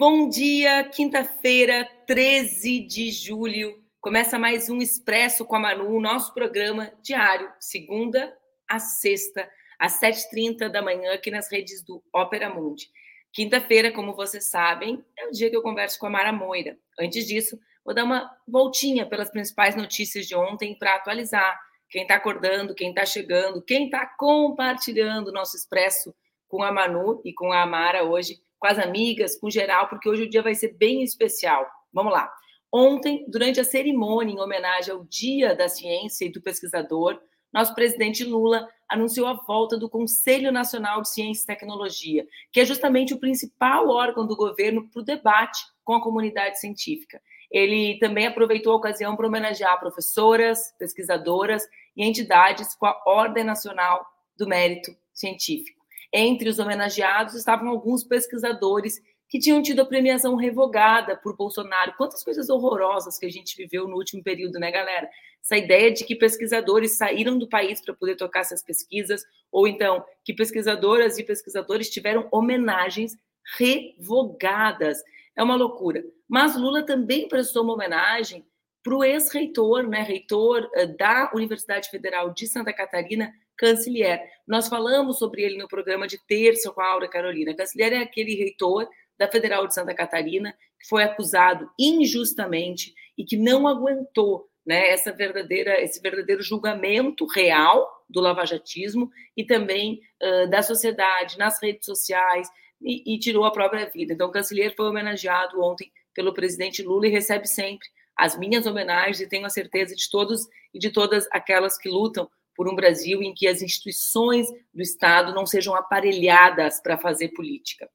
Bom 0.00 0.28
dia, 0.28 0.84
quinta-feira, 0.84 1.86
13 2.06 2.86
de 2.86 3.10
julho. 3.10 3.82
Começa 4.00 4.38
mais 4.38 4.70
um 4.70 4.78
Expresso 4.78 5.44
com 5.44 5.56
a 5.56 5.58
Manu, 5.58 6.00
nosso 6.00 6.32
programa 6.32 6.92
diário, 7.02 7.52
segunda 7.60 8.32
a 8.66 8.78
sexta, 8.78 9.50
às 9.78 10.00
7h30 10.00 10.68
da 10.68 10.80
manhã, 10.80 11.12
aqui 11.12 11.30
nas 11.30 11.50
redes 11.50 11.82
do 11.82 12.02
Ópera 12.14 12.48
Mundi. 12.48 12.88
Quinta-feira, 13.32 13.92
como 13.92 14.14
vocês 14.14 14.46
sabem, 14.46 15.04
é 15.16 15.26
o 15.26 15.30
dia 15.30 15.48
que 15.48 15.56
eu 15.56 15.62
converso 15.62 15.98
com 15.98 16.06
a 16.06 16.10
Mara 16.10 16.32
Moira. 16.32 16.76
Antes 16.98 17.26
disso, 17.26 17.58
vou 17.84 17.94
dar 17.94 18.04
uma 18.04 18.30
voltinha 18.46 19.06
pelas 19.06 19.30
principais 19.30 19.76
notícias 19.76 20.26
de 20.26 20.34
ontem 20.34 20.76
para 20.76 20.96
atualizar 20.96 21.58
quem 21.88 22.02
está 22.02 22.16
acordando, 22.16 22.74
quem 22.74 22.90
está 22.90 23.04
chegando, 23.04 23.62
quem 23.62 23.86
está 23.86 24.06
compartilhando 24.06 25.28
o 25.28 25.32
nosso 25.32 25.56
Expresso 25.56 26.14
com 26.48 26.62
a 26.62 26.72
Manu 26.72 27.20
e 27.24 27.32
com 27.32 27.52
a 27.52 27.64
Mara 27.66 28.04
hoje 28.04 28.40
com 28.60 28.66
as 28.66 28.78
amigas, 28.78 29.38
com 29.38 29.48
geral, 29.48 29.88
porque 29.88 30.08
hoje 30.08 30.24
o 30.24 30.28
dia 30.28 30.42
vai 30.42 30.54
ser 30.54 30.74
bem 30.74 31.02
especial. 31.02 31.66
Vamos 31.92 32.12
lá. 32.12 32.30
Ontem, 32.72 33.24
durante 33.26 33.58
a 33.58 33.64
cerimônia 33.64 34.34
em 34.34 34.38
homenagem 34.38 34.92
ao 34.92 35.04
Dia 35.04 35.56
da 35.56 35.68
Ciência 35.68 36.26
e 36.26 36.30
do 36.30 36.42
Pesquisador, 36.42 37.18
nosso 37.52 37.74
presidente 37.74 38.24
Lula 38.24 38.68
anunciou 38.88 39.26
a 39.26 39.34
volta 39.34 39.78
do 39.78 39.88
Conselho 39.88 40.50
Nacional 40.50 41.02
de 41.02 41.10
Ciência 41.10 41.44
e 41.44 41.46
Tecnologia, 41.46 42.26
que 42.50 42.60
é 42.60 42.64
justamente 42.64 43.14
o 43.14 43.18
principal 43.18 43.88
órgão 43.88 44.26
do 44.26 44.36
governo 44.36 44.88
para 44.88 45.00
o 45.00 45.04
debate 45.04 45.60
com 45.84 45.94
a 45.94 46.02
comunidade 46.02 46.58
científica. 46.58 47.20
Ele 47.50 47.98
também 47.98 48.26
aproveitou 48.26 48.72
a 48.72 48.76
ocasião 48.76 49.16
para 49.16 49.26
homenagear 49.26 49.78
professoras, 49.78 50.72
pesquisadoras 50.78 51.64
e 51.96 52.04
entidades 52.04 52.74
com 52.74 52.86
a 52.86 53.00
Ordem 53.06 53.44
Nacional 53.44 54.06
do 54.36 54.46
Mérito 54.46 54.92
Científico. 55.12 55.80
Entre 56.12 56.48
os 56.48 56.58
homenageados 56.58 57.34
estavam 57.34 57.68
alguns 57.68 58.02
pesquisadores 58.04 59.00
que 59.30 59.38
tinham 59.38 59.62
tido 59.62 59.80
a 59.80 59.86
premiação 59.86 60.34
revogada 60.34 61.16
por 61.16 61.36
Bolsonaro. 61.36 61.94
Quantas 61.96 62.24
coisas 62.24 62.50
horrorosas 62.50 63.16
que 63.16 63.24
a 63.24 63.30
gente 63.30 63.56
viveu 63.56 63.86
no 63.86 63.94
último 63.94 64.24
período, 64.24 64.58
né, 64.58 64.72
galera? 64.72 65.08
Essa 65.40 65.56
ideia 65.56 65.92
de 65.92 66.04
que 66.04 66.16
pesquisadores 66.16 66.96
saíram 66.96 67.38
do 67.38 67.48
país 67.48 67.80
para 67.80 67.94
poder 67.94 68.16
tocar 68.16 68.40
essas 68.40 68.60
pesquisas, 68.60 69.22
ou 69.52 69.68
então 69.68 70.04
que 70.24 70.34
pesquisadoras 70.34 71.16
e 71.16 71.22
pesquisadores 71.22 71.88
tiveram 71.88 72.28
homenagens 72.32 73.16
revogadas. 73.56 74.98
É 75.36 75.42
uma 75.44 75.54
loucura. 75.54 76.04
Mas 76.28 76.56
Lula 76.56 76.84
também 76.84 77.28
prestou 77.28 77.62
uma 77.62 77.74
homenagem 77.74 78.44
para 78.82 78.96
o 78.96 79.04
ex-reitor, 79.04 79.86
né, 79.86 80.02
reitor 80.02 80.68
eh, 80.74 80.86
da 80.86 81.30
Universidade 81.34 81.88
Federal 81.88 82.32
de 82.32 82.48
Santa 82.48 82.72
Catarina, 82.72 83.32
Cancelier. 83.56 84.28
Nós 84.46 84.68
falamos 84.68 85.18
sobre 85.18 85.42
ele 85.42 85.58
no 85.58 85.68
programa 85.68 86.08
de 86.08 86.18
terça 86.26 86.72
com 86.72 86.80
a 86.80 86.86
Aura 86.86 87.08
Carolina. 87.08 87.54
Cancelier 87.54 87.92
é 87.92 87.98
aquele 87.98 88.34
reitor 88.34 88.88
da 89.20 89.28
Federal 89.28 89.66
de 89.66 89.74
Santa 89.74 89.94
Catarina 89.94 90.56
que 90.78 90.88
foi 90.88 91.02
acusado 91.02 91.70
injustamente 91.78 92.94
e 93.18 93.22
que 93.22 93.36
não 93.36 93.68
aguentou 93.68 94.48
né, 94.64 94.88
essa 94.88 95.12
verdadeira, 95.12 95.78
esse 95.78 96.00
verdadeiro 96.00 96.42
julgamento 96.42 97.26
real 97.26 97.86
do 98.08 98.18
lavajatismo 98.18 99.10
e 99.36 99.44
também 99.44 100.00
uh, 100.22 100.48
da 100.48 100.62
sociedade 100.62 101.36
nas 101.36 101.60
redes 101.62 101.84
sociais 101.84 102.48
e, 102.80 103.14
e, 103.14 103.18
tirou 103.18 103.44
a 103.44 103.52
própria 103.52 103.90
vida. 103.90 104.14
Então, 104.14 104.28
o 104.28 104.32
Cancelier 104.32 104.74
foi 104.74 104.86
homenageado 104.88 105.60
ontem 105.60 105.92
pelo 106.14 106.32
presidente 106.32 106.82
Lula 106.82 107.06
e 107.06 107.10
recebe 107.10 107.46
sempre 107.46 107.86
as 108.16 108.38
minhas 108.38 108.66
homenagens 108.66 109.20
e 109.20 109.28
tenho 109.28 109.44
a 109.44 109.50
certeza 109.50 109.94
de 109.94 110.08
todos 110.08 110.46
e 110.72 110.78
de 110.78 110.90
todas 110.90 111.28
aquelas 111.30 111.76
que 111.76 111.90
lutam 111.90 112.26
por 112.56 112.70
um 112.70 112.74
Brasil 112.74 113.22
em 113.22 113.34
que 113.34 113.46
as 113.46 113.60
instituições 113.60 114.46
do 114.72 114.80
Estado 114.80 115.34
não 115.34 115.44
sejam 115.44 115.74
aparelhadas 115.74 116.80
para 116.80 116.96
fazer 116.96 117.28
política. 117.28 117.88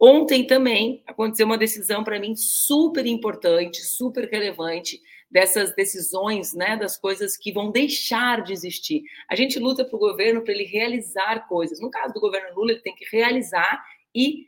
Ontem 0.00 0.46
também 0.46 1.02
aconteceu 1.06 1.44
uma 1.44 1.58
decisão 1.58 2.04
para 2.04 2.20
mim 2.20 2.36
super 2.36 3.04
importante, 3.04 3.78
super 3.82 4.28
relevante 4.30 5.00
dessas 5.30 5.74
decisões, 5.74 6.54
né, 6.54 6.76
das 6.76 6.96
coisas 6.96 7.36
que 7.36 7.52
vão 7.52 7.70
deixar 7.70 8.42
de 8.42 8.52
existir. 8.52 9.02
A 9.28 9.34
gente 9.36 9.58
luta 9.58 9.84
para 9.84 9.96
o 9.96 9.98
governo 9.98 10.42
para 10.42 10.54
ele 10.54 10.64
realizar 10.64 11.46
coisas. 11.48 11.80
No 11.80 11.90
caso 11.90 12.14
do 12.14 12.20
governo 12.20 12.54
Lula, 12.54 12.72
ele 12.72 12.80
tem 12.80 12.94
que 12.94 13.04
realizar 13.10 13.84
e 14.14 14.47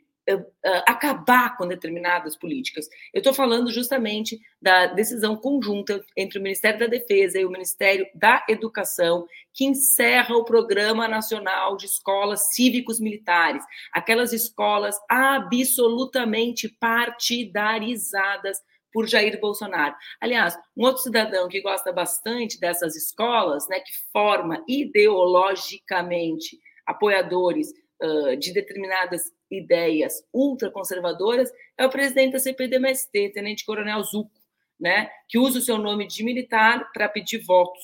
acabar 0.85 1.57
com 1.57 1.67
determinadas 1.67 2.37
políticas. 2.37 2.87
Eu 3.13 3.19
estou 3.19 3.33
falando 3.33 3.71
justamente 3.71 4.39
da 4.61 4.87
decisão 4.87 5.35
conjunta 5.35 6.03
entre 6.15 6.37
o 6.39 6.41
Ministério 6.41 6.79
da 6.79 6.87
Defesa 6.87 7.39
e 7.39 7.45
o 7.45 7.49
Ministério 7.49 8.05
da 8.13 8.45
Educação, 8.47 9.25
que 9.53 9.65
encerra 9.65 10.35
o 10.35 10.45
Programa 10.45 11.07
Nacional 11.07 11.75
de 11.75 11.85
Escolas 11.85 12.53
Cívicos 12.53 12.99
Militares, 12.99 13.63
aquelas 13.91 14.31
escolas 14.31 14.95
absolutamente 15.09 16.69
partidarizadas 16.79 18.59
por 18.93 19.07
Jair 19.07 19.39
Bolsonaro. 19.39 19.95
Aliás, 20.19 20.57
um 20.75 20.83
outro 20.85 21.01
cidadão 21.01 21.47
que 21.47 21.61
gosta 21.61 21.91
bastante 21.91 22.59
dessas 22.59 22.95
escolas, 22.95 23.67
né, 23.69 23.79
que 23.79 23.93
forma 24.11 24.63
ideologicamente 24.67 26.59
apoiadores 26.85 27.69
uh, 28.01 28.35
de 28.37 28.53
determinadas 28.53 29.31
ideias 29.51 30.23
ultraconservadoras 30.33 31.51
é 31.77 31.85
o 31.85 31.89
presidente 31.89 32.33
da 32.33 32.39
CPD-MST, 32.39 33.29
Tenente 33.29 33.65
Coronel 33.65 34.01
Zuco, 34.03 34.31
né, 34.79 35.11
que 35.27 35.37
usa 35.37 35.59
o 35.59 35.61
seu 35.61 35.77
nome 35.77 36.07
de 36.07 36.23
militar 36.23 36.91
para 36.91 37.09
pedir 37.09 37.39
votos, 37.39 37.83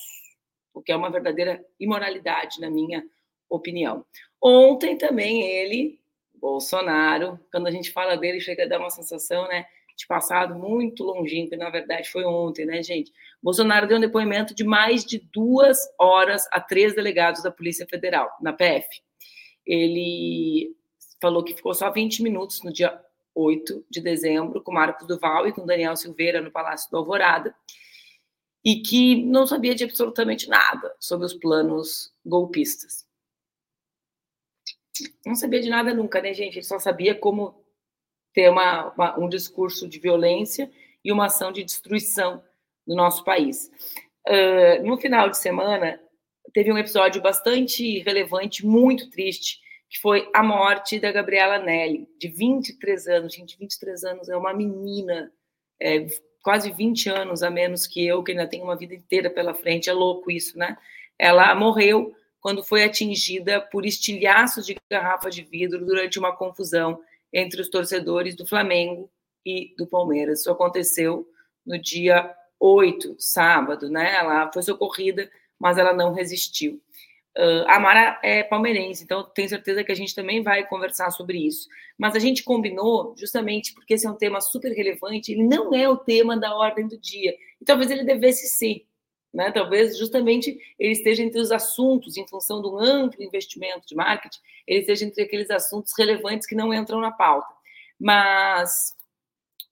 o 0.74 0.82
que 0.82 0.90
é 0.90 0.96
uma 0.96 1.10
verdadeira 1.10 1.64
imoralidade, 1.78 2.60
na 2.60 2.70
minha 2.70 3.04
opinião. 3.48 4.04
Ontem 4.42 4.96
também 4.96 5.42
ele, 5.42 6.00
Bolsonaro, 6.34 7.38
quando 7.52 7.66
a 7.66 7.70
gente 7.70 7.92
fala 7.92 8.16
dele, 8.16 8.40
chega 8.40 8.64
a 8.64 8.68
dar 8.68 8.80
uma 8.80 8.90
sensação, 8.90 9.46
né, 9.46 9.66
de 9.96 10.06
passado 10.06 10.54
muito 10.54 11.02
longínquo, 11.02 11.56
na 11.56 11.70
verdade 11.70 12.08
foi 12.08 12.24
ontem, 12.24 12.64
né, 12.64 12.82
gente? 12.82 13.12
Bolsonaro 13.42 13.86
deu 13.86 13.96
um 13.96 14.00
depoimento 14.00 14.54
de 14.54 14.62
mais 14.62 15.04
de 15.04 15.18
duas 15.32 15.76
horas 15.98 16.46
a 16.52 16.60
três 16.60 16.94
delegados 16.94 17.42
da 17.42 17.50
Polícia 17.50 17.84
Federal, 17.84 18.30
na 18.40 18.52
PF. 18.52 18.86
Ele 19.66 20.72
falou 21.20 21.42
que 21.42 21.54
ficou 21.54 21.74
só 21.74 21.90
20 21.90 22.22
minutos 22.22 22.62
no 22.62 22.72
dia 22.72 23.00
8 23.34 23.86
de 23.88 24.00
dezembro 24.00 24.62
com 24.62 24.72
Marcos 24.72 25.06
Duval 25.06 25.46
e 25.46 25.52
com 25.52 25.66
Daniel 25.66 25.96
Silveira 25.96 26.40
no 26.40 26.50
Palácio 26.50 26.90
do 26.90 26.96
Alvorada 26.96 27.54
e 28.64 28.82
que 28.82 29.24
não 29.24 29.46
sabia 29.46 29.74
de 29.74 29.84
absolutamente 29.84 30.48
nada 30.48 30.94
sobre 30.98 31.24
os 31.26 31.34
planos 31.34 32.12
golpistas. 32.24 33.06
Não 35.24 35.36
sabia 35.36 35.60
de 35.60 35.70
nada 35.70 35.94
nunca, 35.94 36.20
né, 36.20 36.34
gente? 36.34 36.56
Ele 36.56 36.64
só 36.64 36.78
sabia 36.78 37.14
como 37.14 37.64
ter 38.32 38.50
uma, 38.50 38.92
uma, 38.92 39.18
um 39.18 39.28
discurso 39.28 39.88
de 39.88 39.98
violência 39.98 40.70
e 41.04 41.12
uma 41.12 41.26
ação 41.26 41.52
de 41.52 41.62
destruição 41.62 42.42
no 42.86 42.96
nosso 42.96 43.24
país. 43.24 43.70
Uh, 44.28 44.84
no 44.84 44.98
final 44.98 45.30
de 45.30 45.38
semana, 45.38 46.00
teve 46.52 46.72
um 46.72 46.78
episódio 46.78 47.22
bastante 47.22 48.00
relevante, 48.00 48.66
muito 48.66 49.08
triste, 49.08 49.60
que 49.88 49.98
foi 50.00 50.28
a 50.34 50.42
morte 50.42 51.00
da 51.00 51.10
Gabriela 51.10 51.58
Nelly, 51.58 52.08
de 52.18 52.28
23 52.28 53.08
anos. 53.08 53.34
Gente, 53.34 53.58
23 53.58 54.04
anos 54.04 54.28
é 54.28 54.36
uma 54.36 54.52
menina, 54.52 55.32
é, 55.80 56.06
quase 56.42 56.70
20 56.70 57.08
anos 57.08 57.42
a 57.42 57.50
menos 57.50 57.86
que 57.86 58.06
eu, 58.06 58.22
que 58.22 58.32
ainda 58.32 58.46
tenho 58.46 58.64
uma 58.64 58.76
vida 58.76 58.94
inteira 58.94 59.30
pela 59.30 59.54
frente. 59.54 59.88
É 59.88 59.92
louco 59.92 60.30
isso, 60.30 60.58
né? 60.58 60.76
Ela 61.18 61.54
morreu 61.54 62.14
quando 62.40 62.62
foi 62.62 62.84
atingida 62.84 63.60
por 63.60 63.84
estilhaços 63.84 64.66
de 64.66 64.76
garrafa 64.90 65.30
de 65.30 65.42
vidro 65.42 65.84
durante 65.84 66.18
uma 66.18 66.36
confusão 66.36 67.00
entre 67.32 67.60
os 67.60 67.68
torcedores 67.68 68.36
do 68.36 68.46
Flamengo 68.46 69.10
e 69.44 69.74
do 69.76 69.86
Palmeiras. 69.86 70.40
Isso 70.40 70.50
aconteceu 70.50 71.26
no 71.64 71.78
dia 71.78 72.34
8, 72.60 73.16
sábado, 73.18 73.88
né? 73.88 74.14
Ela 74.16 74.50
foi 74.52 74.62
socorrida, 74.62 75.30
mas 75.58 75.78
ela 75.78 75.92
não 75.92 76.12
resistiu. 76.12 76.80
Uh, 77.38 77.62
a 77.68 77.78
Mara 77.78 78.18
é 78.20 78.42
palmeirense, 78.42 79.04
então 79.04 79.22
tenho 79.22 79.48
certeza 79.48 79.84
que 79.84 79.92
a 79.92 79.94
gente 79.94 80.12
também 80.12 80.42
vai 80.42 80.66
conversar 80.66 81.08
sobre 81.12 81.38
isso. 81.38 81.68
Mas 81.96 82.16
a 82.16 82.18
gente 82.18 82.42
combinou, 82.42 83.14
justamente 83.16 83.72
porque 83.74 83.94
esse 83.94 84.04
é 84.04 84.10
um 84.10 84.16
tema 84.16 84.40
super 84.40 84.72
relevante, 84.72 85.30
ele 85.30 85.44
não 85.44 85.72
é 85.72 85.88
o 85.88 85.96
tema 85.96 86.36
da 86.36 86.52
ordem 86.56 86.88
do 86.88 86.98
dia. 86.98 87.32
E 87.60 87.64
talvez 87.64 87.92
ele 87.92 88.02
devesse 88.02 88.48
ser. 88.48 88.84
Né? 89.32 89.52
Talvez 89.52 89.96
justamente 89.96 90.58
ele 90.76 90.92
esteja 90.92 91.22
entre 91.22 91.40
os 91.40 91.52
assuntos, 91.52 92.16
em 92.16 92.26
função 92.26 92.60
de 92.60 92.66
um 92.66 92.76
amplo 92.76 93.22
investimento 93.22 93.86
de 93.86 93.94
marketing, 93.94 94.40
ele 94.66 94.80
esteja 94.80 95.04
entre 95.04 95.22
aqueles 95.22 95.48
assuntos 95.48 95.92
relevantes 95.96 96.44
que 96.44 96.56
não 96.56 96.74
entram 96.74 97.00
na 97.00 97.12
pauta. 97.12 97.54
Mas 98.00 98.96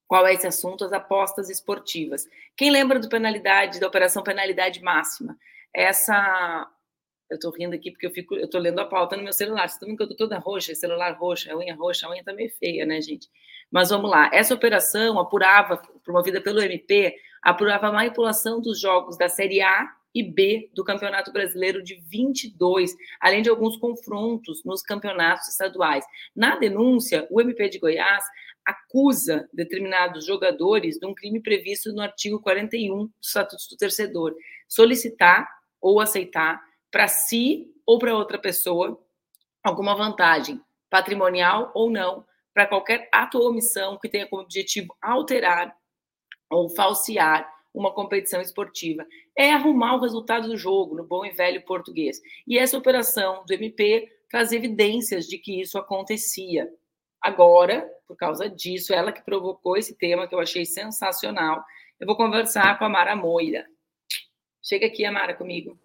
qual 0.06 0.24
é 0.24 0.34
esse 0.34 0.46
assunto? 0.46 0.84
As 0.84 0.92
apostas 0.92 1.50
esportivas. 1.50 2.28
Quem 2.56 2.70
lembra 2.70 3.00
do 3.00 3.08
penalidade, 3.08 3.80
da 3.80 3.88
operação 3.88 4.22
penalidade 4.22 4.80
máxima? 4.80 5.36
Essa 5.74 6.70
Eu 7.28 7.38
tô 7.38 7.50
rindo 7.50 7.74
aqui 7.74 7.90
porque 7.90 8.06
eu 8.06 8.10
fico, 8.10 8.36
eu 8.36 8.48
tô 8.48 8.58
lendo 8.58 8.78
a 8.78 8.84
pauta 8.84 9.16
no 9.16 9.22
meu 9.22 9.32
celular. 9.32 9.68
Você 9.68 9.80
tá 9.80 9.86
vendo 9.86 9.96
que 9.96 10.02
eu 10.02 10.08
tô 10.08 10.14
toda 10.14 10.38
roxa, 10.38 10.74
celular 10.74 11.16
roxo, 11.18 11.50
a 11.50 11.56
unha 11.56 11.74
roxa, 11.74 12.06
a 12.06 12.10
unha 12.10 12.22
tá 12.22 12.32
meio 12.32 12.50
feia, 12.50 12.86
né, 12.86 13.00
gente? 13.00 13.28
Mas 13.70 13.90
vamos 13.90 14.10
lá. 14.10 14.30
Essa 14.32 14.54
operação 14.54 15.18
apurava, 15.18 15.82
promovida 16.04 16.40
pelo 16.40 16.60
MP, 16.60 17.16
apurava 17.42 17.88
a 17.88 17.92
manipulação 17.92 18.60
dos 18.60 18.80
jogos 18.80 19.18
da 19.18 19.28
Série 19.28 19.60
A 19.60 19.92
e 20.14 20.22
B 20.22 20.70
do 20.72 20.84
Campeonato 20.84 21.32
Brasileiro 21.32 21.82
de 21.82 21.96
22, 21.96 22.94
além 23.20 23.42
de 23.42 23.50
alguns 23.50 23.76
confrontos 23.76 24.64
nos 24.64 24.80
campeonatos 24.80 25.48
estaduais. 25.48 26.04
Na 26.34 26.56
denúncia, 26.56 27.26
o 27.30 27.40
MP 27.40 27.68
de 27.68 27.78
Goiás 27.78 28.24
acusa 28.64 29.48
determinados 29.52 30.26
jogadores 30.26 30.98
de 30.98 31.06
um 31.06 31.14
crime 31.14 31.40
previsto 31.40 31.92
no 31.92 32.00
artigo 32.00 32.40
41 32.40 33.06
do 33.06 33.12
Estatuto 33.22 33.62
do 33.70 33.76
Torcedor, 33.76 34.34
solicitar 34.66 35.46
ou 35.80 36.00
aceitar 36.00 36.60
para 36.96 37.08
si 37.08 37.74
ou 37.84 37.98
para 37.98 38.16
outra 38.16 38.38
pessoa 38.38 38.98
alguma 39.62 39.94
vantagem, 39.94 40.58
patrimonial 40.88 41.70
ou 41.74 41.90
não, 41.90 42.24
para 42.54 42.66
qualquer 42.66 43.06
ato 43.12 43.36
ou 43.36 43.50
omissão 43.50 43.98
que 43.98 44.08
tenha 44.08 44.26
como 44.26 44.40
objetivo 44.40 44.96
alterar 45.02 45.76
ou 46.48 46.70
falsear 46.70 47.46
uma 47.74 47.92
competição 47.92 48.40
esportiva. 48.40 49.06
É 49.36 49.52
arrumar 49.52 49.96
o 49.96 50.00
resultado 50.00 50.48
do 50.48 50.56
jogo, 50.56 50.96
no 50.96 51.04
bom 51.04 51.22
e 51.22 51.32
velho 51.32 51.62
português. 51.66 52.18
E 52.48 52.58
essa 52.58 52.78
operação 52.78 53.44
do 53.44 53.52
MP 53.52 54.10
traz 54.30 54.50
evidências 54.50 55.26
de 55.26 55.36
que 55.36 55.60
isso 55.60 55.76
acontecia. 55.76 56.66
Agora, 57.20 57.86
por 58.08 58.16
causa 58.16 58.48
disso, 58.48 58.94
ela 58.94 59.12
que 59.12 59.22
provocou 59.22 59.76
esse 59.76 59.94
tema 59.98 60.26
que 60.26 60.34
eu 60.34 60.40
achei 60.40 60.64
sensacional, 60.64 61.62
eu 62.00 62.06
vou 62.06 62.16
conversar 62.16 62.78
com 62.78 62.86
a 62.86 62.88
Mara 62.88 63.14
Moira. 63.14 63.66
Chega 64.62 64.86
aqui, 64.86 65.04
Amara, 65.04 65.34
comigo. 65.34 65.78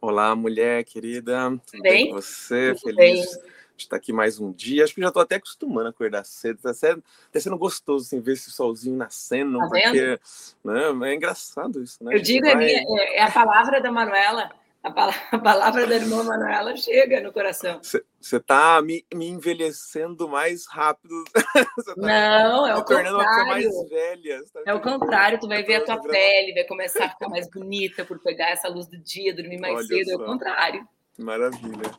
Olá, 0.00 0.34
mulher 0.36 0.84
querida. 0.84 1.50
Tudo 1.70 1.82
bem? 1.82 1.92
bem 1.92 2.06
com 2.08 2.12
você? 2.20 2.74
Tudo 2.74 2.94
Feliz 2.96 2.96
bem. 2.96 3.42
de 3.76 3.82
estar 3.82 3.96
aqui 3.96 4.12
mais 4.12 4.38
um 4.38 4.52
dia. 4.52 4.84
Acho 4.84 4.94
que 4.94 5.00
já 5.00 5.08
estou 5.08 5.22
até 5.22 5.36
acostumando 5.36 5.86
a 5.86 5.90
acordar 5.90 6.24
cedo. 6.24 6.56
Está 6.56 6.74
sendo, 6.74 7.02
tá 7.32 7.40
sendo 7.40 7.58
gostoso 7.58 8.06
assim, 8.06 8.20
ver 8.20 8.32
esse 8.34 8.50
solzinho 8.50 8.96
nascendo, 8.96 9.58
Tá 9.58 9.68
porque 9.68 10.20
né, 10.64 11.10
é 11.10 11.14
engraçado 11.14 11.82
isso, 11.82 12.02
né? 12.04 12.14
Eu 12.14 12.20
digo, 12.20 12.46
é, 12.46 12.54
vai- 12.54 12.64
minha- 12.64 12.84
é- 13.00 13.16
é 13.16 13.22
a 13.22 13.30
palavra 13.30 13.80
da 13.80 13.90
Manuela, 13.90 14.50
a 14.86 14.90
pala- 14.92 15.14
a 15.32 15.38
palavra 15.38 15.86
da 15.86 15.96
irmã 15.96 16.22
Manuela 16.22 16.76
chega 16.76 17.20
no 17.20 17.32
coração. 17.32 17.80
Você 17.82 18.04
está 18.36 18.80
me, 18.82 19.04
me 19.14 19.28
envelhecendo 19.28 20.28
mais 20.28 20.66
rápido. 20.66 21.14
Tá 21.84 21.94
Não, 21.96 22.66
é 22.66 22.74
o 22.74 22.84
tornando 22.84 23.16
uma 23.18 23.24
pessoa 23.24 23.44
mais 23.46 23.66
contrário. 23.66 23.88
velha. 24.22 24.42
Tá 24.52 24.60
É 24.66 24.74
o 24.74 24.80
contrário, 24.80 25.38
tu 25.40 25.46
vai 25.48 25.62
ver 25.62 25.76
a 25.76 25.84
tua 25.84 26.00
pele, 26.02 26.54
vai 26.54 26.64
começar 26.64 27.04
a 27.04 27.08
ficar 27.10 27.28
mais 27.28 27.48
bonita 27.50 28.04
por 28.04 28.18
pegar 28.20 28.50
essa 28.50 28.68
luz 28.68 28.86
do 28.86 28.98
dia, 28.98 29.34
dormir 29.34 29.58
mais 29.60 29.74
Olha 29.76 29.86
cedo, 29.86 30.10
é 30.10 30.14
o 30.16 30.18
só. 30.18 30.24
contrário. 30.26 30.86
Maravilha. 31.18 31.90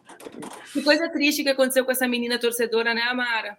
Que 0.73 0.81
coisa 0.83 1.09
triste 1.09 1.43
que 1.43 1.49
aconteceu 1.49 1.83
com 1.85 1.91
essa 1.91 2.07
menina 2.07 2.39
torcedora, 2.39 2.93
né, 2.93 3.01
Amara? 3.03 3.57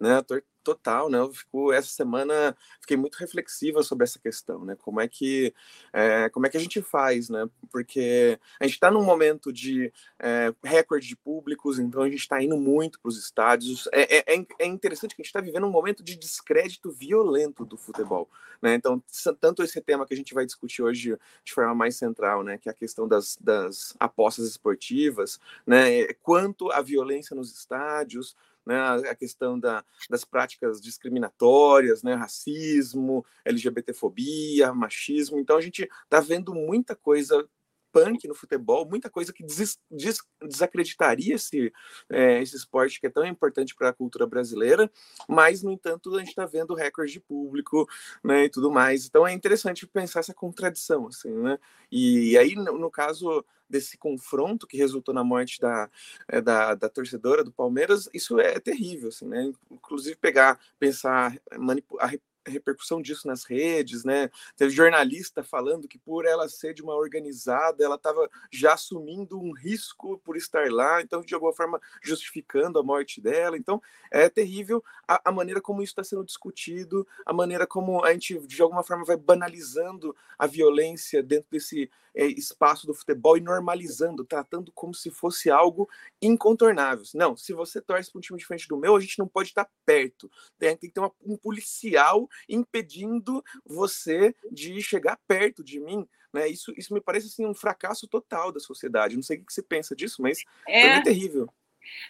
Né, 0.00 0.22
total, 0.62 1.08
né? 1.08 1.18
Eu 1.18 1.32
fico, 1.32 1.72
essa 1.72 1.88
semana 1.88 2.56
fiquei 2.80 2.96
muito 2.96 3.16
reflexiva 3.16 3.82
sobre 3.82 4.04
essa 4.04 4.18
questão, 4.18 4.64
né? 4.64 4.76
Como 4.76 5.00
é 5.00 5.08
que 5.08 5.54
é, 5.92 6.28
como 6.30 6.46
é 6.46 6.50
que 6.50 6.56
a 6.56 6.60
gente 6.60 6.82
faz, 6.82 7.28
né? 7.28 7.48
Porque 7.70 8.38
a 8.60 8.64
gente 8.64 8.74
está 8.74 8.90
num 8.90 9.04
momento 9.04 9.52
de 9.52 9.92
é, 10.18 10.52
recorde 10.62 11.06
de 11.08 11.16
públicos, 11.16 11.78
então 11.78 12.02
a 12.02 12.08
gente 12.08 12.20
está 12.20 12.42
indo 12.42 12.56
muito 12.56 13.00
para 13.00 13.08
os 13.08 13.18
estádios. 13.18 13.88
É, 13.92 14.18
é- 14.18 14.34
é- 14.36 14.46
é 14.58 14.66
interessante 14.66 15.14
que 15.14 15.22
a 15.22 15.24
gente 15.24 15.30
está 15.30 15.40
vivendo 15.40 15.66
um 15.66 15.70
momento 15.70 16.02
de 16.02 16.16
descrédito 16.16 16.90
violento 16.92 17.64
do 17.64 17.76
futebol, 17.76 18.28
né? 18.62 18.74
Então 18.74 19.02
tanto 19.40 19.62
esse 19.62 19.80
tema 19.80 20.06
que 20.06 20.14
a 20.14 20.16
gente 20.16 20.34
vai 20.34 20.44
discutir 20.44 20.82
hoje 20.82 21.16
de 21.44 21.52
forma 21.52 21.74
mais 21.74 21.96
central, 21.96 22.42
né? 22.42 22.58
Que 22.58 22.68
é 22.68 22.72
a 22.72 22.74
questão 22.74 23.08
das, 23.08 23.36
das 23.40 23.94
apostas 23.98 24.46
esportivas, 24.46 25.40
né? 25.66 26.06
Quanto 26.22 26.70
a 26.70 26.82
violência 26.82 27.34
nos 27.34 27.52
estádios, 27.52 28.36
né, 28.70 29.10
a 29.10 29.14
questão 29.16 29.58
da, 29.58 29.84
das 30.08 30.24
práticas 30.24 30.80
discriminatórias, 30.80 32.04
né, 32.04 32.14
racismo, 32.14 33.26
LGBTfobia, 33.44 34.72
machismo. 34.72 35.40
Então 35.40 35.56
a 35.56 35.60
gente 35.60 35.88
está 36.04 36.20
vendo 36.20 36.54
muita 36.54 36.94
coisa 36.94 37.44
punk 37.92 38.26
no 38.26 38.34
futebol, 38.34 38.86
muita 38.88 39.10
coisa 39.10 39.32
que 39.32 39.44
des, 39.44 39.78
des, 39.90 40.18
desacreditaria 40.42 41.34
esse, 41.34 41.72
é, 42.08 42.42
esse 42.42 42.56
esporte 42.56 43.00
que 43.00 43.06
é 43.06 43.10
tão 43.10 43.24
importante 43.24 43.74
para 43.74 43.90
a 43.90 43.92
cultura 43.92 44.26
brasileira, 44.26 44.90
mas, 45.28 45.62
no 45.62 45.70
entanto, 45.70 46.14
a 46.14 46.18
gente 46.18 46.28
está 46.28 46.46
vendo 46.46 46.74
recorde 46.74 47.12
de 47.12 47.20
público 47.20 47.88
né, 48.22 48.44
e 48.44 48.48
tudo 48.50 48.70
mais. 48.70 49.06
Então 49.06 49.26
é 49.26 49.32
interessante 49.32 49.86
pensar 49.86 50.20
essa 50.20 50.34
contradição, 50.34 51.06
assim, 51.06 51.32
né? 51.32 51.58
E 51.90 52.36
aí, 52.38 52.54
no, 52.54 52.78
no 52.78 52.90
caso 52.90 53.44
desse 53.68 53.96
confronto 53.96 54.66
que 54.66 54.76
resultou 54.76 55.14
na 55.14 55.22
morte 55.22 55.60
da, 55.60 55.88
é, 56.28 56.40
da, 56.40 56.74
da, 56.74 56.88
torcedora 56.88 57.44
do 57.44 57.52
Palmeiras, 57.52 58.08
isso 58.12 58.40
é 58.40 58.58
terrível, 58.58 59.08
assim, 59.08 59.26
né? 59.26 59.52
Inclusive 59.70 60.16
pegar, 60.16 60.58
pensar, 60.78 61.36
manipular, 61.56 62.12
repercussão 62.46 63.00
disso 63.02 63.26
nas 63.26 63.44
redes, 63.44 64.04
né? 64.04 64.30
Teve 64.56 64.70
jornalista 64.70 65.42
falando 65.42 65.88
que 65.88 65.98
por 65.98 66.24
ela 66.24 66.48
ser 66.48 66.74
de 66.74 66.82
uma 66.82 66.94
organizada, 66.94 67.84
ela 67.84 67.96
estava 67.96 68.28
já 68.50 68.74
assumindo 68.74 69.38
um 69.38 69.52
risco 69.52 70.18
por 70.24 70.36
estar 70.36 70.70
lá, 70.70 71.02
então 71.02 71.20
de 71.20 71.34
alguma 71.34 71.52
forma 71.52 71.80
justificando 72.02 72.78
a 72.78 72.82
morte 72.82 73.20
dela. 73.20 73.56
Então 73.56 73.80
é 74.10 74.28
terrível 74.28 74.82
a, 75.06 75.20
a 75.30 75.32
maneira 75.32 75.60
como 75.60 75.82
isso 75.82 75.92
está 75.92 76.04
sendo 76.04 76.24
discutido, 76.24 77.06
a 77.26 77.32
maneira 77.32 77.66
como 77.66 78.04
a 78.04 78.12
gente 78.12 78.38
de 78.46 78.62
alguma 78.62 78.82
forma 78.82 79.04
vai 79.04 79.16
banalizando 79.16 80.14
a 80.38 80.46
violência 80.46 81.22
dentro 81.22 81.48
desse 81.50 81.90
é, 82.14 82.26
espaço 82.26 82.86
do 82.86 82.94
futebol 82.94 83.36
e 83.36 83.40
normalizando, 83.40 84.24
tratando 84.24 84.72
como 84.72 84.94
se 84.94 85.10
fosse 85.10 85.50
algo 85.50 85.88
incontornável. 86.20 87.04
Não, 87.14 87.36
se 87.36 87.52
você 87.52 87.80
torce 87.80 88.10
para 88.10 88.18
um 88.18 88.22
time 88.22 88.38
diferente 88.38 88.68
do 88.68 88.76
meu, 88.76 88.96
a 88.96 89.00
gente 89.00 89.18
não 89.18 89.28
pode 89.28 89.50
estar 89.50 89.68
perto. 89.84 90.30
Tem, 90.58 90.76
tem 90.76 90.90
que 90.90 90.94
ter 90.94 91.00
uma, 91.00 91.12
um 91.24 91.36
policial 91.36 92.28
impedindo 92.48 93.42
você 93.64 94.34
de 94.50 94.80
chegar 94.82 95.18
perto 95.26 95.62
de 95.62 95.80
mim. 95.80 96.06
Né? 96.32 96.48
Isso, 96.48 96.72
isso 96.76 96.94
me 96.94 97.00
parece 97.00 97.26
assim, 97.26 97.46
um 97.46 97.54
fracasso 97.54 98.06
total 98.06 98.52
da 98.52 98.60
sociedade. 98.60 99.16
Não 99.16 99.22
sei 99.22 99.38
o 99.38 99.44
que 99.44 99.52
você 99.52 99.62
pensa 99.62 99.94
disso, 99.96 100.22
mas 100.22 100.42
é, 100.66 100.86
é 100.86 101.02
terrível. 101.02 101.48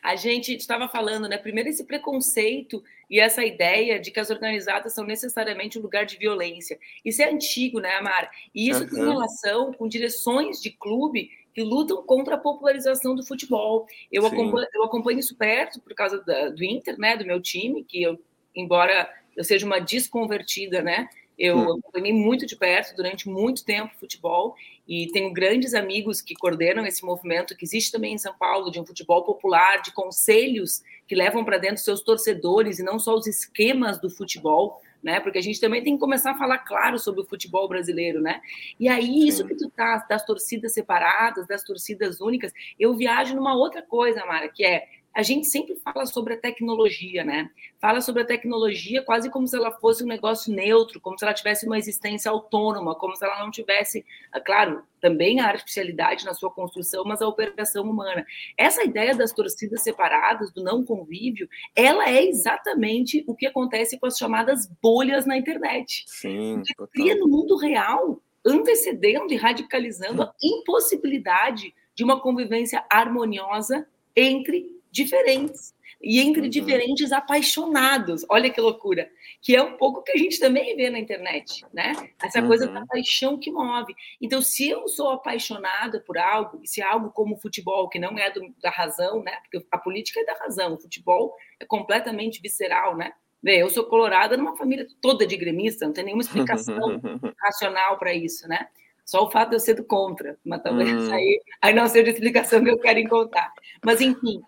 A 0.02 0.17
gente 0.17 0.55
estava 0.55 0.88
falando, 0.88 1.28
né? 1.28 1.38
Primeiro, 1.38 1.69
esse 1.69 1.84
preconceito 1.84 2.82
e 3.08 3.19
essa 3.19 3.44
ideia 3.44 3.99
de 3.99 4.11
que 4.11 4.20
as 4.20 4.31
organizadas 4.31 4.93
são 4.93 5.05
necessariamente 5.05 5.78
um 5.78 5.82
lugar 5.82 6.05
de 6.05 6.19
violência. 6.19 6.78
Isso 7.05 7.23
é 7.23 7.31
antigo, 7.31 7.81
né, 7.81 7.94
Amara? 7.94 8.31
E 8.55 8.69
isso 8.69 8.82
uhum. 8.82 8.90
tem 8.90 8.99
relação 8.99 9.73
com 9.73 9.88
direções 9.88 10.61
de 10.61 10.70
clube 10.70 11.31
que 11.52 11.62
lutam 11.62 12.02
contra 12.05 12.37
a 12.37 12.38
popularização 12.38 13.14
do 13.14 13.25
futebol. 13.25 13.87
Eu, 14.11 14.25
acompanho, 14.26 14.69
eu 14.73 14.84
acompanho, 14.84 15.19
isso 15.19 15.37
perto 15.37 15.81
por 15.81 15.94
causa 15.94 16.23
da, 16.23 16.49
do 16.49 16.64
Inter, 16.64 16.99
né, 16.99 17.16
do 17.16 17.26
meu 17.26 17.40
time, 17.40 17.84
que 17.84 18.02
eu, 18.02 18.20
embora 18.55 19.12
eu 19.40 19.44
seja 19.44 19.64
uma 19.64 19.81
desconvertida, 19.81 20.82
né, 20.82 21.08
eu 21.40 21.56
hum. 21.56 21.73
acompanhei 21.78 22.12
muito 22.12 22.44
de 22.44 22.54
perto 22.54 22.94
durante 22.94 23.26
muito 23.26 23.64
tempo 23.64 23.94
futebol 23.99 24.54
e 24.87 25.06
tenho 25.11 25.32
grandes 25.32 25.73
amigos 25.73 26.20
que 26.20 26.35
coordenam 26.35 26.85
esse 26.85 27.02
movimento 27.02 27.56
que 27.56 27.64
existe 27.64 27.90
também 27.90 28.12
em 28.12 28.18
São 28.18 28.35
Paulo 28.35 28.70
de 28.70 28.78
um 28.78 28.85
futebol 28.85 29.25
popular, 29.25 29.80
de 29.80 29.90
conselhos 29.90 30.82
que 31.09 31.14
levam 31.14 31.42
para 31.42 31.56
dentro 31.56 31.78
seus 31.78 32.02
torcedores 32.02 32.78
e 32.78 32.82
não 32.82 32.99
só 32.99 33.14
os 33.14 33.26
esquemas 33.26 33.99
do 33.99 34.11
futebol, 34.11 34.82
né? 35.02 35.18
Porque 35.18 35.38
a 35.38 35.42
gente 35.42 35.59
também 35.59 35.82
tem 35.82 35.94
que 35.94 36.00
começar 36.00 36.32
a 36.32 36.38
falar 36.38 36.59
claro 36.59 36.99
sobre 36.99 37.23
o 37.23 37.26
futebol 37.26 37.66
brasileiro, 37.66 38.20
né? 38.20 38.42
E 38.78 38.87
aí 38.87 39.26
isso 39.26 39.47
que 39.47 39.54
tu 39.54 39.70
tá 39.70 40.04
das 40.06 40.23
torcidas 40.26 40.75
separadas, 40.75 41.47
das 41.47 41.64
torcidas 41.64 42.20
únicas, 42.20 42.52
eu 42.78 42.94
viajo 42.94 43.35
numa 43.35 43.56
outra 43.56 43.80
coisa, 43.80 44.26
Mara, 44.26 44.49
que 44.49 44.62
é 44.62 44.88
a 45.14 45.23
gente 45.23 45.47
sempre 45.49 45.75
fala 45.76 46.07
sobre 46.07 46.35
a 46.35 46.37
tecnologia, 46.37 47.25
né? 47.25 47.50
Fala 47.81 48.00
sobre 48.00 48.23
a 48.23 48.25
tecnologia 48.25 49.02
quase 49.02 49.29
como 49.29 49.47
se 49.47 49.57
ela 49.57 49.73
fosse 49.73 50.05
um 50.05 50.07
negócio 50.07 50.55
neutro, 50.55 51.00
como 51.00 51.19
se 51.19 51.25
ela 51.25 51.35
tivesse 51.35 51.67
uma 51.67 51.79
existência 51.79 52.31
autônoma, 52.31 52.95
como 52.95 53.17
se 53.17 53.25
ela 53.25 53.40
não 53.40 53.50
tivesse, 53.50 54.05
claro, 54.45 54.83
também 55.00 55.40
a 55.40 55.49
artificialidade 55.49 56.25
na 56.25 56.33
sua 56.33 56.50
construção, 56.50 57.02
mas 57.05 57.21
a 57.21 57.26
operação 57.26 57.85
humana. 57.85 58.25
Essa 58.57 58.85
ideia 58.85 59.14
das 59.14 59.33
torcidas 59.33 59.83
separadas, 59.83 60.52
do 60.52 60.62
não 60.62 60.85
convívio, 60.85 61.49
ela 61.75 62.09
é 62.09 62.25
exatamente 62.25 63.25
o 63.26 63.35
que 63.35 63.47
acontece 63.47 63.99
com 63.99 64.07
as 64.07 64.17
chamadas 64.17 64.71
bolhas 64.81 65.26
na 65.26 65.37
internet. 65.37 66.05
Sim, 66.07 66.62
cria 66.93 67.17
no 67.17 67.26
mundo 67.26 67.57
real, 67.57 68.23
antecedendo 68.47 69.33
e 69.33 69.37
radicalizando 69.37 70.23
a 70.23 70.33
impossibilidade 70.43 71.75
de 71.95 72.05
uma 72.05 72.21
convivência 72.21 72.85
harmoniosa 72.88 73.87
entre 74.14 74.79
diferentes 74.90 75.75
e 76.02 76.18
entre 76.18 76.42
uhum. 76.42 76.49
diferentes 76.49 77.12
apaixonados. 77.12 78.25
Olha 78.28 78.49
que 78.49 78.61
loucura, 78.61 79.11
que 79.42 79.54
é 79.54 79.62
um 79.62 79.76
pouco 79.76 80.02
que 80.02 80.12
a 80.12 80.16
gente 80.16 80.40
também 80.40 80.75
vê 80.75 80.88
na 80.88 80.99
internet, 80.99 81.64
né? 81.73 81.92
Essa 82.23 82.40
uhum. 82.40 82.49
coisa 82.49 82.66
da 82.66 82.87
paixão 82.87 83.38
que 83.38 83.50
move. 83.50 83.94
Então, 84.20 84.40
se 84.40 84.68
eu 84.68 84.88
sou 84.88 85.11
apaixonada 85.11 86.00
por 86.00 86.16
algo, 86.16 86.61
e 86.62 86.68
se 86.68 86.80
é 86.80 86.85
algo 86.85 87.11
como 87.11 87.37
futebol, 87.37 87.88
que 87.88 87.99
não 87.99 88.18
é 88.18 88.30
do, 88.30 88.54
da 88.62 88.70
razão, 88.70 89.23
né? 89.23 89.32
Porque 89.42 89.66
a 89.70 89.78
política 89.78 90.20
é 90.20 90.25
da 90.25 90.35
razão, 90.35 90.75
o 90.75 90.80
futebol 90.80 91.35
é 91.59 91.66
completamente 91.66 92.40
visceral, 92.40 92.97
né? 92.97 93.12
Vê, 93.42 93.62
eu 93.62 93.70
sou 93.70 93.85
colorada 93.85 94.37
numa 94.37 94.56
família 94.56 94.87
toda 95.00 95.26
de 95.26 95.37
gremista, 95.37 95.87
não 95.87 95.92
tem 95.92 96.04
nenhuma 96.04 96.23
explicação 96.23 96.76
racional 97.40 97.99
para 97.99 98.14
isso, 98.14 98.49
né? 98.49 98.68
Só 99.04 99.25
o 99.25 99.30
fato 99.30 99.50
de 99.50 99.56
eu 99.56 99.61
ser 99.61 99.75
do 99.75 99.85
contra, 99.85 100.38
mas 100.44 100.62
talvez 100.62 100.92
hum. 100.92 101.12
aí, 101.12 101.40
aí 101.61 101.75
não 101.75 101.87
seja 101.88 102.11
a 102.11 102.12
explicação 102.12 102.62
que 102.62 102.70
eu 102.70 102.78
quero 102.78 102.99
encontrar. 102.99 103.52
Mas, 103.85 104.00
enfim, 104.00 104.40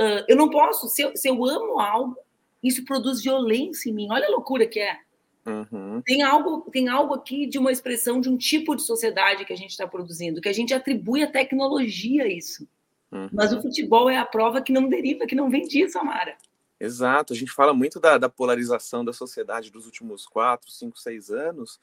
uh, 0.00 0.24
eu 0.28 0.36
não 0.36 0.50
posso, 0.50 0.88
se 0.88 1.02
eu, 1.02 1.16
se 1.16 1.28
eu 1.28 1.44
amo 1.44 1.78
algo, 1.78 2.16
isso 2.62 2.84
produz 2.84 3.22
violência 3.22 3.90
em 3.90 3.92
mim. 3.92 4.08
Olha 4.10 4.26
a 4.26 4.30
loucura 4.30 4.66
que 4.66 4.80
é. 4.80 4.98
Uhum. 5.46 6.02
Tem, 6.04 6.22
algo, 6.22 6.68
tem 6.70 6.88
algo 6.88 7.14
aqui 7.14 7.46
de 7.46 7.58
uma 7.58 7.72
expressão 7.72 8.20
de 8.20 8.28
um 8.28 8.36
tipo 8.36 8.76
de 8.76 8.82
sociedade 8.82 9.44
que 9.44 9.52
a 9.52 9.56
gente 9.56 9.70
está 9.70 9.86
produzindo, 9.86 10.40
que 10.40 10.48
a 10.48 10.52
gente 10.52 10.74
atribui 10.74 11.22
a 11.22 11.30
tecnologia 11.30 12.24
a 12.24 12.28
isso. 12.28 12.68
Uhum. 13.10 13.28
Mas 13.32 13.52
o 13.52 13.62
futebol 13.62 14.10
é 14.10 14.18
a 14.18 14.26
prova 14.26 14.60
que 14.60 14.72
não 14.72 14.88
deriva, 14.88 15.26
que 15.26 15.34
não 15.34 15.48
vem 15.48 15.66
disso, 15.66 15.98
Amara. 15.98 16.36
Exato, 16.78 17.32
a 17.32 17.36
gente 17.36 17.50
fala 17.50 17.74
muito 17.74 17.98
da, 17.98 18.18
da 18.18 18.28
polarização 18.28 19.04
da 19.04 19.12
sociedade 19.12 19.70
dos 19.70 19.86
últimos 19.86 20.26
quatro, 20.26 20.70
cinco, 20.70 20.98
seis 20.98 21.30
anos, 21.30 21.80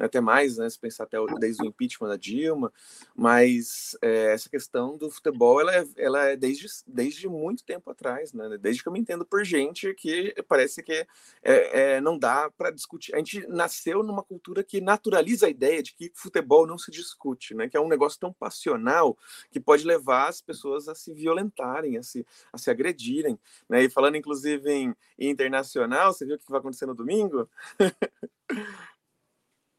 né, 0.00 0.06
até 0.06 0.20
mais, 0.20 0.56
né, 0.56 0.68
se 0.68 0.78
pensar 0.78 1.04
até 1.04 1.18
desde 1.38 1.62
o 1.62 1.66
impeachment 1.66 2.08
da 2.08 2.16
Dilma, 2.16 2.72
mas 3.14 3.96
é, 4.00 4.32
essa 4.32 4.48
questão 4.48 4.96
do 4.96 5.10
futebol, 5.10 5.60
ela 5.60 5.76
é, 5.76 5.86
ela 5.96 6.24
é 6.24 6.36
desde, 6.36 6.66
desde 6.86 7.28
muito 7.28 7.62
tempo 7.62 7.90
atrás, 7.90 8.32
né, 8.32 8.56
desde 8.58 8.82
que 8.82 8.88
eu 8.88 8.92
me 8.92 8.98
entendo 8.98 9.26
por 9.26 9.44
gente 9.44 9.92
que 9.94 10.34
parece 10.48 10.82
que 10.82 11.06
é, 11.42 11.96
é, 11.96 12.00
não 12.00 12.18
dá 12.18 12.50
para 12.50 12.70
discutir. 12.70 13.14
A 13.14 13.18
gente 13.18 13.46
nasceu 13.46 14.02
numa 14.02 14.22
cultura 14.22 14.64
que 14.64 14.80
naturaliza 14.80 15.46
a 15.46 15.50
ideia 15.50 15.82
de 15.82 15.92
que 15.92 16.10
futebol 16.14 16.66
não 16.66 16.78
se 16.78 16.90
discute, 16.90 17.54
né, 17.54 17.68
que 17.68 17.76
é 17.76 17.80
um 17.80 17.88
negócio 17.88 18.18
tão 18.18 18.32
passional 18.32 19.18
que 19.50 19.60
pode 19.60 19.84
levar 19.84 20.28
as 20.28 20.40
pessoas 20.40 20.88
a 20.88 20.94
se 20.94 21.12
violentarem, 21.12 21.98
a 21.98 22.02
se, 22.02 22.26
a 22.50 22.56
se 22.56 22.70
agredirem, 22.70 23.38
né, 23.68 23.84
e 23.84 23.90
falando 23.90 24.16
inclusive 24.16 24.70
em, 24.70 24.96
em 25.18 25.30
internacional, 25.30 26.14
você 26.14 26.24
viu 26.24 26.36
o 26.36 26.38
que 26.38 26.50
vai 26.50 26.60
acontecer 26.60 26.86
no 26.86 26.94
domingo? 26.94 27.46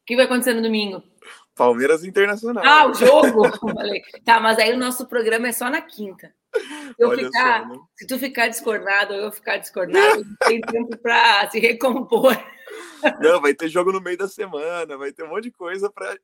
O 0.02 0.04
que 0.04 0.16
vai 0.16 0.24
acontecer 0.24 0.52
no 0.52 0.62
domingo? 0.62 1.02
Palmeiras 1.54 2.04
Internacional. 2.04 2.64
Ah, 2.66 2.86
o 2.86 2.94
jogo? 2.94 3.48
Falei. 3.72 4.02
Tá, 4.24 4.40
mas 4.40 4.58
aí 4.58 4.72
o 4.72 4.78
nosso 4.78 5.06
programa 5.06 5.48
é 5.48 5.52
só 5.52 5.70
na 5.70 5.80
quinta. 5.80 6.34
Se, 6.54 7.16
ficar, 7.16 7.62
só, 7.62 7.68
né? 7.68 7.78
se 7.94 8.06
tu 8.06 8.18
ficar 8.18 8.48
discordado 8.48 9.14
ou 9.14 9.20
eu 9.20 9.32
ficar 9.32 9.58
discordado, 9.58 10.24
tem 10.46 10.60
tempo 10.60 10.96
para 10.98 11.48
se 11.50 11.60
recompor. 11.60 12.36
Não, 13.20 13.40
vai 13.40 13.54
ter 13.54 13.68
jogo 13.68 13.92
no 13.92 14.00
meio 14.00 14.18
da 14.18 14.28
semana, 14.28 14.96
vai 14.96 15.12
ter 15.12 15.22
um 15.22 15.28
monte 15.28 15.44
de 15.44 15.50
coisa 15.52 15.90
para. 15.90 16.16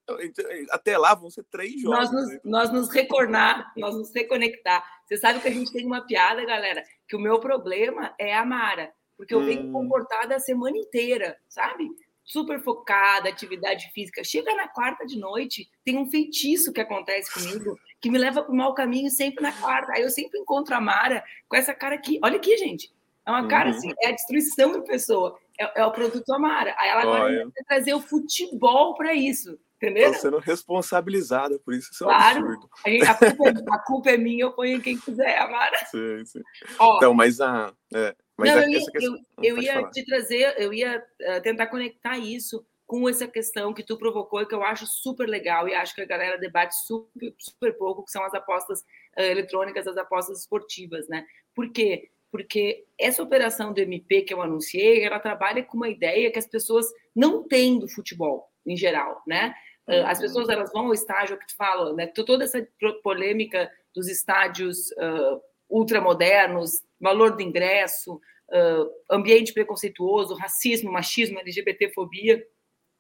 Até 0.71 0.99
lá 0.99 1.15
vão 1.15 1.31
ser 1.31 1.45
três 1.45 1.81
jogos. 1.81 1.99
Nós 1.99 2.13
nos, 2.13 2.29
né? 2.29 2.41
nós 2.45 2.73
nos 2.73 2.89
recornar, 2.91 3.73
nós 3.77 3.95
nos 3.95 4.13
reconectar. 4.15 4.85
Você 5.07 5.17
sabe 5.17 5.41
que 5.41 5.49
a 5.49 5.53
gente 5.53 5.73
tem 5.73 5.87
uma 5.87 6.07
piada, 6.07 6.45
galera, 6.45 6.83
que 7.09 7.17
o 7.17 7.21
meu 7.21 7.41
problema 7.41 8.15
é 8.19 8.35
a 8.35 8.45
Mara, 8.45 8.93
porque 9.17 9.35
eu 9.35 9.41
hum. 9.41 9.47
venho 9.47 9.73
comportada 9.73 10.37
a 10.37 10.41
semana 10.41 10.77
inteira, 10.77 11.37
sabe? 11.49 11.89
Super 12.29 12.63
focada, 12.63 13.29
atividade 13.29 13.91
física. 13.93 14.23
Chega 14.23 14.55
na 14.55 14.69
quarta 14.69 15.07
de 15.07 15.19
noite, 15.19 15.69
tem 15.85 15.97
um 15.97 16.09
feitiço 16.09 16.73
que 16.73 16.81
acontece 16.81 17.33
comigo, 17.33 17.79
que 18.01 18.11
me 18.11 18.19
leva 18.19 18.43
para 18.43 18.53
o 18.53 18.57
mau 18.57 18.75
caminho 18.75 19.11
sempre 19.11 19.43
na 19.43 19.53
quarta. 19.53 19.93
Aí 19.95 20.03
eu 20.03 20.11
sempre 20.11 20.39
encontro 20.39 20.75
a 20.75 20.81
Mara 20.81 21.25
com 21.49 21.57
essa 21.57 21.75
cara 21.75 21.95
aqui. 21.95 22.21
Olha 22.23 22.37
aqui, 22.37 22.57
gente. 22.59 22.93
É 23.27 23.31
uma 23.31 23.47
cara 23.47 23.71
assim, 23.71 23.93
é 24.01 24.09
a 24.09 24.13
destruição 24.13 24.73
da 24.73 24.81
pessoa. 24.83 25.39
É, 25.59 25.81
é 25.81 25.85
o 25.85 25.91
produto 25.91 26.31
Amara. 26.33 26.75
Aí 26.79 26.89
ela 26.89 27.03
agora 27.03 27.45
vai 27.45 27.65
trazer 27.67 27.95
o 27.95 28.01
futebol 28.01 28.95
para 28.95 29.13
isso. 29.15 29.59
Entendeu? 29.77 30.07
Estou 30.11 30.23
sendo 30.23 30.39
responsabilizada 30.39 31.57
por 31.61 31.73
isso, 31.73 31.91
isso 31.93 32.03
é 32.03 32.07
um 32.09 32.11
claro, 32.11 32.39
absurdo. 32.39 32.71
A, 32.85 32.91
gente, 32.91 33.07
a, 33.07 33.15
culpa, 33.15 33.49
é, 33.49 33.65
a, 33.71 33.79
culpa, 33.79 34.11
é 34.11 34.17
minha, 34.17 34.45
eu 34.45 34.53
ponho 34.53 34.81
quem 34.81 34.99
quiser, 34.99 35.39
Amara. 35.39 35.77
Sim, 35.89 36.25
sim. 36.25 36.43
Ó, 36.81 36.97
então, 36.97 37.15
mas 37.15 37.41
a. 37.41 37.73
É, 37.95 38.17
mas 38.39 38.55
não, 38.55 38.63
eu 38.63 38.69
ia, 38.69 38.91
questão... 38.91 39.19
eu, 39.43 39.57
eu 39.57 39.63
ia 39.63 39.83
te 39.91 40.05
trazer, 40.05 40.55
eu 40.59 40.73
ia 40.73 40.99
uh, 40.99 41.43
tentar 41.43 41.67
conectar 41.67 42.17
isso 42.17 42.65
com 42.87 43.07
essa 43.09 43.27
questão 43.27 43.75
que 43.75 43.83
tu 43.83 43.99
provocou 43.99 44.41
e 44.41 44.47
que 44.47 44.55
eu 44.55 44.63
acho 44.63 44.87
super 44.87 45.29
legal 45.29 45.69
e 45.69 45.75
acho 45.75 45.95
que 45.95 46.01
a 46.01 46.07
galera 46.07 46.39
debate 46.39 46.75
super, 46.87 47.35
super 47.37 47.77
pouco, 47.77 48.05
que 48.05 48.11
são 48.13 48.25
as 48.25 48.33
apostas 48.33 48.81
uh, 48.81 49.21
eletrônicas, 49.23 49.87
as 49.89 49.97
apostas 49.97 50.41
esportivas, 50.41 51.09
né? 51.09 51.27
Por 51.55 51.71
quê? 51.73 52.11
Porque 52.31 52.87
essa 52.97 53.23
operação 53.23 53.73
do 53.73 53.81
MP 53.81 54.23
que 54.23 54.33
eu 54.33 54.41
anunciei, 54.41 55.03
ela 55.03 55.19
trabalha 55.19 55.63
com 55.65 55.77
uma 55.77 55.89
ideia 55.89 56.31
que 56.31 56.39
as 56.39 56.47
pessoas 56.47 56.87
não 57.15 57.43
têm 57.43 57.79
do 57.79 57.89
futebol, 57.89 58.49
em 58.65 58.77
geral, 58.77 59.21
né? 59.27 59.53
Uh, 59.89 60.07
as 60.07 60.21
pessoas 60.21 60.49
elas 60.49 60.71
vão 60.73 60.87
ao 60.87 60.95
estádio, 60.95 61.39
que 61.39 61.47
te 61.47 61.57
falo, 61.57 61.93
né? 61.95 62.07
Toda 62.07 62.45
essa 62.45 62.67
polêmica 63.03 63.69
dos 63.95 64.09
estádios 64.09 64.91
uh, 64.93 65.41
ultramodernos, 65.69 66.83
valor 67.01 67.37
do 67.37 67.43
ingresso, 67.43 68.15
uh, 68.15 68.91
ambiente 69.11 69.53
preconceituoso, 69.53 70.35
racismo, 70.35 70.93
machismo, 70.93 71.39
LGBTfobia, 71.39 72.45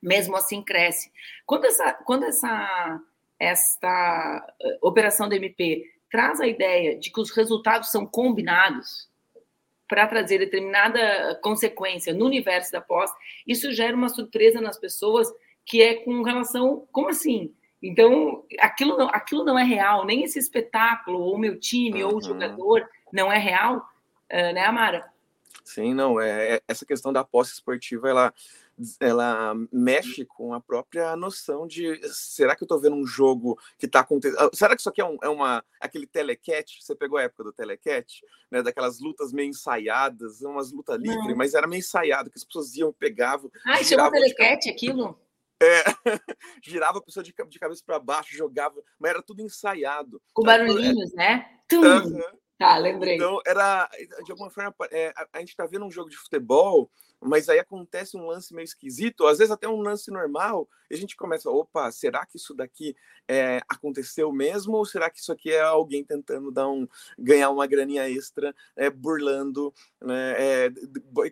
mesmo 0.02 0.36
assim 0.36 0.62
cresce. 0.62 1.10
Quando 1.44 1.64
essa, 1.64 1.92
quando 1.92 2.24
essa, 2.24 3.00
esta 3.38 4.54
operação 4.82 5.28
do 5.28 5.34
MP 5.34 5.84
traz 6.10 6.40
a 6.40 6.46
ideia 6.46 6.98
de 6.98 7.10
que 7.10 7.20
os 7.20 7.30
resultados 7.30 7.90
são 7.90 8.06
combinados 8.06 9.08
para 9.88 10.06
trazer 10.06 10.38
determinada 10.38 11.38
consequência 11.42 12.12
no 12.12 12.26
universo 12.26 12.70
da 12.70 12.80
pós, 12.80 13.10
isso 13.46 13.72
gera 13.72 13.96
uma 13.96 14.08
surpresa 14.08 14.60
nas 14.60 14.78
pessoas 14.78 15.28
que 15.64 15.82
é 15.82 15.94
com 15.96 16.22
relação, 16.22 16.86
como 16.92 17.08
assim? 17.08 17.54
Então, 17.82 18.44
aquilo 18.58 18.96
não, 18.96 19.08
aquilo 19.08 19.44
não 19.44 19.58
é 19.58 19.64
real, 19.64 20.04
nem 20.04 20.24
esse 20.24 20.38
espetáculo, 20.38 21.20
ou 21.20 21.38
meu 21.38 21.58
time, 21.58 22.02
uhum. 22.02 22.10
ou 22.10 22.16
o 22.18 22.22
jogador, 22.22 22.88
não 23.12 23.30
é 23.30 23.38
real, 23.38 23.76
uh, 23.76 24.52
né, 24.52 24.64
Amara? 24.64 25.10
Sim, 25.68 25.92
não, 25.92 26.18
é, 26.18 26.54
é, 26.54 26.62
essa 26.66 26.86
questão 26.86 27.12
da 27.12 27.22
posse 27.22 27.52
esportiva, 27.52 28.08
ela, 28.08 28.34
ela 28.98 29.54
mexe 29.70 30.24
com 30.24 30.54
a 30.54 30.60
própria 30.60 31.14
noção 31.14 31.66
de 31.66 32.00
será 32.10 32.56
que 32.56 32.62
eu 32.62 32.64
estou 32.64 32.80
vendo 32.80 32.96
um 32.96 33.06
jogo 33.06 33.58
que 33.78 33.84
está 33.84 34.00
acontecendo? 34.00 34.40
Ah, 34.40 34.50
será 34.54 34.74
que 34.74 34.80
isso 34.80 34.88
aqui 34.88 35.02
é, 35.02 35.04
um, 35.04 35.18
é 35.22 35.28
uma 35.28 35.62
aquele 35.78 36.06
telecat? 36.06 36.80
Você 36.80 36.94
pegou 36.94 37.18
a 37.18 37.24
época 37.24 37.44
do 37.44 37.52
telecat, 37.52 38.22
né? 38.50 38.62
Daquelas 38.62 38.98
lutas 38.98 39.30
meio 39.30 39.50
ensaiadas, 39.50 40.40
umas 40.40 40.72
lutas 40.72 40.98
livres, 40.98 41.36
mas 41.36 41.52
era 41.52 41.66
meio 41.66 41.80
ensaiado, 41.80 42.30
que 42.30 42.38
as 42.38 42.44
pessoas 42.44 42.74
iam, 42.74 42.90
pegavam. 42.90 43.50
Ah, 43.66 43.84
chamou 43.84 44.10
telecat 44.10 44.70
aquilo? 44.70 45.20
É, 45.60 45.82
girava 46.62 46.98
a 46.98 47.02
pessoa 47.02 47.22
de, 47.22 47.34
de 47.48 47.58
cabeça 47.58 47.82
para 47.84 47.98
baixo, 47.98 48.36
jogava, 48.36 48.80
mas 48.98 49.10
era 49.10 49.22
tudo 49.22 49.42
ensaiado. 49.42 50.22
Com 50.32 50.42
então, 50.42 50.56
barulhinhos, 50.56 51.12
é, 51.14 51.16
né? 51.16 51.60
Tum. 51.68 51.80
Uh 51.80 52.02
-huh. 52.02 52.38
Tá, 52.58 52.76
lembrei. 52.76 53.14
Então, 53.14 53.38
era, 53.46 53.88
de 54.24 54.32
alguma 54.32 54.50
forma, 54.50 54.74
é, 54.90 55.12
a, 55.16 55.28
a 55.34 55.38
gente 55.38 55.50
está 55.50 55.64
vendo 55.64 55.84
um 55.84 55.90
jogo 55.90 56.10
de 56.10 56.16
futebol 56.16 56.90
mas 57.20 57.48
aí 57.48 57.58
acontece 57.58 58.16
um 58.16 58.26
lance 58.26 58.54
meio 58.54 58.64
esquisito, 58.64 59.26
às 59.26 59.38
vezes 59.38 59.50
até 59.50 59.68
um 59.68 59.80
lance 59.80 60.10
normal, 60.10 60.68
e 60.90 60.94
a 60.94 60.96
gente 60.96 61.16
começa, 61.16 61.50
opa, 61.50 61.90
será 61.90 62.24
que 62.24 62.36
isso 62.36 62.54
daqui 62.54 62.96
é, 63.26 63.60
aconteceu 63.68 64.32
mesmo, 64.32 64.76
ou 64.76 64.84
será 64.84 65.10
que 65.10 65.18
isso 65.18 65.32
aqui 65.32 65.50
é 65.50 65.60
alguém 65.60 66.02
tentando 66.02 66.50
dar 66.50 66.68
um, 66.68 66.88
ganhar 67.18 67.50
uma 67.50 67.66
graninha 67.66 68.08
extra, 68.08 68.54
é, 68.76 68.88
burlando, 68.88 69.72
né, 70.00 70.34
é, 70.38 70.72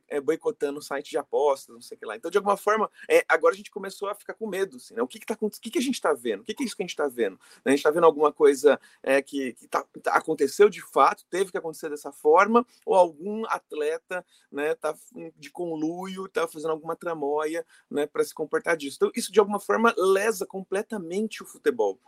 é, 0.09 0.21
boicotando 0.21 0.79
o 0.79 0.83
site 0.83 1.11
de 1.11 1.19
apostas, 1.19 1.75
não 1.75 1.81
sei 1.81 1.97
o 1.97 1.99
que 1.99 2.07
lá. 2.07 2.17
Então, 2.17 2.31
de 2.31 2.37
alguma 2.37 2.57
forma, 2.57 2.91
é, 3.09 3.25
agora 3.29 3.55
a 3.55 3.57
gente 3.57 3.71
começou 3.71 4.09
a 4.09 4.15
ficar 4.15 4.35
com 4.35 4.47
medo, 4.47 4.77
assim, 4.77 4.95
né? 4.95 5.03
o 5.03 5.09
que, 5.09 5.19
que, 5.19 5.27
tá, 5.27 5.37
o 5.41 5.51
que, 5.51 5.71
que 5.71 5.79
a 5.79 5.83
gente 5.83 5.95
está 5.95 6.13
vendo? 6.13 6.41
O 6.41 6.45
que, 6.45 6.55
que 6.55 6.63
é 6.63 6.67
isso 6.67 6.77
que 6.77 6.83
a 6.83 6.85
gente 6.85 6.91
está 6.91 7.09
vendo? 7.09 7.39
A 7.65 7.71
gente 7.71 7.79
está 7.79 7.91
vendo 7.91 8.05
alguma 8.05 8.33
coisa 8.33 8.79
é, 9.03 9.23
que, 9.23 9.55
que 9.55 9.69
tá, 9.69 9.85
tá, 10.03 10.13
aconteceu 10.15 10.69
de 10.69 10.83
fato, 10.83 11.25
teve 11.31 11.51
que 11.51 11.59
acontecer 11.59 11.89
dessa 11.89 12.13
forma, 12.13 12.67
ou 12.85 12.95
algum 12.95 13.47
atleta 13.47 14.25
né, 14.51 14.75
tá 14.75 14.95
de 15.37 15.51
conluio, 15.77 16.29
tá 16.29 16.49
fazendo 16.49 16.71
alguma 16.71 16.97
tramóia 16.97 17.65
né, 17.91 18.07
para 18.07 18.25
se 18.25 18.35
comportar 18.35 18.77
disso. 18.77 18.97
Então, 18.97 19.13
isso 19.15 19.31
de 19.31 19.39
alguma 19.39 19.61
forma 19.61 19.95
lesa 19.97 20.47
completamente 20.47 21.43
o 21.43 21.47
futebol. 21.47 22.01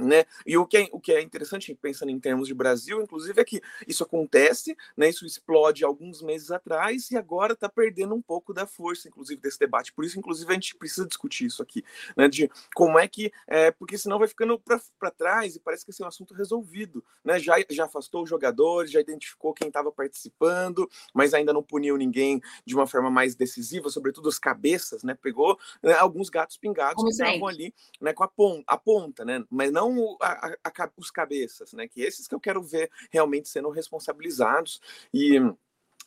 Né? 0.00 0.24
E 0.46 0.56
o 0.56 0.64
que, 0.64 0.76
é, 0.76 0.88
o 0.92 1.00
que 1.00 1.12
é 1.12 1.20
interessante, 1.20 1.74
pensando 1.74 2.10
em 2.10 2.20
termos 2.20 2.46
de 2.46 2.54
Brasil, 2.54 3.02
inclusive, 3.02 3.40
é 3.40 3.44
que 3.44 3.60
isso 3.86 4.04
acontece, 4.04 4.76
né? 4.96 5.08
isso 5.08 5.26
explode 5.26 5.84
alguns 5.84 6.22
meses 6.22 6.52
atrás 6.52 7.10
e 7.10 7.16
agora 7.16 7.54
está 7.54 7.68
perdendo 7.68 8.14
um 8.14 8.22
pouco 8.22 8.54
da 8.54 8.64
força, 8.64 9.08
inclusive, 9.08 9.40
desse 9.40 9.58
debate. 9.58 9.92
Por 9.92 10.04
isso, 10.04 10.16
inclusive, 10.16 10.48
a 10.48 10.54
gente 10.54 10.76
precisa 10.76 11.06
discutir 11.06 11.46
isso 11.46 11.60
aqui, 11.62 11.84
né? 12.16 12.28
de 12.28 12.48
como 12.74 12.96
é 12.98 13.08
que. 13.08 13.32
É, 13.48 13.72
porque 13.72 13.98
senão 13.98 14.20
vai 14.20 14.28
ficando 14.28 14.56
para 14.58 15.10
trás 15.10 15.56
e 15.56 15.60
parece 15.60 15.84
que 15.84 15.90
esse 15.90 16.00
é 16.00 16.04
um 16.04 16.08
assunto 16.08 16.32
resolvido. 16.32 17.04
Né? 17.24 17.40
Já, 17.40 17.56
já 17.68 17.86
afastou 17.86 18.22
os 18.22 18.30
jogadores, 18.30 18.92
já 18.92 19.00
identificou 19.00 19.52
quem 19.52 19.66
estava 19.66 19.90
participando, 19.90 20.88
mas 21.12 21.34
ainda 21.34 21.52
não 21.52 21.62
puniu 21.62 21.96
ninguém 21.96 22.40
de 22.64 22.74
uma 22.74 22.86
forma 22.86 23.10
mais 23.10 23.34
decisiva, 23.34 23.90
sobretudo 23.90 24.28
as 24.28 24.38
cabeças, 24.38 25.02
né? 25.02 25.18
pegou 25.20 25.58
né, 25.82 25.94
alguns 25.94 26.30
gatos 26.30 26.56
pingados 26.56 26.94
como 26.94 27.08
que 27.08 27.12
estavam 27.12 27.48
ali 27.48 27.74
né, 28.00 28.12
com 28.12 28.22
a 28.22 28.28
ponta, 28.28 28.64
a 28.66 28.76
ponta, 28.76 29.24
né? 29.24 29.44
mas 29.50 29.72
não 29.72 29.87
não 29.90 30.16
a, 30.20 30.54
a, 30.64 30.90
os 30.96 31.10
cabeças, 31.10 31.72
né? 31.72 31.88
Que 31.88 32.02
esses 32.02 32.26
que 32.26 32.34
eu 32.34 32.40
quero 32.40 32.62
ver 32.62 32.90
realmente 33.10 33.48
sendo 33.48 33.70
responsabilizados 33.70 34.80
e 35.12 35.38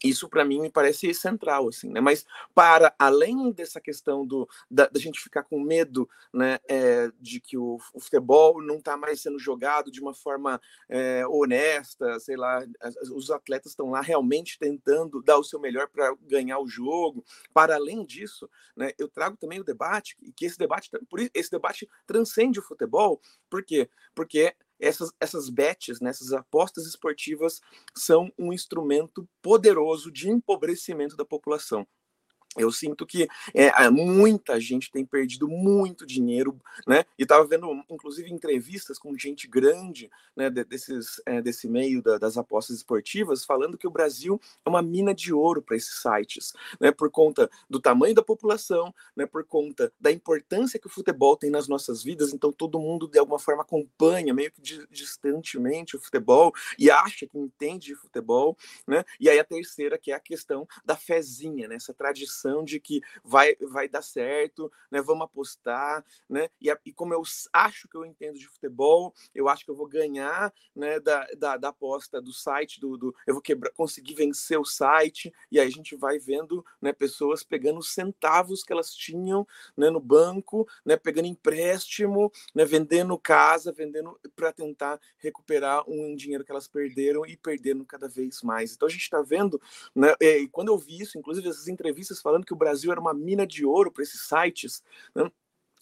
isso 0.03 0.27
para 0.27 0.45
mim 0.45 0.59
me 0.59 0.69
parece 0.69 1.13
central 1.13 1.67
assim 1.67 1.89
né 1.89 2.01
mas 2.01 2.25
para 2.53 2.93
além 2.97 3.51
dessa 3.51 3.79
questão 3.79 4.25
do 4.25 4.47
da, 4.69 4.87
da 4.87 4.99
gente 4.99 5.19
ficar 5.19 5.43
com 5.43 5.59
medo 5.59 6.09
né 6.33 6.59
é, 6.67 7.11
de 7.19 7.39
que 7.39 7.57
o, 7.57 7.77
o 7.93 7.99
futebol 7.99 8.61
não 8.61 8.77
está 8.77 8.97
mais 8.97 9.21
sendo 9.21 9.39
jogado 9.39 9.91
de 9.91 10.01
uma 10.01 10.13
forma 10.13 10.59
é, 10.89 11.25
honesta 11.27 12.19
sei 12.19 12.35
lá 12.35 12.63
os 13.13 13.29
atletas 13.29 13.71
estão 13.71 13.91
lá 13.91 14.01
realmente 14.01 14.57
tentando 14.57 15.21
dar 15.21 15.37
o 15.37 15.43
seu 15.43 15.59
melhor 15.59 15.87
para 15.87 16.15
ganhar 16.21 16.59
o 16.59 16.67
jogo 16.67 17.23
para 17.53 17.75
além 17.75 18.05
disso 18.05 18.49
né 18.75 18.91
eu 18.97 19.07
trago 19.07 19.37
também 19.37 19.59
o 19.59 19.63
debate 19.63 20.15
e 20.21 20.31
que 20.31 20.45
esse 20.45 20.57
debate 20.57 20.89
por 21.09 21.19
esse 21.33 21.51
debate 21.51 21.87
transcende 22.05 22.59
o 22.59 22.63
futebol 22.63 23.21
por 23.51 23.63
quê? 23.63 23.89
Porque 24.15 24.55
essas, 24.81 25.11
essas 25.19 25.49
bets, 25.49 26.01
né, 26.01 26.09
essas 26.09 26.33
apostas 26.33 26.85
esportivas, 26.85 27.61
são 27.95 28.31
um 28.37 28.51
instrumento 28.51 29.27
poderoso 29.41 30.11
de 30.11 30.29
empobrecimento 30.29 31.15
da 31.15 31.23
população. 31.25 31.87
Eu 32.57 32.69
sinto 32.69 33.05
que 33.05 33.29
é, 33.53 33.89
muita 33.89 34.59
gente 34.59 34.91
tem 34.91 35.05
perdido 35.05 35.47
muito 35.47 36.05
dinheiro, 36.05 36.59
né? 36.85 37.05
E 37.17 37.23
estava 37.23 37.45
vendo, 37.45 37.65
inclusive, 37.89 38.29
entrevistas 38.29 38.99
com 38.99 39.17
gente 39.17 39.47
grande, 39.47 40.11
né, 40.35 40.49
desses, 40.49 41.21
é, 41.25 41.41
desse 41.41 41.69
meio 41.69 42.01
da, 42.01 42.17
das 42.17 42.37
apostas 42.37 42.75
esportivas, 42.75 43.45
falando 43.45 43.77
que 43.77 43.87
o 43.87 43.91
Brasil 43.91 44.39
é 44.65 44.69
uma 44.69 44.81
mina 44.81 45.13
de 45.13 45.33
ouro 45.33 45.61
para 45.61 45.77
esses 45.77 46.01
sites, 46.01 46.51
né? 46.77 46.91
Por 46.91 47.09
conta 47.09 47.49
do 47.69 47.79
tamanho 47.79 48.13
da 48.13 48.21
população, 48.21 48.93
né? 49.15 49.25
Por 49.25 49.45
conta 49.45 49.91
da 49.97 50.11
importância 50.11 50.77
que 50.77 50.87
o 50.87 50.89
futebol 50.89 51.37
tem 51.37 51.49
nas 51.49 51.69
nossas 51.69 52.03
vidas. 52.03 52.33
Então, 52.33 52.51
todo 52.51 52.79
mundo 52.79 53.07
de 53.07 53.17
alguma 53.17 53.39
forma 53.39 53.61
acompanha, 53.61 54.33
meio 54.33 54.51
que 54.51 54.61
distantemente, 54.91 55.95
o 55.95 56.01
futebol 56.01 56.53
e 56.77 56.91
acha 56.91 57.25
que 57.25 57.37
entende 57.37 57.87
de 57.87 57.95
futebol, 57.95 58.57
né? 58.85 59.05
E 59.21 59.29
aí 59.29 59.39
a 59.39 59.43
terceira 59.45 59.97
que 59.97 60.11
é 60.11 60.15
a 60.15 60.19
questão 60.19 60.67
da 60.83 60.97
fezinha, 60.97 61.69
né? 61.69 61.75
Essa 61.75 61.93
tradição 61.93 62.40
de 62.63 62.79
que 62.79 63.01
vai, 63.23 63.55
vai 63.55 63.87
dar 63.87 64.01
certo, 64.01 64.71
né? 64.89 65.01
Vamos 65.01 65.25
apostar, 65.25 66.03
né? 66.29 66.49
E, 66.61 66.69
e 66.85 66.93
como 66.93 67.13
eu 67.13 67.21
acho 67.53 67.87
que 67.87 67.95
eu 67.95 68.05
entendo 68.05 68.37
de 68.37 68.47
futebol, 68.47 69.13
eu 69.33 69.47
acho 69.47 69.65
que 69.65 69.71
eu 69.71 69.75
vou 69.75 69.87
ganhar, 69.87 70.53
né? 70.75 70.99
Da, 70.99 71.27
da, 71.37 71.57
da 71.57 71.69
aposta 71.69 72.21
do 72.21 72.33
site, 72.33 72.79
do, 72.79 72.97
do 72.97 73.15
eu 73.25 73.33
vou 73.33 73.41
quebrar, 73.41 73.71
conseguir 73.71 74.13
vencer 74.15 74.59
o 74.59 74.65
site, 74.65 75.33
e 75.51 75.59
aí 75.59 75.67
a 75.67 75.71
gente 75.71 75.95
vai 75.95 76.19
vendo, 76.19 76.65
né? 76.81 76.93
Pessoas 76.93 77.43
pegando 77.43 77.79
os 77.79 77.89
centavos 77.93 78.63
que 78.63 78.73
elas 78.73 78.93
tinham, 78.93 79.47
né? 79.75 79.89
No 79.89 79.99
banco, 79.99 80.67
né? 80.85 80.97
Pegando 80.97 81.27
empréstimo, 81.27 82.31
né? 82.53 82.65
Vendendo 82.65 83.17
casa, 83.17 83.71
vendendo 83.71 84.19
para 84.35 84.51
tentar 84.51 84.99
recuperar 85.17 85.83
um 85.89 86.15
dinheiro 86.15 86.43
que 86.43 86.51
elas 86.51 86.67
perderam 86.67 87.25
e 87.25 87.37
perdendo 87.37 87.85
cada 87.85 88.07
vez 88.07 88.41
mais. 88.41 88.73
Então 88.73 88.87
a 88.87 88.91
gente 88.91 89.01
está 89.01 89.21
vendo, 89.21 89.61
né? 89.95 90.13
E 90.19 90.47
quando 90.47 90.69
eu 90.69 90.77
vi 90.77 91.01
isso, 91.01 91.17
inclusive 91.17 91.47
essas 91.49 91.67
entrevistas 91.67 92.21
falando 92.31 92.45
que 92.45 92.53
o 92.53 92.57
Brasil 92.57 92.91
era 92.91 93.01
uma 93.01 93.13
mina 93.13 93.45
de 93.45 93.65
ouro 93.65 93.91
para 93.91 94.03
esses 94.03 94.21
sites, 94.21 94.81
né? 95.13 95.29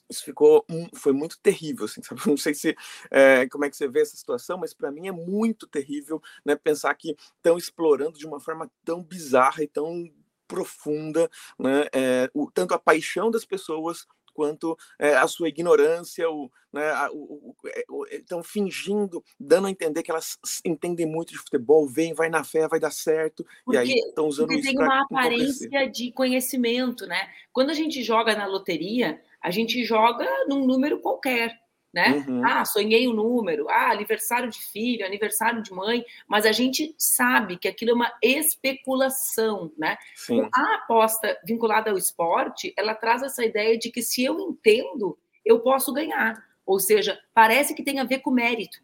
isso 0.09 0.23
ficou 0.23 0.65
foi 0.95 1.13
muito 1.13 1.39
terrível 1.39 1.85
assim 1.85 2.01
sabe? 2.01 2.21
não 2.25 2.35
sei 2.35 2.55
se 2.55 2.75
é, 3.11 3.47
como 3.47 3.63
é 3.63 3.69
que 3.69 3.77
você 3.77 3.87
vê 3.87 4.01
essa 4.01 4.17
situação 4.17 4.57
mas 4.57 4.73
para 4.73 4.91
mim 4.91 5.07
é 5.07 5.11
muito 5.11 5.67
terrível 5.67 6.19
né 6.43 6.55
pensar 6.55 6.95
que 6.95 7.15
estão 7.35 7.59
explorando 7.59 8.17
de 8.17 8.25
uma 8.25 8.39
forma 8.39 8.71
tão 8.83 9.03
bizarra 9.03 9.61
e 9.61 9.67
tão 9.67 10.11
profunda 10.47 11.29
né 11.59 11.85
é, 11.93 12.31
o, 12.33 12.49
tanto 12.49 12.73
a 12.73 12.79
paixão 12.79 13.29
das 13.29 13.45
pessoas 13.45 14.07
quanto 14.33 14.77
é, 14.97 15.15
a 15.15 15.27
sua 15.27 15.49
ignorância, 15.49 16.29
o, 16.29 16.51
né, 16.71 16.89
a, 16.91 17.09
o, 17.11 17.55
o, 17.89 18.05
estão 18.07 18.43
fingindo, 18.43 19.23
dando 19.39 19.67
a 19.67 19.71
entender 19.71 20.03
que 20.03 20.11
elas 20.11 20.37
entendem 20.63 21.05
muito 21.05 21.31
de 21.31 21.39
futebol, 21.39 21.87
vem, 21.87 22.13
vai 22.13 22.29
na 22.29 22.43
fé, 22.43 22.67
vai 22.67 22.79
dar 22.79 22.91
certo, 22.91 23.45
porque, 23.65 23.77
e 23.77 23.81
aí 23.81 23.89
estão 23.89 24.27
usando 24.27 24.47
porque 24.47 24.61
isso 24.61 24.69
tem 24.69 24.77
uma 24.77 25.03
aparência 25.03 25.89
de 25.89 26.11
conhecimento, 26.11 27.05
né? 27.05 27.29
Quando 27.51 27.69
a 27.69 27.73
gente 27.73 28.01
joga 28.03 28.35
na 28.35 28.45
loteria, 28.45 29.21
a 29.41 29.51
gente 29.51 29.83
joga 29.83 30.27
num 30.47 30.65
número 30.65 30.99
qualquer 30.99 31.57
né? 31.93 32.23
Uhum. 32.27 32.45
Ah, 32.45 32.63
sonhei 32.65 33.07
um 33.07 33.13
número, 33.13 33.67
ah, 33.69 33.91
aniversário 33.91 34.49
de 34.49 34.59
filho, 34.59 35.05
aniversário 35.05 35.61
de 35.61 35.71
mãe, 35.71 36.05
mas 36.27 36.45
a 36.45 36.51
gente 36.51 36.93
sabe 36.97 37.57
que 37.57 37.67
aquilo 37.67 37.91
é 37.91 37.93
uma 37.95 38.13
especulação, 38.21 39.71
né? 39.77 39.97
Sim. 40.15 40.47
A 40.53 40.75
aposta 40.75 41.37
vinculada 41.43 41.89
ao 41.89 41.97
esporte, 41.97 42.73
ela 42.77 42.93
traz 42.93 43.23
essa 43.23 43.43
ideia 43.43 43.77
de 43.77 43.91
que 43.91 44.01
se 44.01 44.23
eu 44.23 44.39
entendo, 44.39 45.17
eu 45.43 45.59
posso 45.59 45.91
ganhar. 45.91 46.43
Ou 46.65 46.79
seja, 46.79 47.19
parece 47.33 47.73
que 47.73 47.83
tem 47.83 47.99
a 47.99 48.03
ver 48.03 48.19
com 48.19 48.29
mérito, 48.29 48.77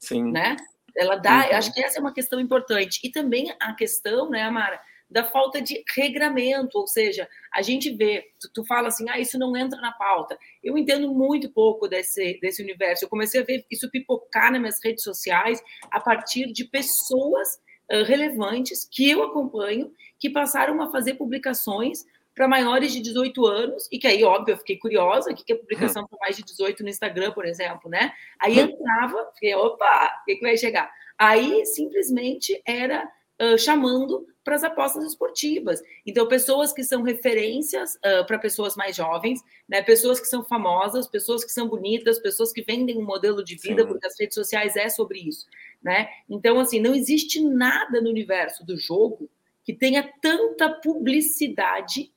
Sim. 0.00 0.32
né? 0.32 0.56
Ela 0.96 1.14
dá, 1.14 1.46
uhum. 1.46 1.56
acho 1.56 1.72
que 1.72 1.80
essa 1.80 1.98
é 1.98 2.00
uma 2.00 2.12
questão 2.12 2.40
importante. 2.40 2.98
E 3.04 3.10
também 3.10 3.54
a 3.60 3.72
questão, 3.74 4.28
né, 4.28 4.42
Amara, 4.42 4.80
da 5.10 5.24
falta 5.24 5.60
de 5.60 5.82
regramento, 5.96 6.78
ou 6.78 6.86
seja, 6.86 7.28
a 7.52 7.62
gente 7.62 7.90
vê, 7.90 8.30
tu, 8.38 8.50
tu, 8.52 8.64
fala 8.66 8.88
assim, 8.88 9.08
ah, 9.08 9.18
isso 9.18 9.38
não 9.38 9.56
entra 9.56 9.80
na 9.80 9.92
pauta. 9.92 10.38
Eu 10.62 10.76
entendo 10.76 11.12
muito 11.12 11.50
pouco 11.50 11.88
desse, 11.88 12.38
desse 12.40 12.62
universo. 12.62 13.04
Eu 13.04 13.08
comecei 13.08 13.40
a 13.40 13.44
ver 13.44 13.64
isso 13.70 13.90
pipocar 13.90 14.52
nas 14.52 14.60
minhas 14.60 14.84
redes 14.84 15.02
sociais 15.02 15.62
a 15.90 15.98
partir 15.98 16.52
de 16.52 16.64
pessoas 16.64 17.58
uh, 17.90 18.04
relevantes 18.04 18.86
que 18.90 19.08
eu 19.08 19.22
acompanho, 19.22 19.90
que 20.18 20.28
passaram 20.28 20.80
a 20.82 20.90
fazer 20.90 21.14
publicações 21.14 22.04
para 22.34 22.46
maiores 22.46 22.92
de 22.92 23.00
18 23.00 23.46
anos, 23.46 23.88
e 23.90 23.98
que 23.98 24.06
aí, 24.06 24.22
óbvio, 24.22 24.52
eu 24.52 24.58
fiquei 24.58 24.78
curiosa, 24.78 25.32
o 25.32 25.34
que 25.34 25.52
é 25.52 25.56
publicação 25.56 26.06
para 26.06 26.18
mais 26.20 26.36
de 26.36 26.44
18 26.44 26.84
no 26.84 26.88
Instagram, 26.88 27.32
por 27.32 27.44
exemplo, 27.44 27.90
né? 27.90 28.12
Aí 28.38 28.60
entrava, 28.60 29.28
fiquei, 29.34 29.56
opa, 29.56 30.20
o 30.22 30.24
que, 30.24 30.36
que 30.36 30.42
vai 30.42 30.56
chegar? 30.56 30.88
Aí, 31.18 31.66
simplesmente, 31.66 32.62
era 32.64 33.10
uh, 33.40 33.58
chamando 33.58 34.26
para 34.44 34.56
as 34.56 34.64
apostas 34.64 35.04
esportivas. 35.04 35.82
Então, 36.06 36.26
pessoas 36.26 36.72
que 36.72 36.82
são 36.82 37.02
referências 37.02 37.96
uh, 37.96 38.26
para 38.26 38.38
pessoas 38.38 38.76
mais 38.76 38.96
jovens, 38.96 39.42
né? 39.68 39.82
pessoas 39.82 40.18
que 40.18 40.26
são 40.26 40.42
famosas, 40.42 41.06
pessoas 41.06 41.44
que 41.44 41.52
são 41.52 41.68
bonitas, 41.68 42.18
pessoas 42.18 42.52
que 42.52 42.62
vendem 42.62 42.96
um 42.96 43.04
modelo 43.04 43.44
de 43.44 43.56
vida, 43.56 43.82
Sim. 43.82 43.88
porque 43.88 44.06
as 44.06 44.18
redes 44.18 44.34
sociais 44.34 44.74
é 44.76 44.88
sobre 44.88 45.20
isso. 45.20 45.46
Né? 45.82 46.08
Então, 46.28 46.58
assim, 46.58 46.80
não 46.80 46.94
existe 46.94 47.42
nada 47.42 48.00
no 48.00 48.08
universo 48.08 48.64
do 48.64 48.76
jogo 48.76 49.28
que 49.62 49.74
tenha 49.74 50.10
tanta 50.22 50.70
publicidade 50.70 52.10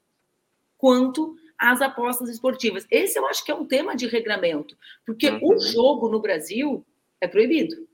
quanto 0.77 1.35
as 1.57 1.81
apostas 1.81 2.29
esportivas. 2.29 2.87
Esse 2.89 3.19
eu 3.19 3.27
acho 3.27 3.43
que 3.43 3.51
é 3.51 3.55
um 3.55 3.65
tema 3.65 3.93
de 3.93 4.07
regramento, 4.07 4.75
porque 5.05 5.29
uhum. 5.29 5.55
o 5.55 5.59
jogo 5.59 6.09
no 6.09 6.21
Brasil 6.21 6.85
é 7.19 7.27
proibido. 7.27 7.87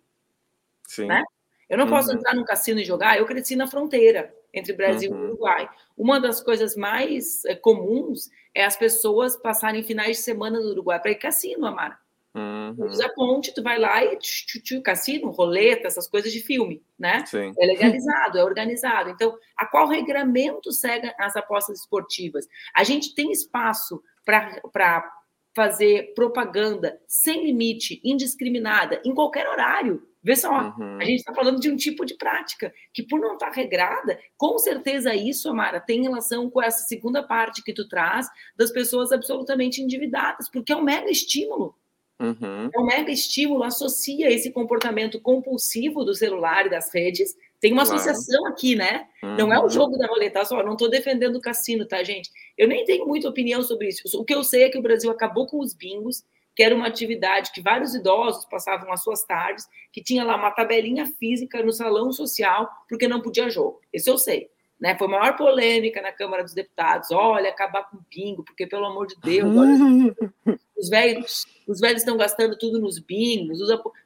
Sim. 0.87 1.07
Né? 1.07 1.23
Eu 1.69 1.77
não 1.77 1.87
posso 1.87 2.09
uhum. 2.09 2.17
entrar 2.17 2.33
num 2.33 2.45
cassino 2.45 2.79
e 2.79 2.85
jogar. 2.85 3.17
Eu 3.17 3.25
cresci 3.25 3.55
na 3.55 3.67
fronteira 3.67 4.33
entre 4.53 4.73
Brasil 4.73 5.11
uhum. 5.11 5.17
e 5.17 5.25
Uruguai. 5.25 5.69
Uma 5.97 6.19
das 6.19 6.41
coisas 6.41 6.75
mais 6.75 7.43
é, 7.45 7.55
comuns 7.55 8.29
é 8.55 8.63
as 8.63 8.77
pessoas 8.77 9.35
passarem 9.35 9.83
finais 9.83 10.17
de 10.17 10.23
semana 10.23 10.59
no 10.59 10.69
Uruguai 10.69 10.99
para 10.99 11.11
ir 11.11 11.15
cassino, 11.15 11.65
Amara. 11.65 11.97
Uhum. 12.37 12.85
Usa 12.85 13.07
a 13.07 13.09
ponte, 13.09 13.53
tu 13.53 13.63
vai 13.63 13.79
lá 13.79 14.03
e 14.03 14.15
tchu, 14.17 14.61
tchu, 14.61 14.81
cassino, 14.81 15.31
roleta, 15.31 15.87
essas 15.87 16.07
coisas 16.07 16.31
de 16.31 16.39
filme, 16.39 16.83
né? 16.97 17.25
Sim. 17.25 17.51
É 17.59 17.65
legalizado, 17.65 18.37
é 18.37 18.43
organizado. 18.43 19.09
Então, 19.09 19.35
a 19.57 19.65
qual 19.65 19.87
regramento 19.87 20.71
segue 20.71 21.11
as 21.19 21.35
apostas 21.35 21.79
esportivas? 21.79 22.47
A 22.75 22.83
gente 22.83 23.15
tem 23.15 23.31
espaço 23.31 24.01
para 24.23 25.11
fazer 25.55 26.13
propaganda 26.13 26.99
sem 27.07 27.43
limite, 27.43 27.99
indiscriminada, 28.03 29.01
em 29.03 29.15
qualquer 29.15 29.47
horário. 29.47 30.07
Vê 30.27 30.35
só, 30.35 30.75
uhum. 30.77 30.97
a 30.99 31.05
gente 31.05 31.19
está 31.19 31.33
falando 31.33 31.57
de 31.57 31.71
um 31.71 31.77
tipo 31.77 32.05
de 32.05 32.13
prática 32.15 32.73
que, 32.93 33.01
por 33.01 33.17
não 33.17 33.35
estar 33.35 33.45
tá 33.45 33.53
regrada, 33.53 34.19
com 34.35 34.57
certeza 34.57 35.15
isso, 35.15 35.49
Amara, 35.49 35.79
tem 35.79 36.01
relação 36.01 36.49
com 36.49 36.61
essa 36.61 36.85
segunda 36.85 37.23
parte 37.23 37.63
que 37.63 37.71
tu 37.71 37.87
traz 37.87 38.27
das 38.53 38.69
pessoas 38.69 39.13
absolutamente 39.13 39.81
endividadas, 39.81 40.49
porque 40.49 40.73
é 40.73 40.75
um 40.75 40.83
mega 40.83 41.09
estímulo. 41.09 41.73
Uhum. 42.19 42.69
É 42.75 42.77
um 42.77 42.85
mega 42.85 43.09
estímulo, 43.09 43.63
associa 43.63 44.29
esse 44.29 44.51
comportamento 44.51 45.17
compulsivo 45.21 46.03
do 46.03 46.13
celular 46.13 46.65
e 46.65 46.71
das 46.71 46.93
redes. 46.93 47.33
Tem 47.61 47.71
uma 47.71 47.85
claro. 47.85 47.97
associação 47.97 48.47
aqui, 48.47 48.75
né? 48.75 49.07
Uhum. 49.23 49.37
Não 49.37 49.53
é 49.53 49.59
o 49.59 49.63
uhum. 49.63 49.69
jogo 49.69 49.97
da 49.97 50.07
roleta, 50.07 50.43
só. 50.43 50.61
Não 50.61 50.73
estou 50.73 50.89
defendendo 50.89 51.37
o 51.37 51.41
cassino, 51.41 51.87
tá, 51.87 52.03
gente? 52.03 52.29
Eu 52.57 52.67
nem 52.67 52.83
tenho 52.83 53.07
muita 53.07 53.29
opinião 53.29 53.63
sobre 53.63 53.87
isso. 53.87 54.19
O 54.19 54.25
que 54.25 54.35
eu 54.35 54.43
sei 54.43 54.63
é 54.63 54.69
que 54.69 54.77
o 54.77 54.81
Brasil 54.81 55.09
acabou 55.09 55.47
com 55.47 55.61
os 55.61 55.73
bingos 55.73 56.25
que 56.57 56.63
era 56.63 56.73
uma 56.73 56.87
atividade 56.87 57.51
que 57.51 57.61
vários 57.61 57.93
idosos 57.93 58.43
passavam 58.45 58.91
as 58.91 59.03
suas 59.03 59.23
tardes, 59.23 59.67
que 59.93 60.01
tinha 60.01 60.23
lá 60.23 60.35
uma 60.35 60.49
tabelinha 60.49 61.05
física 61.05 61.61
no 61.61 61.71
salão 61.71 62.11
social, 62.11 62.67
porque 62.89 63.07
não 63.07 63.21
podia 63.21 63.47
jogo. 63.47 63.79
Isso 63.93 64.09
eu 64.09 64.17
sei. 64.17 64.49
Né? 64.79 64.97
Foi 64.97 65.05
a 65.05 65.11
maior 65.11 65.37
polêmica 65.37 66.01
na 66.01 66.11
Câmara 66.11 66.43
dos 66.43 66.55
Deputados. 66.55 67.11
Olha, 67.11 67.51
acabar 67.51 67.83
com 67.83 67.97
o 67.97 68.05
bingo, 68.09 68.43
porque, 68.43 68.65
pelo 68.65 68.87
amor 68.87 69.05
de 69.05 69.15
Deus, 69.21 69.55
olha, 69.55 70.57
os 70.75 70.89
velhos 70.89 71.45
os 71.67 71.79
velhos 71.79 72.01
estão 72.01 72.17
gastando 72.17 72.57
tudo 72.57 72.79
nos 72.79 72.97
bingos, 72.97 73.59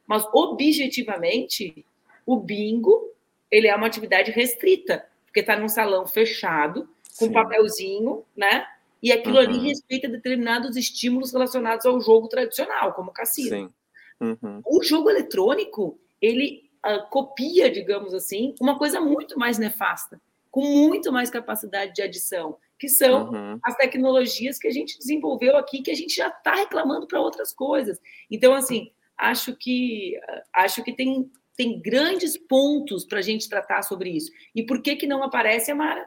mas 0.06 0.22
objetivamente, 0.34 1.86
o 2.26 2.36
bingo 2.36 3.08
ele 3.50 3.66
é 3.66 3.74
uma 3.74 3.86
atividade 3.86 4.30
restrita, 4.30 5.06
porque 5.24 5.40
está 5.40 5.56
num 5.56 5.68
salão 5.68 6.06
fechado, 6.06 6.86
com 7.18 7.26
Sim. 7.26 7.32
papelzinho, 7.32 8.24
né? 8.36 8.66
E 9.02 9.10
aquilo 9.10 9.36
uhum. 9.36 9.42
ali 9.42 9.58
respeita 9.68 10.08
determinados 10.08 10.76
estímulos 10.76 11.32
relacionados 11.32 11.84
ao 11.84 12.00
jogo 12.00 12.28
tradicional, 12.28 12.92
como 12.94 13.12
cassino. 13.12 13.74
Uhum. 14.20 14.62
O 14.64 14.82
jogo 14.82 15.10
eletrônico, 15.10 15.98
ele 16.20 16.70
uh, 16.86 17.08
copia, 17.10 17.68
digamos 17.68 18.14
assim, 18.14 18.54
uma 18.60 18.78
coisa 18.78 19.00
muito 19.00 19.36
mais 19.36 19.58
nefasta, 19.58 20.20
com 20.50 20.62
muito 20.62 21.10
mais 21.10 21.30
capacidade 21.30 21.94
de 21.94 22.02
adição, 22.02 22.56
que 22.78 22.88
são 22.88 23.30
uhum. 23.30 23.58
as 23.64 23.76
tecnologias 23.76 24.58
que 24.58 24.68
a 24.68 24.72
gente 24.72 24.96
desenvolveu 24.98 25.56
aqui, 25.56 25.82
que 25.82 25.90
a 25.90 25.96
gente 25.96 26.14
já 26.14 26.28
está 26.28 26.54
reclamando 26.54 27.06
para 27.06 27.20
outras 27.20 27.52
coisas. 27.52 27.98
Então, 28.30 28.54
assim, 28.54 28.92
acho 29.18 29.56
que 29.56 30.18
acho 30.52 30.82
que 30.84 30.92
tem, 30.92 31.30
tem 31.56 31.80
grandes 31.80 32.36
pontos 32.36 33.04
para 33.04 33.18
a 33.18 33.22
gente 33.22 33.48
tratar 33.48 33.82
sobre 33.82 34.10
isso. 34.10 34.30
E 34.54 34.64
por 34.64 34.80
que, 34.80 34.94
que 34.94 35.06
não 35.06 35.22
aparece, 35.22 35.72
Amara? 35.72 36.02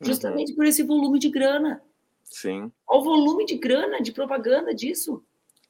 Uhum. 0.00 0.06
Justamente 0.06 0.50
uhum. 0.52 0.56
por 0.56 0.66
esse 0.66 0.82
volume 0.82 1.18
de 1.18 1.28
grana. 1.28 1.82
Sim. 2.24 2.72
Olha 2.86 3.00
o 3.00 3.04
volume 3.04 3.44
de 3.44 3.56
grana, 3.56 4.00
de 4.00 4.12
propaganda 4.12 4.74
disso. 4.74 5.22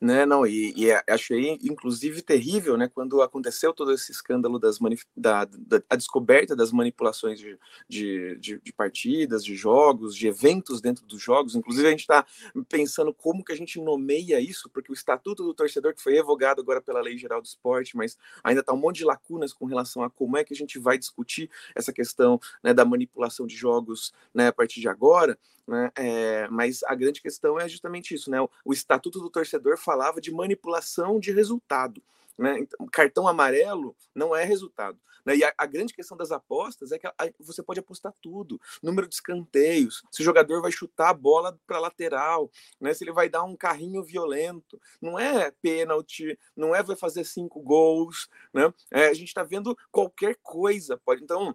Né, 0.03 0.27
não, 0.27 0.45
e, 0.45 0.75
e, 0.77 0.91
achei 1.09 1.57
inclusive 1.63 2.23
terrível, 2.23 2.77
né, 2.77 2.91
quando 2.93 3.23
aconteceu 3.23 3.73
todo 3.73 3.93
esse 3.93 4.11
escândalo 4.11 4.59
das 4.59 4.77
da, 5.17 5.45
da 5.45 5.81
a 5.89 5.95
descoberta 5.95 6.57
das 6.57 6.73
manipulações 6.73 7.39
de, 7.39 7.57
de, 7.89 8.37
de, 8.39 8.61
de, 8.61 8.73
partidas, 8.73 9.45
de 9.45 9.55
jogos, 9.55 10.17
de 10.17 10.27
eventos 10.27 10.81
dentro 10.81 11.07
dos 11.07 11.23
jogos. 11.23 11.55
Inclusive 11.55 11.87
a 11.87 11.91
gente 11.93 12.01
está 12.01 12.27
pensando 12.69 13.15
como 13.15 13.45
que 13.45 13.53
a 13.53 13.57
gente 13.57 13.81
nomeia 13.81 14.41
isso, 14.41 14.69
porque 14.71 14.91
o 14.91 14.93
estatuto 14.93 15.45
do 15.45 15.55
torcedor 15.55 15.95
que 15.95 16.03
foi 16.03 16.15
revogado 16.15 16.61
agora 16.61 16.83
pela 16.83 17.01
Lei 17.01 17.17
Geral 17.17 17.41
do 17.41 17.47
Esporte, 17.47 17.97
mas 17.97 18.19
ainda 18.43 18.61
está 18.61 18.73
um 18.73 18.79
monte 18.79 18.97
de 18.97 19.05
lacunas 19.05 19.53
com 19.53 19.67
relação 19.67 20.03
a 20.03 20.11
como 20.11 20.37
é 20.37 20.43
que 20.43 20.53
a 20.53 20.57
gente 20.57 20.81
vai 20.81 20.99
discutir 20.99 21.49
essa 21.77 21.93
questão 21.93 22.41
né, 22.61 22.75
da 22.75 22.85
manipulação 22.85 23.47
de 23.47 23.55
jogos 23.55 24.13
né, 24.35 24.49
a 24.49 24.53
partir 24.53 24.81
de 24.81 24.89
agora. 24.89 25.39
Né? 25.67 25.91
É, 25.97 26.49
mas 26.49 26.83
a 26.85 26.95
grande 26.95 27.21
questão 27.21 27.59
é 27.59 27.69
justamente 27.69 28.15
isso, 28.15 28.31
né? 28.31 28.41
O, 28.41 28.51
o, 28.65 28.73
Estatuto 28.73 29.21
do 29.21 29.31
Torcedor 29.31 29.79
falava 29.79 30.21
de 30.21 30.33
manipulação 30.33 31.21
de 31.21 31.33
resultado. 31.33 32.03
Né? 32.37 32.61
Então, 32.61 32.87
cartão 32.87 33.29
amarelo 33.29 33.95
não 34.15 34.35
é 34.35 34.45
resultado. 34.45 34.99
Né? 35.25 35.37
E 35.37 35.45
a, 35.45 35.55
a, 35.57 35.67
grande 35.67 35.95
questão 35.95 36.17
das 36.17 36.33
apostas 36.33 36.93
é 36.93 36.99
que 36.99 37.07
a, 37.07 37.15
a, 37.19 37.31
você 37.39 37.63
pode 37.63 37.81
apostar 37.81 38.13
tudo: 38.21 38.61
número 38.83 39.09
de 39.09 39.15
escanteios, 39.15 40.03
se 40.11 40.23
o 40.23 40.25
jogador 40.25 40.61
vai 40.61 40.73
chutar 40.73 41.11
a 41.11 41.15
bola 41.15 41.59
para 41.67 41.79
lateral, 41.79 42.51
né? 42.81 42.93
se 42.93 43.05
ele 43.05 43.13
vai 43.13 43.29
dar 43.29 43.45
um 43.45 43.57
carrinho 43.57 44.03
violento. 44.03 44.81
Não 45.01 45.19
é 45.19 45.51
pênalti, 45.63 46.39
não 46.57 46.75
é 46.75 46.83
vai 46.83 46.97
fazer 46.97 47.25
cinco 47.25 47.61
gols. 47.61 48.29
Né? 48.53 48.73
É, 48.91 49.07
a 49.07 49.15
gente 49.15 49.29
está 49.29 49.43
vendo 49.43 49.77
qualquer 49.91 50.37
coisa. 50.43 50.97
Pode, 50.97 51.23
então, 51.23 51.55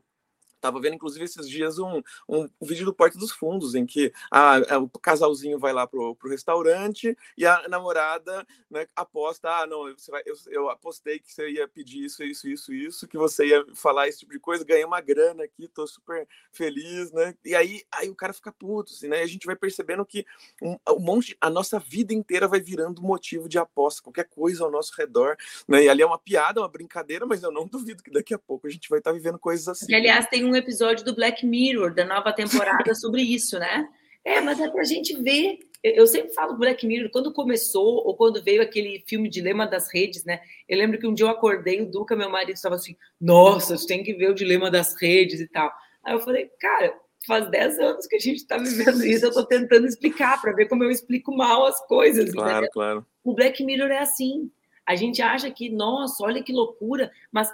Tava 0.60 0.80
vendo, 0.80 0.96
inclusive, 0.96 1.24
esses 1.24 1.48
dias 1.48 1.78
um, 1.78 2.02
um, 2.28 2.48
vídeo 2.62 2.86
do 2.86 2.94
Porto 2.94 3.18
dos 3.18 3.32
Fundos, 3.32 3.76
em 3.76 3.86
que 3.86 4.12
a, 4.32 4.76
a, 4.76 4.80
o 4.80 4.90
casalzinho 4.90 5.60
vai 5.60 5.72
lá 5.72 5.86
pro, 5.86 6.16
pro 6.16 6.30
restaurante 6.30 7.16
e 7.38 7.46
a 7.46 7.68
namorada 7.68 8.46
né, 8.70 8.88
aposta: 8.96 9.50
ah, 9.50 9.68
não, 9.68 9.84
você 9.94 10.12
vai, 10.12 10.22
eu, 10.26 10.36
eu, 10.48 10.70
apostei 10.70 11.20
que 11.20 11.32
você 11.32 11.50
ia 11.50 11.68
pedir 11.68 12.06
isso, 12.06 12.24
isso, 12.24 12.48
isso, 12.48 12.74
isso, 12.74 13.08
que 13.08 13.18
você 13.18 13.48
ia 13.48 13.66
falar 13.74 14.08
esse 14.08 14.20
tipo 14.20 14.32
de 14.32 14.40
coisa, 14.40 14.66
ganhei 14.66 14.84
uma 14.84 15.02
grana 15.02 15.44
aqui, 15.44 15.68
tô 15.68 15.86
super 15.86 16.28
feliz, 16.52 17.12
né? 17.12 17.36
E 17.46 17.56
aí, 17.56 17.84
aí 17.92 18.10
o 18.10 18.16
cara 18.16 18.34
fica 18.34 18.52
puto, 18.52 18.94
assim, 18.94 19.08
né? 19.08 19.20
E 19.20 19.24
a 19.24 19.28
gente 19.28 19.46
vai 19.46 19.56
percebendo 19.56 20.06
que 20.06 20.26
um, 20.62 20.78
um 20.90 21.00
monte, 21.00 21.38
a 21.40 21.50
nossa 21.50 21.80
vida 21.80 22.14
inteira 22.14 22.48
vai 22.48 22.60
virando 22.60 23.02
motivo 23.02 23.48
de 23.48 23.58
aposta, 23.58 24.02
qualquer 24.02 24.26
coisa 24.26 24.64
ao 24.64 24.72
nosso 24.72 24.94
redor, 24.98 25.38
né? 25.68 25.84
E 25.84 25.90
ali 25.90 26.02
é 26.02 26.06
uma 26.06 26.20
piada, 26.20 26.62
uma 26.62 26.68
brincadeira, 26.68 27.26
mas 27.26 27.44
eu 27.44 27.52
não 27.52 27.68
duvido 27.68 28.04
que 28.04 28.12
daqui 28.12 28.34
a 28.34 28.40
pouco 28.40 28.68
a 28.68 28.70
gente 28.70 28.90
vai 28.90 29.00
estar 29.00 29.12
tá 29.12 29.16
vivendo 29.16 29.38
coisas 29.38 29.68
assim. 29.68 29.86
Que, 29.86 29.96
aliás, 29.96 30.28
tem 30.28 30.47
um 30.48 30.56
episódio 30.56 31.06
do 31.06 31.16
Black 31.16 31.46
Mirror, 31.46 31.94
da 31.94 32.06
nova 32.06 32.32
temporada, 32.34 32.94
sobre 32.96 33.22
isso, 33.22 33.60
né? 33.60 33.88
É, 34.24 34.42
mas 34.42 34.60
é 34.60 34.70
para 34.70 34.82
a 34.82 34.86
gente 34.86 35.16
ver. 35.22 35.60
Eu 35.84 36.08
sempre 36.08 36.34
falo 36.34 36.58
Black 36.58 36.86
Mirror, 36.86 37.10
quando 37.12 37.32
começou, 37.32 38.06
ou 38.06 38.16
quando 38.16 38.44
veio 38.44 38.62
aquele 38.62 39.04
filme 39.08 39.30
Dilema 39.30 39.68
das 39.68 39.94
Redes, 39.94 40.26
né? 40.26 40.42
Eu 40.68 40.78
lembro 40.78 41.00
que 41.00 41.08
um 41.08 41.14
dia 41.14 41.26
eu 41.26 41.30
acordei, 41.30 41.82
o 41.82 41.90
Duca, 41.90 42.16
meu 42.16 42.30
marido, 42.30 42.56
estava 42.56 42.76
assim: 42.76 42.96
Nossa, 43.22 43.78
você 43.78 43.88
tem 43.88 44.04
que 44.04 44.14
ver 44.14 44.32
o 44.32 44.36
Dilema 44.36 44.72
das 44.72 45.00
Redes 45.00 45.40
e 45.40 45.48
tal. 45.48 45.72
Aí 46.04 46.14
eu 46.14 46.20
falei, 46.20 46.50
cara, 46.60 46.94
faz 47.26 47.50
10 47.50 47.80
anos 47.80 48.08
que 48.08 48.16
a 48.16 48.20
gente 48.20 48.38
está 48.38 48.58
vivendo 48.58 49.04
isso, 49.06 49.26
eu 49.26 49.30
estou 49.30 49.46
tentando 49.46 49.86
explicar 49.86 50.42
para 50.42 50.54
ver 50.54 50.68
como 50.68 50.84
eu 50.84 50.90
explico 50.90 51.36
mal 51.36 51.66
as 51.66 51.86
coisas. 51.86 52.32
Claro, 52.32 52.52
entendeu? 52.52 52.70
claro. 52.72 53.06
O 53.24 53.34
Black 53.34 53.64
Mirror 53.64 53.92
é 53.92 54.00
assim. 54.00 54.50
A 54.86 54.96
gente 54.96 55.22
acha 55.22 55.52
que, 55.52 55.70
nossa, 55.70 56.24
olha 56.24 56.42
que 56.42 56.54
loucura, 56.54 57.12
mas 57.30 57.52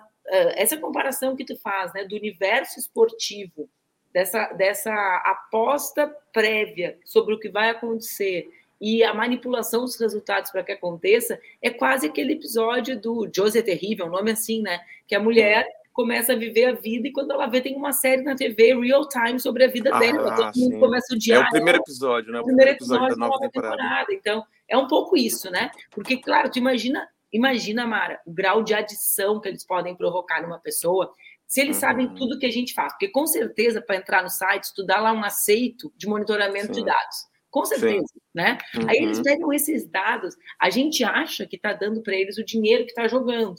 essa 0.55 0.77
comparação 0.77 1.35
que 1.35 1.45
tu 1.45 1.57
faz, 1.57 1.93
né, 1.93 2.05
do 2.05 2.15
universo 2.15 2.79
esportivo, 2.79 3.69
dessa, 4.13 4.53
dessa 4.53 4.93
aposta 5.25 6.07
prévia 6.31 6.97
sobre 7.03 7.33
o 7.33 7.39
que 7.39 7.49
vai 7.49 7.69
acontecer 7.69 8.47
e 8.79 9.03
a 9.03 9.13
manipulação 9.13 9.81
dos 9.81 9.99
resultados 9.99 10.51
para 10.51 10.63
que 10.63 10.73
aconteça, 10.73 11.39
é 11.61 11.69
quase 11.69 12.07
aquele 12.07 12.33
episódio 12.33 12.99
do 12.99 13.29
José 13.33 13.61
Terrível, 13.61 14.07
um 14.07 14.09
nome 14.09 14.31
assim, 14.31 14.61
né, 14.61 14.79
que 15.07 15.15
a 15.15 15.19
mulher 15.19 15.65
começa 15.93 16.33
a 16.33 16.35
viver 16.35 16.65
a 16.65 16.73
vida 16.73 17.07
e 17.07 17.11
quando 17.11 17.31
ela 17.31 17.45
vê 17.45 17.61
tem 17.61 17.75
uma 17.75 17.93
série 17.93 18.23
na 18.23 18.35
TV 18.35 18.75
real 18.75 19.07
time 19.07 19.39
sobre 19.39 19.63
a 19.63 19.67
vida 19.67 19.91
ah, 19.93 19.99
dela, 19.99 20.35
todo 20.35 20.59
mundo 20.59 20.79
começa 20.79 21.13
o 21.13 21.17
dia. 21.17 21.35
É 21.35 21.39
o 21.39 21.49
primeiro 21.49 21.79
episódio, 21.79 22.33
né? 22.33 22.39
O 22.39 22.43
primeiro 22.43 22.71
episódio, 22.71 23.05
episódio 23.05 23.19
da 23.19 23.27
nova, 23.27 23.37
nova 23.37 23.51
temporada. 23.51 23.77
temporada. 23.77 24.13
Então, 24.13 24.43
é 24.67 24.75
um 24.75 24.87
pouco 24.87 25.15
isso, 25.15 25.51
né? 25.51 25.69
Porque, 25.91 26.17
claro, 26.17 26.49
tu 26.49 26.57
imagina 26.57 27.07
Imagina, 27.33 27.87
Mara, 27.87 28.21
o 28.25 28.31
grau 28.31 28.63
de 28.63 28.73
adição 28.73 29.41
que 29.41 29.49
eles 29.49 29.65
podem 29.65 29.95
provocar 29.95 30.41
numa 30.41 30.59
pessoa 30.59 31.11
se 31.47 31.61
eles 31.61 31.77
uhum. 31.77 31.81
sabem 31.81 32.15
tudo 32.15 32.39
que 32.39 32.45
a 32.45 32.51
gente 32.51 32.73
faz. 32.73 32.93
Porque, 32.93 33.09
com 33.09 33.27
certeza, 33.27 33.81
para 33.81 33.97
entrar 33.97 34.23
no 34.23 34.29
site, 34.29 34.73
tu 34.75 34.85
dá 34.85 34.99
lá 34.99 35.11
um 35.11 35.23
aceito 35.23 35.91
de 35.97 36.07
monitoramento 36.07 36.73
Sim. 36.73 36.81
de 36.81 36.85
dados. 36.85 37.17
Com 37.49 37.65
certeza, 37.65 38.07
Sim. 38.07 38.19
né? 38.33 38.57
Uhum. 38.75 38.89
Aí 38.89 38.97
eles 38.97 39.17
uhum. 39.17 39.23
pegam 39.23 39.53
esses 39.53 39.87
dados, 39.87 40.35
a 40.59 40.69
gente 40.69 41.03
acha 41.03 41.45
que 41.45 41.55
está 41.55 41.73
dando 41.73 42.01
para 42.01 42.15
eles 42.15 42.37
o 42.37 42.45
dinheiro 42.45 42.85
que 42.85 42.91
está 42.91 43.07
jogando. 43.07 43.55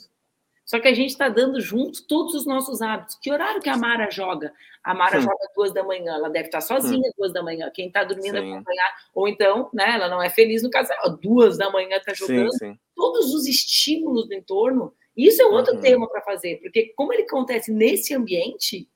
Só 0.65 0.79
que 0.79 0.87
a 0.87 0.93
gente 0.93 1.11
está 1.11 1.29
dando 1.29 1.61
junto 1.61 2.07
todos 2.07 2.33
os 2.33 2.45
nossos 2.45 2.81
hábitos. 2.81 3.15
Que 3.21 3.31
horário 3.31 3.61
que 3.61 3.69
a 3.69 3.77
Mara 3.77 4.09
joga? 4.09 4.51
A 4.83 4.95
Mara 4.95 5.19
hum. 5.19 5.21
joga 5.21 5.47
duas 5.55 5.71
da 5.71 5.83
manhã, 5.83 6.15
ela 6.15 6.27
deve 6.27 6.47
estar 6.47 6.57
tá 6.57 6.65
sozinha 6.65 7.07
hum. 7.07 7.13
duas 7.15 7.31
da 7.31 7.43
manhã. 7.43 7.69
Quem 7.71 7.87
está 7.87 8.03
dormindo 8.03 8.39
sim. 8.39 8.51
acompanhar, 8.51 8.95
ou 9.13 9.27
então, 9.27 9.69
né, 9.71 9.91
ela 9.93 10.09
não 10.09 10.21
é 10.21 10.29
feliz 10.29 10.63
no 10.63 10.71
casal, 10.71 10.97
duas 11.17 11.57
da 11.57 11.69
manhã 11.69 11.97
está 11.97 12.15
jogando. 12.15 12.51
Sim, 12.53 12.57
sim. 12.57 12.79
Todos 12.95 13.33
os 13.35 13.47
estímulos 13.47 14.27
do 14.27 14.33
entorno. 14.33 14.91
Isso 15.15 15.41
é 15.41 15.45
outro 15.45 15.75
uhum. 15.75 15.81
tema 15.81 16.09
para 16.09 16.21
fazer, 16.21 16.59
porque 16.59 16.91
como 16.95 17.13
ele 17.13 17.23
acontece 17.23 17.71
nesse 17.71 18.13
ambiente, 18.13 18.89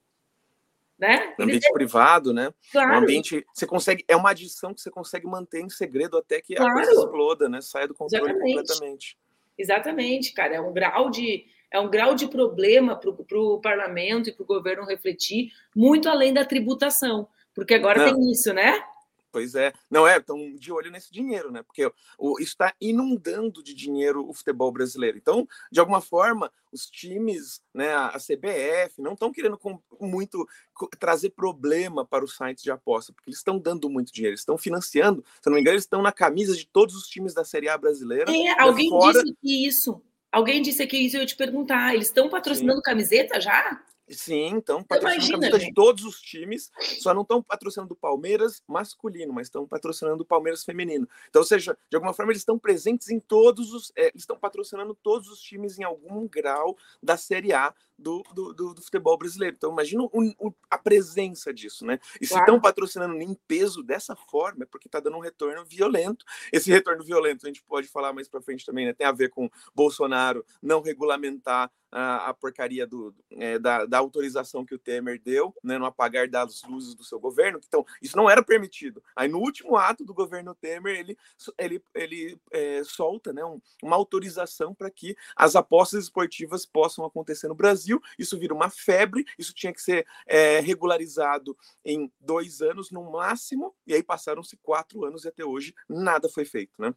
né? 0.97 1.33
No 1.37 1.45
ambiente 1.45 1.71
privado, 1.71 2.33
né? 2.33 2.51
Claro. 2.71 2.93
Um 2.93 2.97
ambiente, 2.97 3.45
você 3.53 3.65
consegue, 3.65 4.03
é 4.07 4.15
uma 4.15 4.31
adição 4.31 4.73
que 4.73 4.81
você 4.81 4.91
consegue 4.91 5.27
manter 5.27 5.61
em 5.61 5.69
segredo 5.69 6.17
até 6.17 6.41
que 6.41 6.55
claro. 6.55 6.71
a 6.71 6.73
coisa 6.73 6.91
exploda, 6.91 7.47
né? 7.47 7.61
Saia 7.61 7.87
do 7.87 7.93
controle 7.93 8.23
Exatamente. 8.25 8.55
completamente. 8.57 9.17
Exatamente, 9.57 10.33
cara. 10.33 10.55
É 10.55 10.61
um 10.61 10.73
grau 10.73 11.09
de 11.09 11.45
é 11.71 11.79
um 11.79 11.89
grau 11.89 12.15
de 12.15 12.27
problema 12.27 12.95
para 12.95 13.09
o 13.09 13.59
parlamento 13.59 14.29
e 14.29 14.33
para 14.33 14.43
o 14.43 14.47
governo 14.47 14.85
refletir, 14.85 15.51
muito 15.75 16.09
além 16.09 16.33
da 16.33 16.45
tributação, 16.45 17.27
porque 17.53 17.73
agora 17.73 18.05
Não. 18.05 18.13
tem 18.13 18.31
isso, 18.31 18.53
né? 18.53 18.83
Pois 19.31 19.53
é, 19.53 19.71
não 19.91 20.07
é, 20.07 20.17
estão 20.17 20.55
de 20.55 20.71
olho 20.71 20.89
nesse 20.89 21.11
dinheiro, 21.11 21.51
né? 21.51 21.61
Porque 21.61 21.91
o, 22.17 22.39
está 22.39 22.73
inundando 22.81 23.61
de 23.61 23.75
dinheiro 23.75 24.27
o 24.27 24.33
futebol 24.33 24.71
brasileiro. 24.71 25.19
Então, 25.19 25.47
de 25.71 25.79
alguma 25.79 26.01
forma, 26.01 26.51
os 26.71 26.87
times, 26.87 27.61
né, 27.71 27.93
a 27.93 28.17
CBF, 28.17 28.99
não 28.99 29.13
estão 29.13 29.31
querendo 29.31 29.55
com, 29.55 29.79
muito 30.01 30.47
trazer 30.97 31.29
problema 31.29 32.03
para 32.03 32.25
os 32.25 32.35
sites 32.35 32.63
de 32.63 32.71
aposta, 32.71 33.13
porque 33.13 33.29
eles 33.29 33.37
estão 33.37 33.59
dando 33.59 33.87
muito 33.87 34.11
dinheiro, 34.11 34.33
estão 34.33 34.57
financiando, 34.57 35.23
se 35.39 35.47
não 35.47 35.55
me 35.55 35.61
engano, 35.61 35.75
eles 35.75 35.83
estão 35.83 36.01
na 36.01 36.11
camisa 36.11 36.55
de 36.55 36.65
todos 36.65 36.95
os 36.95 37.07
times 37.07 37.33
da 37.33 37.45
Série 37.45 37.69
A 37.69 37.77
brasileira. 37.77 38.31
É, 38.31 38.59
alguém 38.59 38.89
fora... 38.89 39.21
disse 39.21 39.35
que 39.39 39.67
isso 39.67 40.01
Alguém 40.31 40.61
disse 40.61 40.83
aqui 40.83 40.97
isso 40.97 41.17
eu 41.17 41.21
ia 41.21 41.25
te 41.25 41.35
perguntar. 41.35 41.93
Eles 41.93 42.07
estão 42.07 42.29
patrocinando 42.29 42.77
Sim. 42.77 42.83
camiseta 42.83 43.41
já? 43.41 43.81
Sim, 44.09 44.47
então 44.47 44.83
patrocinando 44.83 45.15
Imagina, 45.17 45.39
camiseta 45.39 45.65
de 45.65 45.73
todos 45.73 46.03
os 46.03 46.19
times, 46.19 46.71
só 46.99 47.13
não 47.13 47.21
estão 47.21 47.43
patrocinando 47.43 47.93
o 47.93 47.97
Palmeiras 47.97 48.63
masculino, 48.67 49.31
mas 49.31 49.47
estão 49.47 49.67
patrocinando 49.67 50.23
o 50.23 50.25
Palmeiras 50.25 50.63
feminino. 50.63 51.07
Então, 51.29 51.41
ou 51.41 51.47
seja, 51.47 51.77
de 51.89 51.95
alguma 51.95 52.13
forma 52.13 52.31
eles 52.31 52.41
estão 52.41 52.57
presentes 52.57 53.09
em 53.09 53.19
todos 53.19 53.73
os, 53.73 53.91
é, 53.95 54.07
eles 54.07 54.21
estão 54.21 54.37
patrocinando 54.37 54.95
todos 54.95 55.29
os 55.29 55.39
times 55.39 55.77
em 55.77 55.83
algum 55.83 56.27
grau 56.27 56.75
da 57.01 57.17
Série 57.17 57.53
A 57.53 57.73
do, 57.99 58.23
do, 58.33 58.53
do, 58.53 58.73
do 58.73 58.81
futebol 58.81 59.17
brasileiro. 59.17 59.55
Então, 59.57 59.71
imagina 59.71 60.03
o, 60.03 60.09
o, 60.39 60.53
a 60.69 60.77
presença 60.77 61.53
disso, 61.53 61.85
né? 61.85 61.99
E 62.19 62.25
se 62.25 62.37
estão 62.37 62.59
patrocinando 62.59 63.15
em 63.21 63.33
peso 63.47 63.83
dessa 63.83 64.15
forma, 64.15 64.63
é 64.63 64.65
porque 64.65 64.87
está 64.87 64.99
dando 64.99 65.17
um 65.17 65.21
retorno 65.21 65.65
violento. 65.65 66.25
Esse 66.51 66.71
retorno 66.71 67.03
violento, 67.03 67.45
a 67.45 67.49
gente 67.49 67.63
pode 67.63 67.87
falar 67.87 68.13
mais 68.13 68.27
para 68.27 68.41
frente 68.41 68.65
também, 68.65 68.85
né? 68.85 68.93
Tem 68.93 69.05
a 69.05 69.11
ver 69.11 69.29
com 69.29 69.49
Bolsonaro 69.75 70.45
não 70.61 70.81
regulamentar 70.81 71.69
a, 71.91 72.29
a 72.29 72.33
porcaria 72.33 72.85
do, 72.85 73.13
é, 73.31 73.57
da, 73.57 73.85
da, 73.85 73.97
autorização 73.97 74.65
que 74.65 74.75
o 74.75 74.79
Temer 74.79 75.21
deu, 75.21 75.55
né, 75.63 75.77
no 75.77 75.85
apagar 75.85 76.27
das 76.27 76.63
luzes 76.63 76.93
do 76.93 77.03
seu 77.03 77.19
governo. 77.19 77.59
Então, 77.65 77.85
isso 78.01 78.15
não 78.15 78.29
era 78.29 78.43
permitido. 78.43 79.03
Aí, 79.15 79.27
no 79.27 79.39
último 79.39 79.75
ato 79.75 80.05
do 80.05 80.13
governo 80.13 80.55
Temer, 80.55 80.99
ele, 80.99 81.17
ele, 81.57 81.83
ele 81.95 82.41
é, 82.51 82.83
solta 82.83 83.33
né, 83.33 83.43
um, 83.43 83.61
uma 83.83 83.95
autorização 83.95 84.73
para 84.73 84.89
que 84.89 85.15
as 85.35 85.55
apostas 85.55 86.03
esportivas 86.03 86.65
possam 86.65 87.05
acontecer 87.05 87.47
no 87.47 87.55
Brasil. 87.55 88.01
Isso 88.17 88.37
vira 88.37 88.53
uma 88.53 88.69
febre, 88.69 89.25
isso 89.37 89.53
tinha 89.53 89.73
que 89.73 89.81
ser 89.81 90.05
é, 90.25 90.59
regularizado 90.59 91.57
em 91.83 92.11
dois 92.19 92.61
anos 92.61 92.91
no 92.91 93.11
máximo, 93.11 93.75
e 93.85 93.93
aí 93.93 94.03
passaram-se 94.03 94.57
quatro 94.57 95.05
anos 95.05 95.25
e 95.25 95.27
até 95.27 95.45
hoje 95.45 95.73
nada 95.87 96.29
foi 96.29 96.45
feito, 96.45 96.73
né? 96.79 96.93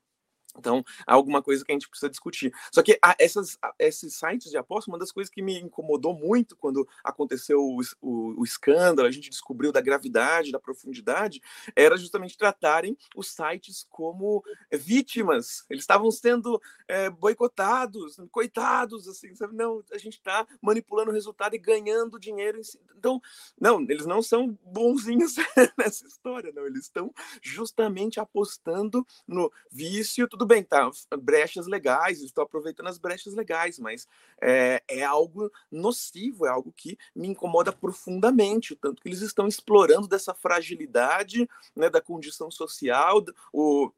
Então, 0.57 0.85
há 1.07 1.15
alguma 1.15 1.43
coisa 1.43 1.65
que 1.65 1.73
a 1.73 1.75
gente 1.75 1.89
precisa 1.89 2.11
discutir. 2.11 2.53
Só 2.71 2.83
que 2.83 2.99
essas, 3.19 3.59
esses 3.79 4.15
sites 4.15 4.51
de 4.51 4.57
aposta, 4.57 4.91
uma 4.91 4.99
das 4.99 5.11
coisas 5.11 5.33
que 5.33 5.43
me 5.43 5.59
incomodou 5.59 6.15
muito 6.15 6.57
quando 6.57 6.87
aconteceu 7.03 7.59
o, 7.59 7.81
o, 8.01 8.41
o, 8.41 8.45
escândalo, 8.45 9.09
a 9.09 9.11
gente 9.11 9.31
descobriu 9.31 9.73
da 9.73 9.81
gravidade, 9.81 10.53
da 10.53 10.61
profundidade, 10.61 11.41
era 11.75 11.97
justamente 11.97 12.37
tratarem 12.37 12.97
os 13.17 13.29
sites 13.29 13.87
como 13.91 14.45
vítimas. 14.71 15.65
Eles 15.71 15.83
estavam 15.83 16.11
sendo 16.11 16.61
é, 16.87 17.09
boicotados, 17.09 18.17
coitados, 18.31 19.09
assim, 19.09 19.35
sabe? 19.35 19.55
Não, 19.55 19.83
a 19.93 19.99
gente 19.99 20.19
está 20.19 20.47
manipulando 20.61 21.11
o 21.11 21.15
resultado 21.15 21.55
e 21.55 21.59
ganhando 21.59 22.19
dinheiro. 22.19 22.61
Então, 22.97 23.21
não, 23.61 23.81
eles 23.83 24.07
não 24.07 24.23
são 24.23 24.59
bonzinhos 24.65 25.37
nessa 25.79 26.07
história, 26.07 26.53
não. 26.55 26.67
Eles 26.67 26.83
estão 26.83 27.13
justamente 27.41 28.21
apostando 28.21 29.07
no 29.27 29.51
vício, 29.71 30.29
tudo 30.29 30.42
tudo 30.43 30.49
bem, 30.49 30.65
tá? 30.65 30.91
Brechas 31.21 31.69
legais, 31.69 32.21
estou 32.21 32.43
aproveitando 32.43 32.89
as 32.89 32.99
brechas 32.99 33.33
legais, 33.33 33.79
mas 33.79 34.09
é, 34.41 34.83
é, 34.89 35.05
algo 35.05 35.51
nocivo, 35.71 36.47
é 36.47 36.49
algo 36.49 36.73
que 36.77 36.99
me 37.15 37.29
incomoda 37.29 37.73
profundamente, 37.73 38.73
o 38.73 38.77
tanto 38.77 39.01
que 39.01 39.09
eles 39.09 39.21
estão 39.21 39.47
explorando 39.47 40.09
dessa 40.09 40.35
fragilidade 40.35 41.49
né, 41.77 41.89
da 41.89 42.01
condição 42.01 42.51
social, 42.51 43.25
o, 43.53 43.93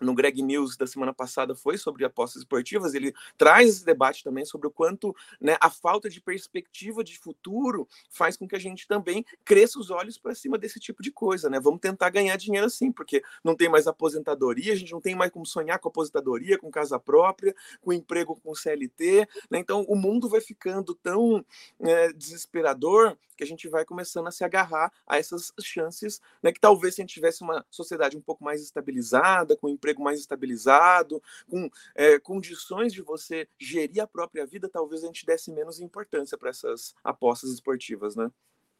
no 0.00 0.14
Greg 0.14 0.42
News 0.42 0.76
da 0.76 0.86
semana 0.86 1.12
passada 1.12 1.54
foi 1.54 1.76
sobre 1.76 2.04
apostas 2.04 2.42
esportivas, 2.42 2.94
ele 2.94 3.12
traz 3.36 3.68
esse 3.68 3.84
debate 3.84 4.22
também 4.22 4.44
sobre 4.44 4.68
o 4.68 4.70
quanto 4.70 5.14
né, 5.40 5.56
a 5.60 5.70
falta 5.70 6.08
de 6.08 6.20
perspectiva 6.20 7.02
de 7.02 7.18
futuro 7.18 7.88
faz 8.10 8.36
com 8.36 8.46
que 8.46 8.54
a 8.54 8.58
gente 8.60 8.86
também 8.86 9.24
cresça 9.44 9.78
os 9.78 9.90
olhos 9.90 10.16
para 10.16 10.34
cima 10.34 10.56
desse 10.56 10.78
tipo 10.78 11.02
de 11.02 11.10
coisa, 11.10 11.50
né? 11.50 11.58
Vamos 11.60 11.80
tentar 11.80 12.10
ganhar 12.10 12.36
dinheiro 12.36 12.66
assim, 12.66 12.92
porque 12.92 13.22
não 13.42 13.56
tem 13.56 13.68
mais 13.68 13.86
aposentadoria, 13.86 14.72
a 14.72 14.76
gente 14.76 14.92
não 14.92 15.00
tem 15.00 15.14
mais 15.14 15.30
como 15.30 15.44
sonhar 15.44 15.78
com 15.78 15.88
aposentadoria, 15.88 16.58
com 16.58 16.70
casa 16.70 16.98
própria, 16.98 17.54
com 17.80 17.92
emprego 17.92 18.38
com 18.40 18.54
CLT, 18.54 19.28
né? 19.50 19.58
Então 19.58 19.84
o 19.88 19.96
mundo 19.96 20.28
vai 20.28 20.40
ficando 20.40 20.94
tão 20.94 21.44
é, 21.80 22.12
desesperador 22.12 23.16
que 23.36 23.44
a 23.44 23.46
gente 23.46 23.68
vai 23.68 23.84
começando 23.84 24.26
a 24.26 24.32
se 24.32 24.42
agarrar 24.42 24.92
a 25.06 25.16
essas 25.16 25.52
chances, 25.62 26.20
né? 26.42 26.52
Que 26.52 26.60
talvez 26.60 26.94
se 26.94 27.00
a 27.00 27.02
gente 27.04 27.14
tivesse 27.14 27.42
uma 27.42 27.64
sociedade 27.70 28.16
um 28.16 28.20
pouco 28.20 28.42
mais 28.42 28.60
estabilizada, 28.60 29.56
com 29.56 29.68
emprego 29.78 30.02
mais 30.02 30.20
estabilizado, 30.20 31.22
com 31.48 31.70
é, 31.94 32.18
condições 32.18 32.92
de 32.92 33.00
você 33.00 33.48
gerir 33.58 34.02
a 34.02 34.06
própria 34.06 34.44
vida, 34.44 34.68
talvez 34.68 35.02
a 35.02 35.06
gente 35.06 35.24
desse 35.24 35.50
menos 35.50 35.80
importância 35.80 36.36
para 36.36 36.50
essas 36.50 36.94
apostas 37.02 37.50
esportivas, 37.50 38.14
né? 38.14 38.30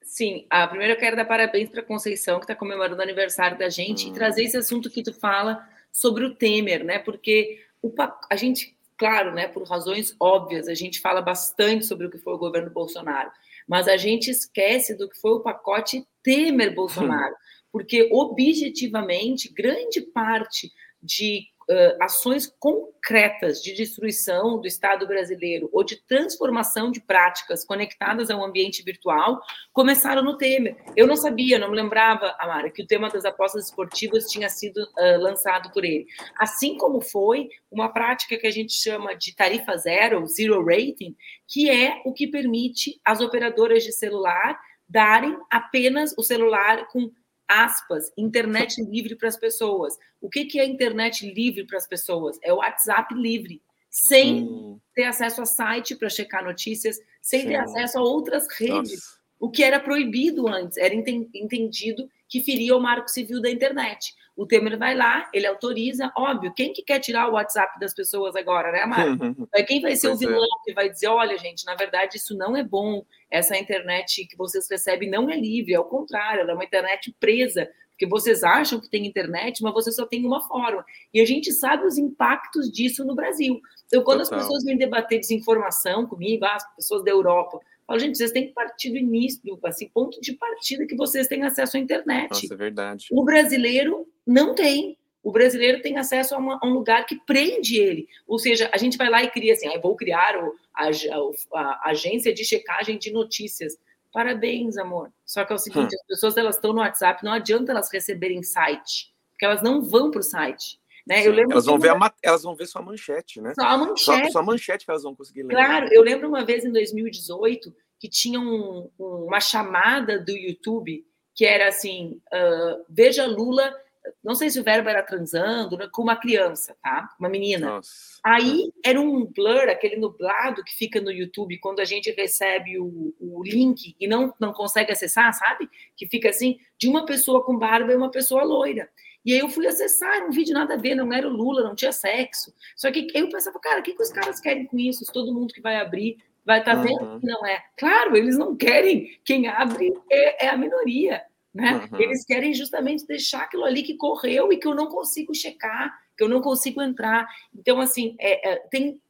Sim, 0.03 0.47
a 0.49 0.67
primeiro 0.67 0.95
eu 0.95 0.99
quero 0.99 1.17
dar 1.17 1.25
parabéns 1.25 1.69
para 1.69 1.81
a 1.81 1.85
Conceição, 1.85 2.39
que 2.39 2.45
está 2.45 2.55
comemorando 2.55 2.99
o 2.99 3.03
aniversário 3.03 3.59
da 3.59 3.69
gente, 3.69 4.07
hum. 4.07 4.11
e 4.11 4.15
trazer 4.15 4.45
esse 4.45 4.57
assunto 4.57 4.91
que 4.91 5.03
tu 5.03 5.13
fala 5.13 5.67
sobre 5.93 6.25
o 6.25 6.35
Temer, 6.35 6.85
né? 6.85 6.99
Porque 6.99 7.61
o, 7.83 7.93
a 8.31 8.37
gente, 8.37 8.77
claro, 8.97 9.33
né, 9.35 9.49
por 9.49 9.63
razões 9.69 10.15
óbvias, 10.19 10.69
a 10.69 10.75
gente 10.75 11.01
fala 11.01 11.21
bastante 11.21 11.85
sobre 11.85 12.07
o 12.07 12.11
que 12.11 12.19
foi 12.19 12.35
o 12.35 12.39
governo 12.39 12.71
Bolsonaro, 12.71 13.31
mas 13.67 13.87
a 13.89 13.97
gente 13.97 14.31
esquece 14.31 14.97
do 14.97 15.09
que 15.09 15.21
foi 15.21 15.33
o 15.33 15.41
pacote 15.41 16.07
Temer-Bolsonaro, 16.23 17.35
porque 17.71 18.09
objetivamente, 18.11 19.53
grande 19.53 20.01
parte 20.01 20.73
de 21.03 21.47
uh, 21.69 22.03
ações 22.03 22.47
concretas 22.59 23.61
de 23.61 23.75
destruição 23.75 24.61
do 24.61 24.67
Estado 24.67 25.07
brasileiro 25.07 25.69
ou 25.73 25.85
de 25.85 25.97
transformação 26.07 26.91
de 26.91 27.01
práticas 27.01 27.65
conectadas 27.65 28.31
ao 28.31 28.43
ambiente 28.45 28.83
virtual 28.83 29.41
começaram 29.73 30.23
no 30.23 30.37
Temer. 30.37 30.77
Eu 30.97 31.07
não 31.07 31.17
sabia, 31.17 31.59
não 31.59 31.71
me 31.71 31.77
lembrava, 31.77 32.35
Amara, 32.39 32.71
que 32.71 32.83
o 32.83 32.87
tema 32.87 33.09
das 33.09 33.25
apostas 33.25 33.67
esportivas 33.67 34.25
tinha 34.25 34.49
sido 34.49 34.79
uh, 34.79 35.21
lançado 35.21 35.71
por 35.73 35.85
ele. 35.85 36.07
Assim 36.37 36.77
como 36.77 37.01
foi 37.01 37.49
uma 37.71 37.93
prática 37.93 38.39
que 38.39 38.47
a 38.47 38.53
gente 38.53 38.73
chama 38.73 39.15
de 39.15 39.35
tarifa 39.35 39.77
zero, 39.77 40.27
zero 40.27 40.65
rating, 40.65 41.15
que 41.47 41.71
é 41.71 42.01
o 42.05 42.13
que 42.13 42.27
permite 42.27 43.01
as 43.05 43.21
operadoras 43.21 43.85
de 43.85 43.93
celular 43.93 44.59
darem 44.89 45.37
apenas 45.51 46.15
o 46.17 46.23
celular 46.23 46.89
com 46.89 47.13
aspas, 47.49 48.13
internet 48.17 48.83
livre 48.83 49.17
para 49.17 49.29
as 49.29 49.37
pessoas. 49.37 49.97
O 50.21 50.29
que, 50.29 50.45
que 50.45 50.61
é 50.61 50.67
internet 50.67 51.27
livre 51.33 51.67
para 51.67 51.79
as 51.79 51.87
pessoas? 51.87 52.39
É 52.43 52.53
o 52.53 52.57
WhatsApp 52.57 53.15
livre, 53.15 53.63
sem 53.91 54.43
hum. 54.43 54.81
ter 54.95 55.05
acesso 55.05 55.41
a 55.41 55.47
site 55.47 55.97
para 55.97 56.11
checar 56.11 56.45
notícias, 56.45 56.99
sem 57.23 57.43
Sim. 57.43 57.49
ter 57.49 57.57
acesso 57.57 57.99
a 57.99 58.03
outras 58.03 58.47
redes. 58.59 58.93
Nossa. 58.93 59.19
O 59.41 59.51
que 59.51 59.63
era 59.63 59.79
proibido 59.79 60.49
antes, 60.49 60.77
era 60.77 60.93
entendido 60.95 62.11
que 62.29 62.43
feria 62.43 62.77
o 62.77 62.81
marco 62.81 63.09
civil 63.09 63.41
da 63.41 63.51
internet. 63.51 64.15
O 64.38 64.46
Temer 64.46 64.79
vai 64.79 64.94
lá, 64.94 65.29
ele 65.35 65.48
autoriza, 65.48 66.12
óbvio, 66.16 66.55
quem 66.55 66.72
que 66.72 66.81
quer 66.81 67.01
tirar 67.01 67.29
o 67.29 67.33
WhatsApp 67.33 67.77
das 67.81 67.92
pessoas 67.92 68.37
agora, 68.37 68.70
né, 68.70 68.83
Amara? 68.83 69.18
Quem 69.66 69.81
vai 69.81 69.96
ser 69.96 70.07
pois 70.07 70.16
o 70.16 70.20
vilão 70.20 70.44
é. 70.44 70.64
que 70.64 70.72
vai 70.72 70.88
dizer, 70.88 71.09
olha, 71.09 71.37
gente, 71.37 71.66
na 71.66 71.74
verdade 71.74 72.18
isso 72.18 72.38
não 72.38 72.57
é 72.57 72.62
bom, 72.62 73.05
essa 73.29 73.59
internet 73.59 74.24
que 74.29 74.37
vocês 74.37 74.68
recebem 74.70 75.11
não 75.11 75.29
é 75.29 75.35
livre, 75.35 75.74
é 75.74 75.81
o 75.81 75.85
contrário, 75.85 76.42
ela 76.42 76.53
é 76.53 76.55
uma 76.55 76.64
internet 76.64 77.12
presa, 77.18 77.68
porque 77.99 78.07
vocês 78.07 78.45
acham 78.45 78.81
que 78.81 78.89
tem 78.89 79.05
internet, 79.05 79.61
mas 79.61 79.75
você 79.75 79.91
só 79.91 80.07
tem 80.07 80.25
uma 80.25 80.41
forma. 80.47 80.85
E 81.13 81.21
a 81.21 81.25
gente 81.25 81.51
sabe 81.53 81.85
os 81.85 81.99
impactos 81.99 82.71
disso 82.71 83.05
no 83.05 83.13
Brasil. 83.13 83.61
Então, 83.87 84.05
quando 84.05 84.23
Total. 84.23 84.39
as 84.39 84.45
pessoas 84.45 84.63
vêm 84.63 84.79
debater 84.79 85.19
desinformação 85.19 86.07
comigo, 86.07 86.45
ah, 86.45 86.55
as 86.55 86.77
pessoas 86.77 87.03
da 87.03 87.11
Europa, 87.11 87.59
falo, 87.85 87.99
gente, 87.99 88.17
vocês 88.17 88.31
têm 88.31 88.47
que 88.47 88.53
partir 88.53 88.91
do 88.91 88.97
início, 88.97 89.41
assim, 89.65 89.89
ponto 89.89 90.21
de 90.21 90.33
partida 90.35 90.87
que 90.87 90.95
vocês 90.95 91.27
têm 91.27 91.43
acesso 91.43 91.77
à 91.77 91.81
internet. 91.81 92.31
Nossa, 92.31 92.55
é 92.55 92.57
verdade. 92.57 93.09
O 93.11 93.25
brasileiro 93.25 94.07
não 94.25 94.55
tem. 94.55 94.97
O 95.21 95.33
brasileiro 95.33 95.83
tem 95.83 95.99
acesso 95.99 96.37
a, 96.37 96.39
uma, 96.39 96.61
a, 96.63 96.67
um 96.69 96.73
lugar 96.73 97.05
que 97.05 97.19
prende 97.27 97.79
ele. 97.79 98.07
Ou 98.29 98.39
seja, 98.39 98.71
a 98.73 98.79
gente 98.79 98.97
vai 98.97 99.11
lá 99.11 99.25
e 99.25 99.31
cria 99.31 99.55
assim, 99.55 99.67
ah, 99.67 99.81
vou 99.81 99.97
criar 99.97 100.37
o, 100.41 100.55
a, 100.73 100.85
a, 100.85 101.61
a, 101.61 101.91
agência 101.91 102.33
de 102.33 102.45
checagem 102.45 102.97
de 102.97 103.11
notícias. 103.11 103.77
Parabéns, 104.12 104.77
amor. 104.77 105.12
Só 105.25 105.44
que 105.44 105.53
é 105.53 105.57
o 105.57 105.59
seguinte, 105.59 105.94
hum. 105.94 105.99
as 106.01 106.07
pessoas 106.07 106.37
elas 106.37 106.57
estão 106.57 106.73
no 106.73 106.81
WhatsApp, 106.81 107.25
não 107.25 107.33
adianta 107.33 107.73
elas 107.73 107.90
receberem 107.92 108.42
site, 108.42 109.14
porque 109.31 109.44
elas 109.44 109.62
não 109.62 109.83
vão 109.83 110.11
para 110.11 110.21
o 110.21 110.23
site. 110.23 110.79
Né? 111.07 111.27
eu 111.27 111.33
lembro 111.33 111.53
elas, 111.53 111.64
vão 111.64 111.79
ver 111.79 111.90
a, 111.90 112.14
elas 112.23 112.42
vão 112.42 112.55
ver 112.55 112.66
sua 112.66 112.83
manchete, 112.83 113.40
né? 113.40 113.55
Só 113.55 113.64
a 113.64 113.79
manchete. 113.79 114.27
Só, 114.27 114.33
só 114.33 114.38
a 114.40 114.42
manchete 114.42 114.85
que 114.85 114.90
elas 114.90 115.03
vão 115.03 115.14
conseguir 115.14 115.42
ler. 115.42 115.55
Claro, 115.55 115.88
eu 115.90 116.03
lembro 116.03 116.29
uma 116.29 116.44
vez 116.44 116.66
em 116.66 116.71
2018 116.71 117.75
que 117.99 118.09
tinha 118.09 118.38
um, 118.38 118.90
uma 118.99 119.40
chamada 119.40 120.18
do 120.18 120.33
YouTube 120.33 121.03
que 121.35 121.47
era 121.47 121.68
assim: 121.68 122.21
uh, 122.33 122.85
veja 122.90 123.25
Lula 123.25 123.75
não 124.23 124.35
sei 124.35 124.51
se 124.51 124.61
o 124.61 124.64
verbo 124.64 124.88
era 124.88 125.03
transando, 125.03 125.77
né, 125.77 125.88
com 125.90 126.03
uma 126.03 126.16
criança, 126.16 126.77
tá? 126.83 127.09
Uma 127.18 127.29
menina. 127.29 127.66
Nossa. 127.66 128.18
Aí 128.25 128.73
era 128.85 129.01
um 129.01 129.25
blur, 129.25 129.68
aquele 129.68 129.97
nublado 129.97 130.62
que 130.64 130.75
fica 130.75 131.01
no 131.01 131.11
YouTube 131.11 131.59
quando 131.59 131.81
a 131.81 131.85
gente 131.85 132.11
recebe 132.12 132.79
o, 132.79 133.14
o 133.21 133.42
link 133.42 133.97
e 133.99 134.07
não, 134.07 134.35
não 134.40 134.53
consegue 134.53 134.92
acessar, 134.92 135.33
sabe? 135.33 135.68
Que 135.97 136.07
fica 136.07 136.29
assim, 136.29 136.59
de 136.79 136.88
uma 136.88 137.05
pessoa 137.05 137.44
com 137.44 137.59
barba 137.59 137.92
e 137.92 137.97
uma 137.97 138.11
pessoa 138.11 138.42
loira. 138.42 138.88
E 139.25 139.33
aí 139.33 139.40
eu 139.40 139.49
fui 139.49 139.66
acessar, 139.66 140.27
um 140.27 140.31
vídeo 140.31 140.55
nada 140.55 140.75
a 140.75 140.77
ver, 140.79 140.94
não 140.94 141.12
era 141.12 141.29
o 141.29 141.31
Lula, 141.31 141.62
não 141.62 141.75
tinha 141.75 141.92
sexo. 141.92 142.55
Só 142.75 142.90
que 142.90 143.09
eu 143.14 143.29
pensava, 143.29 143.59
cara, 143.61 143.81
o 143.81 143.83
que, 143.83 143.92
que 143.92 144.03
os 144.03 144.11
caras 144.11 144.40
querem 144.40 144.64
com 144.66 144.79
isso? 144.79 145.05
Todo 145.12 145.35
mundo 145.35 145.53
que 145.53 145.61
vai 145.61 145.77
abrir 145.77 146.16
vai 146.49 146.61
estar 146.61 146.77
tá 146.77 146.81
vendo 146.81 147.03
uhum. 147.03 147.21
que 147.21 147.27
não 147.27 147.44
é. 147.44 147.62
Claro, 147.77 148.16
eles 148.16 148.38
não 148.38 148.57
querem. 148.57 149.18
Quem 149.23 149.47
abre 149.49 149.92
é, 150.11 150.47
é 150.47 150.49
a 150.49 150.57
minoria. 150.57 151.23
Né? 151.59 151.88
Uhum. 151.90 152.01
Eles 152.01 152.25
querem 152.25 152.55
justamente 152.55 153.05
deixar 153.05 153.42
aquilo 153.42 153.64
ali 153.64 153.83
que 153.83 153.97
correu 153.97 154.53
e 154.53 154.57
que 154.57 154.66
eu 154.68 154.77
não 154.77 154.87
consigo 154.87 155.35
checar, 155.35 155.92
que 156.16 156.23
eu 156.23 156.29
não 156.29 156.40
consigo 156.40 156.81
entrar. 156.81 157.29
Então, 157.53 157.81
assim, 157.81 158.14
é, 158.21 158.53
é, 158.53 158.57
tem 158.71 159.03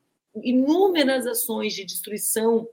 inúmeras 0.42 1.26
ações 1.26 1.74
de 1.74 1.84
destruição 1.84 2.66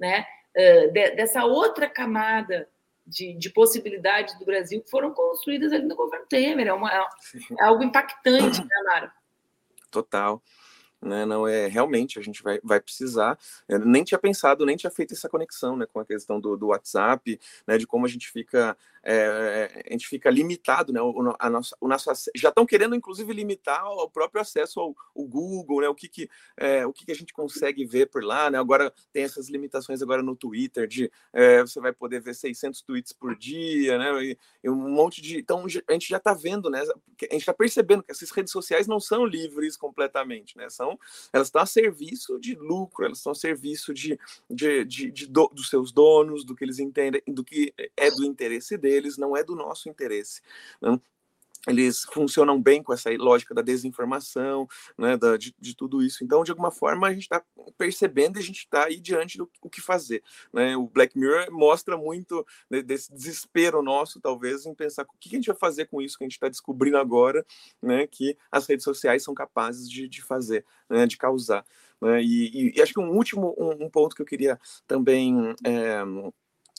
né, 0.00 0.26
uh, 0.56 0.90
de, 0.90 1.10
dessa 1.12 1.44
outra 1.44 1.88
camada 1.88 2.68
de, 3.06 3.34
de, 3.34 3.50
possibilidades 3.50 4.36
do 4.36 4.44
Brasil 4.44 4.82
que 4.82 4.90
foram 4.90 5.14
construídas 5.14 5.72
ali 5.72 5.84
no 5.84 5.94
governo 5.94 6.26
Temer. 6.26 6.66
É, 6.66 6.72
uma, 6.72 6.92
é 6.92 7.64
algo 7.64 7.84
impactante, 7.84 8.60
né, 8.60 8.82
Mara? 8.84 9.12
Total 9.92 10.42
né? 11.00 11.24
Não 11.24 11.46
é 11.46 11.66
realmente 11.66 12.18
a 12.18 12.22
gente 12.22 12.42
vai, 12.42 12.60
vai 12.62 12.80
precisar. 12.80 13.38
Eu 13.68 13.78
nem 13.80 14.04
tinha 14.04 14.18
pensado, 14.18 14.66
nem 14.66 14.76
tinha 14.76 14.90
feito 14.90 15.14
essa 15.14 15.28
conexão, 15.28 15.76
né, 15.76 15.86
com 15.86 16.00
a 16.00 16.04
questão 16.04 16.40
do, 16.40 16.56
do 16.56 16.68
WhatsApp, 16.68 17.38
né, 17.66 17.78
de 17.78 17.86
como 17.86 18.06
a 18.06 18.08
gente 18.08 18.30
fica 18.30 18.76
é, 19.02 19.84
a 19.88 19.92
gente 19.92 20.06
fica 20.06 20.28
limitado, 20.30 20.92
né? 20.92 21.00
O, 21.00 21.34
a 21.38 21.48
nossa, 21.48 21.76
o 21.80 21.88
nosso 21.88 22.10
já 22.36 22.50
estão 22.50 22.66
querendo 22.66 22.94
inclusive 22.94 23.32
limitar 23.32 23.86
o 23.86 24.10
próprio 24.10 24.42
acesso 24.42 24.78
ao, 24.78 24.94
ao 25.16 25.24
Google, 25.24 25.80
né? 25.80 25.88
O 25.88 25.94
que 25.94 26.08
que 26.08 26.28
é, 26.56 26.84
o 26.86 26.92
que, 26.92 27.06
que 27.06 27.12
a 27.12 27.14
gente 27.14 27.32
consegue 27.32 27.84
ver 27.84 28.06
por 28.06 28.22
lá, 28.22 28.50
né? 28.50 28.58
Agora 28.58 28.92
tem 29.12 29.24
essas 29.24 29.48
limitações 29.48 30.02
agora 30.02 30.22
no 30.22 30.36
Twitter 30.36 30.86
de 30.86 31.10
é, 31.32 31.62
você 31.62 31.80
vai 31.80 31.92
poder 31.92 32.20
ver 32.20 32.34
600 32.34 32.82
tweets 32.82 33.12
por 33.12 33.34
dia, 33.36 33.96
né? 33.96 34.22
E, 34.22 34.38
e 34.64 34.68
um 34.68 34.76
monte 34.90 35.22
de 35.22 35.38
então 35.38 35.64
a 35.64 35.92
gente 35.92 36.08
já 36.08 36.18
está 36.18 36.34
vendo, 36.34 36.68
né? 36.68 36.80
A 36.80 37.32
gente 37.32 37.36
está 37.36 37.54
percebendo 37.54 38.02
que 38.02 38.12
essas 38.12 38.30
redes 38.30 38.52
sociais 38.52 38.86
não 38.86 39.00
são 39.00 39.24
livres 39.24 39.76
completamente, 39.78 40.58
né? 40.58 40.68
São 40.68 40.89
elas 41.32 41.48
estão 41.48 41.62
a 41.62 41.66
serviço 41.66 42.38
de 42.38 42.54
lucro, 42.54 43.04
elas 43.04 43.18
estão 43.18 43.32
a 43.32 43.34
serviço 43.34 43.92
de, 43.92 44.18
de, 44.48 44.84
de, 44.84 45.10
de 45.10 45.26
do, 45.26 45.48
dos 45.48 45.68
seus 45.68 45.92
donos, 45.92 46.44
do 46.44 46.54
que 46.54 46.64
eles 46.64 46.78
entendem, 46.78 47.22
do 47.26 47.44
que 47.44 47.72
é 47.96 48.10
do 48.10 48.24
interesse 48.24 48.76
deles, 48.76 49.18
não 49.18 49.36
é 49.36 49.44
do 49.44 49.54
nosso 49.54 49.88
interesse. 49.88 50.40
Né? 50.80 51.00
Eles 51.68 52.04
funcionam 52.04 52.60
bem 52.60 52.82
com 52.82 52.92
essa 52.92 53.10
lógica 53.10 53.54
da 53.54 53.60
desinformação, 53.60 54.66
né, 54.96 55.16
da, 55.16 55.36
de, 55.36 55.54
de 55.58 55.76
tudo 55.76 56.02
isso. 56.02 56.24
Então, 56.24 56.42
de 56.42 56.50
alguma 56.50 56.70
forma, 56.70 57.06
a 57.06 57.12
gente 57.12 57.22
está 57.22 57.42
percebendo 57.76 58.38
e 58.38 58.40
a 58.40 58.42
gente 58.42 58.60
está 58.60 58.84
aí 58.84 58.98
diante 58.98 59.36
do 59.36 59.50
o 59.60 59.68
que 59.68 59.80
fazer. 59.80 60.22
Né? 60.52 60.76
O 60.76 60.86
Black 60.86 61.18
Mirror 61.18 61.50
mostra 61.50 61.96
muito 61.96 62.46
né, 62.70 62.82
desse 62.82 63.12
desespero 63.12 63.82
nosso, 63.82 64.20
talvez, 64.20 64.64
em 64.64 64.74
pensar 64.74 65.02
o 65.02 65.18
que 65.18 65.28
a 65.28 65.36
gente 65.36 65.48
vai 65.48 65.56
fazer 65.56 65.86
com 65.86 66.00
isso 66.00 66.16
que 66.16 66.24
a 66.24 66.26
gente 66.26 66.32
está 66.32 66.48
descobrindo 66.48 66.96
agora, 66.96 67.44
né, 67.82 68.06
que 68.06 68.36
as 68.50 68.66
redes 68.66 68.84
sociais 68.84 69.22
são 69.22 69.34
capazes 69.34 69.88
de, 69.88 70.08
de 70.08 70.22
fazer, 70.22 70.64
né, 70.88 71.06
de 71.06 71.18
causar. 71.18 71.64
Né? 72.00 72.22
E, 72.22 72.48
e, 72.48 72.72
e, 72.76 72.82
acho 72.82 72.94
que 72.94 73.00
um 73.00 73.10
último 73.10 73.54
um, 73.58 73.84
um, 73.84 73.90
ponto 73.90 74.16
que 74.16 74.22
eu 74.22 74.26
queria 74.26 74.58
também 74.86 75.54
é, 75.64 76.02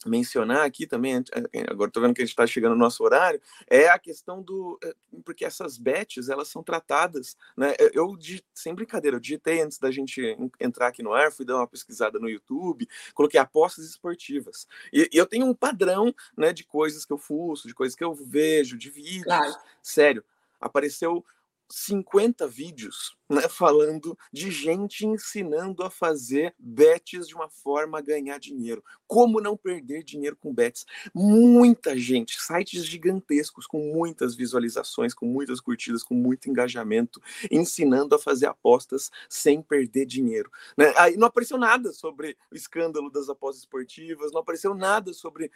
mencionar 0.05 0.65
aqui 0.65 0.87
também, 0.87 1.23
é, 1.53 1.61
agora 1.69 1.89
estou 1.89 2.01
vendo 2.01 2.13
que 2.13 2.21
a 2.21 2.25
gente 2.25 2.31
está 2.31 2.47
chegando 2.47 2.73
no 2.73 2.79
nosso 2.79 3.03
horário, 3.03 3.41
é 3.67 3.87
a 3.89 3.99
questão 3.99 4.41
do. 4.41 4.79
É, 4.83 4.93
porque 5.23 5.45
essas 5.45 5.77
bets, 5.77 6.29
elas 6.29 6.47
são 6.47 6.63
tratadas, 6.63 7.37
né? 7.55 7.75
Eu, 7.93 8.17
sem 8.53 8.73
brincadeira, 8.73 9.17
eu 9.17 9.21
digitei 9.21 9.61
antes 9.61 9.77
da 9.77 9.91
gente 9.91 10.37
entrar 10.59 10.87
aqui 10.87 11.03
no 11.03 11.13
ar, 11.13 11.31
fui 11.31 11.45
dar 11.45 11.57
uma 11.57 11.67
pesquisada 11.67 12.19
no 12.19 12.29
YouTube, 12.29 12.87
coloquei 13.13 13.39
apostas 13.39 13.85
esportivas. 13.85 14.67
E, 14.91 15.09
e 15.11 15.17
eu 15.17 15.25
tenho 15.25 15.45
um 15.45 15.53
padrão 15.53 16.13
né, 16.37 16.51
de 16.53 16.63
coisas 16.63 17.05
que 17.05 17.13
eu 17.13 17.17
fuço, 17.17 17.67
de 17.67 17.73
coisas 17.73 17.95
que 17.95 18.03
eu 18.03 18.13
vejo, 18.13 18.77
de 18.77 18.89
vídeos. 18.89 19.23
Claro. 19.23 19.53
Sério, 19.81 20.23
apareceu 20.59 21.23
50 21.69 22.47
vídeos 22.47 23.15
né, 23.31 23.47
falando 23.47 24.17
de 24.31 24.51
gente 24.51 25.05
ensinando 25.05 25.83
a 25.83 25.89
fazer 25.89 26.53
bets 26.59 27.27
de 27.27 27.33
uma 27.33 27.49
forma 27.49 27.97
a 27.97 28.01
ganhar 28.01 28.37
dinheiro. 28.39 28.83
Como 29.07 29.41
não 29.41 29.55
perder 29.55 30.03
dinheiro 30.03 30.35
com 30.35 30.53
bets? 30.53 30.85
Muita 31.13 31.97
gente, 31.97 32.41
sites 32.41 32.85
gigantescos 32.85 33.65
com 33.65 33.93
muitas 33.93 34.35
visualizações, 34.35 35.13
com 35.13 35.25
muitas 35.25 35.59
curtidas, 35.59 36.03
com 36.03 36.13
muito 36.13 36.49
engajamento, 36.49 37.21
ensinando 37.49 38.15
a 38.15 38.19
fazer 38.19 38.47
apostas 38.47 39.09
sem 39.29 39.61
perder 39.61 40.05
dinheiro. 40.05 40.51
Né? 40.77 40.93
Aí 40.97 41.15
não 41.15 41.27
apareceu 41.27 41.57
nada 41.57 41.93
sobre 41.93 42.37
o 42.51 42.55
escândalo 42.55 43.09
das 43.09 43.29
apostas 43.29 43.63
esportivas, 43.63 44.31
não 44.31 44.41
apareceu 44.41 44.73
nada 44.73 45.13
sobre 45.13 45.51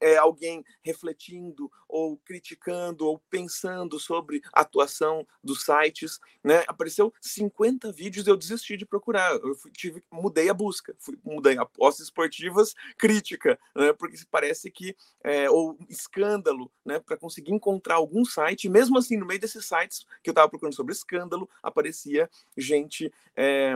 é, 0.00 0.16
alguém 0.16 0.64
refletindo 0.82 1.70
ou 1.88 2.16
criticando 2.18 3.06
ou 3.06 3.18
pensando 3.30 3.98
sobre 3.98 4.40
a 4.52 4.60
atuação 4.60 5.26
dos 5.42 5.64
sites. 5.64 6.18
Né? 6.42 6.64
Apareceu 6.66 7.09
50 7.20 7.92
vídeos 7.92 8.26
eu 8.26 8.36
desisti 8.36 8.76
de 8.76 8.86
procurar. 8.86 9.32
Eu 9.32 9.54
fui, 9.54 9.70
tive, 9.70 10.02
mudei 10.10 10.48
a 10.48 10.54
busca, 10.54 10.94
fui, 10.98 11.18
mudei 11.24 11.58
apostas 11.58 12.06
esportivas 12.06 12.74
crítica, 12.96 13.58
né? 13.74 13.92
Porque 13.92 14.16
parece 14.30 14.70
que 14.70 14.96
é, 15.22 15.48
ou 15.50 15.76
escândalo, 15.88 16.70
né? 16.84 16.98
Para 17.00 17.16
conseguir 17.16 17.52
encontrar 17.52 17.96
algum 17.96 18.24
site, 18.24 18.68
mesmo 18.68 18.98
assim 18.98 19.16
no 19.16 19.26
meio 19.26 19.40
desses 19.40 19.66
sites 19.66 20.06
que 20.22 20.30
eu 20.30 20.32
estava 20.32 20.48
procurando 20.48 20.74
sobre 20.74 20.92
escândalo, 20.92 21.48
aparecia 21.62 22.28
gente 22.56 23.12
é, 23.36 23.74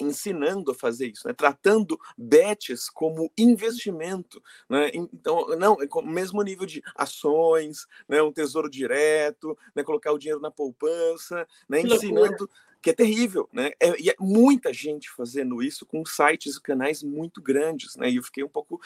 ensinando 0.00 0.70
a 0.70 0.74
fazer 0.74 1.08
isso, 1.08 1.26
né? 1.26 1.34
tratando 1.34 1.98
bets 2.16 2.88
como 2.88 3.30
investimento, 3.36 4.42
né? 4.68 4.90
então 4.94 5.48
não 5.56 5.78
é 5.80 5.88
o 5.92 6.02
mesmo 6.02 6.42
nível 6.42 6.66
de 6.66 6.82
ações, 6.94 7.86
né? 8.08 8.22
um 8.22 8.32
tesouro 8.32 8.70
direto, 8.70 9.56
né? 9.74 9.82
colocar 9.82 10.12
o 10.12 10.18
dinheiro 10.18 10.40
na 10.40 10.50
poupança, 10.50 11.46
né? 11.68 11.80
ensinando 11.80 12.48
que 12.82 12.90
é 12.90 12.94
terrível, 12.94 13.48
né? 13.52 13.72
É, 13.78 14.00
e 14.00 14.08
é 14.08 14.14
muita 14.18 14.72
gente 14.72 15.10
fazendo 15.10 15.62
isso 15.62 15.84
com 15.84 16.04
sites 16.04 16.56
e 16.56 16.62
canais 16.62 17.02
muito 17.02 17.42
grandes, 17.42 17.94
né? 17.96 18.08
E 18.08 18.16
eu 18.16 18.22
fiquei 18.22 18.42
um 18.42 18.48
pouco 18.48 18.80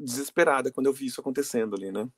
desesperada 0.00 0.72
quando 0.72 0.86
eu 0.86 0.92
vi 0.92 1.06
isso 1.06 1.20
acontecendo 1.20 1.76
ali, 1.76 1.92
né? 1.92 2.08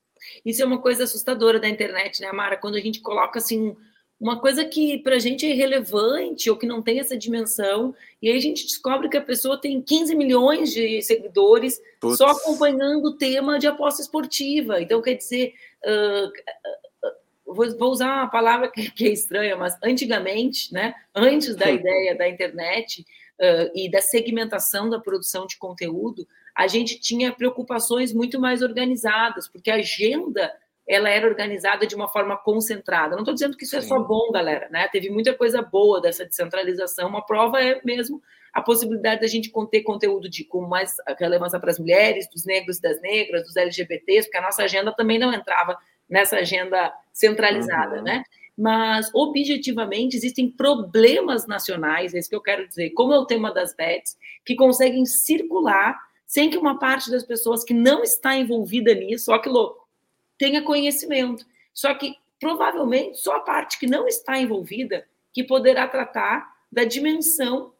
Isso 0.45 0.63
é 0.63 0.65
uma 0.65 0.81
coisa 0.81 1.05
assustadora 1.05 1.59
da 1.59 1.69
internet, 1.69 2.21
né, 2.21 2.31
Mara? 2.33 2.57
Quando 2.57 2.77
a 2.77 2.81
gente 2.81 3.01
coloca 3.01 3.39
assim 3.39 3.77
uma 4.21 4.41
coisa 4.41 4.65
que 4.65 4.99
para 4.99 5.15
a 5.15 5.19
gente 5.19 5.47
é 5.47 5.51
irrelevante 5.51 6.51
ou 6.51 6.57
que 6.57 6.67
não 6.67 6.83
tem 6.83 6.99
essa 6.99 7.17
dimensão, 7.17 7.95
e 8.21 8.29
aí 8.29 8.37
a 8.37 8.41
gente 8.41 8.67
descobre 8.67 9.09
que 9.09 9.17
a 9.17 9.23
pessoa 9.23 9.61
tem 9.61 9.81
15 9.81 10.15
milhões 10.17 10.73
de 10.73 11.01
seguidores 11.03 11.81
Putz. 12.01 12.19
só 12.19 12.29
acompanhando 12.29 13.07
o 13.07 13.17
tema 13.17 13.59
de 13.59 13.69
aposta 13.69 14.03
esportiva. 14.03 14.83
Então, 14.83 15.01
quer 15.01 15.15
dizer, 15.15 15.55
uh, 15.85 17.13
vou, 17.47 17.79
vou, 17.79 17.93
usar 17.93 18.13
uma 18.13 18.29
palavra 18.29 18.69
que, 18.69 18.91
que, 18.91 19.07
é 19.07 19.13
estranha, 19.13 19.57
mas 19.57 19.79
antigamente, 19.83 20.75
né, 20.75 20.95
antes 21.15 21.55
da 21.55 21.71
ideia 21.71 22.17
da 22.17 22.29
internet 22.29 23.03
uh, 23.39 23.71
e 23.73 23.89
da 23.89 24.01
segmentação 24.01 24.91
da 24.91 24.99
produção 24.99 25.47
de 25.47 25.57
conteúdo, 25.59 26.27
a 26.57 26.67
gente 26.67 26.99
tinha 26.99 27.33
preocupações 27.33 28.13
muito 28.13 28.41
mais 28.41 28.63
organizadas, 28.63 29.47
porque 29.47 29.71
a 29.71 29.77
agenda 29.77 30.53
ela 30.89 31.11
era 31.11 31.29
organizada 31.29 31.87
de 31.87 31.95
uma 31.95 32.09
forma 32.09 32.37
concentrada. 32.37 33.11
Não 33.11 33.23
estou 33.23 33.35
dizendo 33.35 33.57
que 33.57 33.65
isso 33.65 33.77
é 33.77 33.83
só 33.83 33.99
bom, 33.99 34.33
galera, 34.33 34.69
né? 34.71 34.89
Teve 34.89 35.11
muita 35.11 35.35
coisa 35.35 35.61
boa 35.61 36.01
dessa 36.01 36.25
descentralização. 36.25 37.09
Uma 37.09 37.25
prova 37.25 37.63
é 37.63 37.81
mesmo 37.85 38.23
a 38.55 38.63
possibilidade 38.63 39.21
da 39.21 39.27
gente 39.27 39.51
conter 39.51 39.83
conteúdo 39.83 40.29
de 40.31 40.45
com 40.45 40.63
mais 40.63 40.97
relevância 41.19 41.61
para 41.61 41.71
as 41.71 41.79
mulheres, 41.79 42.29
dos 42.31 42.47
negros 42.47 42.79
e 42.79 42.83
das 42.83 43.01
negras, 43.03 43.45
dos 43.45 43.55
LGBTs, 43.55 44.29
porque 44.29 44.39
a 44.39 44.43
nossa 44.43 44.63
agenda 44.63 44.91
também 44.95 45.19
não 45.19 45.33
entrava 45.33 45.77
nessa 46.09 46.37
agenda 46.37 46.93
centralizada, 47.13 47.99
uhum. 47.99 48.03
né? 48.03 48.23
Mas, 48.57 49.09
objetivamente, 49.15 50.17
existem 50.17 50.51
problemas 50.51 51.47
nacionais, 51.47 52.13
é 52.13 52.19
isso 52.19 52.29
que 52.29 52.35
eu 52.35 52.43
quero 52.43 52.67
dizer, 52.67 52.91
como 52.91 53.13
é 53.13 53.19
o 53.19 53.27
tema 53.27 53.53
das 53.53 53.75
bets, 53.75 54.17
que 54.45 54.57
conseguem 54.57 55.05
circular 55.05 55.97
sem 56.27 56.51
que 56.51 56.59
uma 56.59 56.79
parte 56.79 57.11
das 57.11 57.25
pessoas 57.25 57.63
que 57.63 57.73
não 57.73 58.03
está 58.03 58.35
envolvida 58.35 58.93
nisso, 58.95 59.33
ó 59.33 59.39
que 59.39 59.49
louco, 59.49 59.88
tenha 60.39 60.63
conhecimento. 60.63 61.45
Só 61.75 61.95
que 61.95 62.17
provavelmente 62.41 63.19
só 63.19 63.37
a 63.37 63.41
parte 63.41 63.79
que 63.79 63.87
não 63.87 64.07
está 64.07 64.39
envolvida 64.39 65.07
que 65.33 65.45
poderá 65.45 65.87
tratar 65.87 66.51
da 66.71 66.85
dimensão 66.85 67.73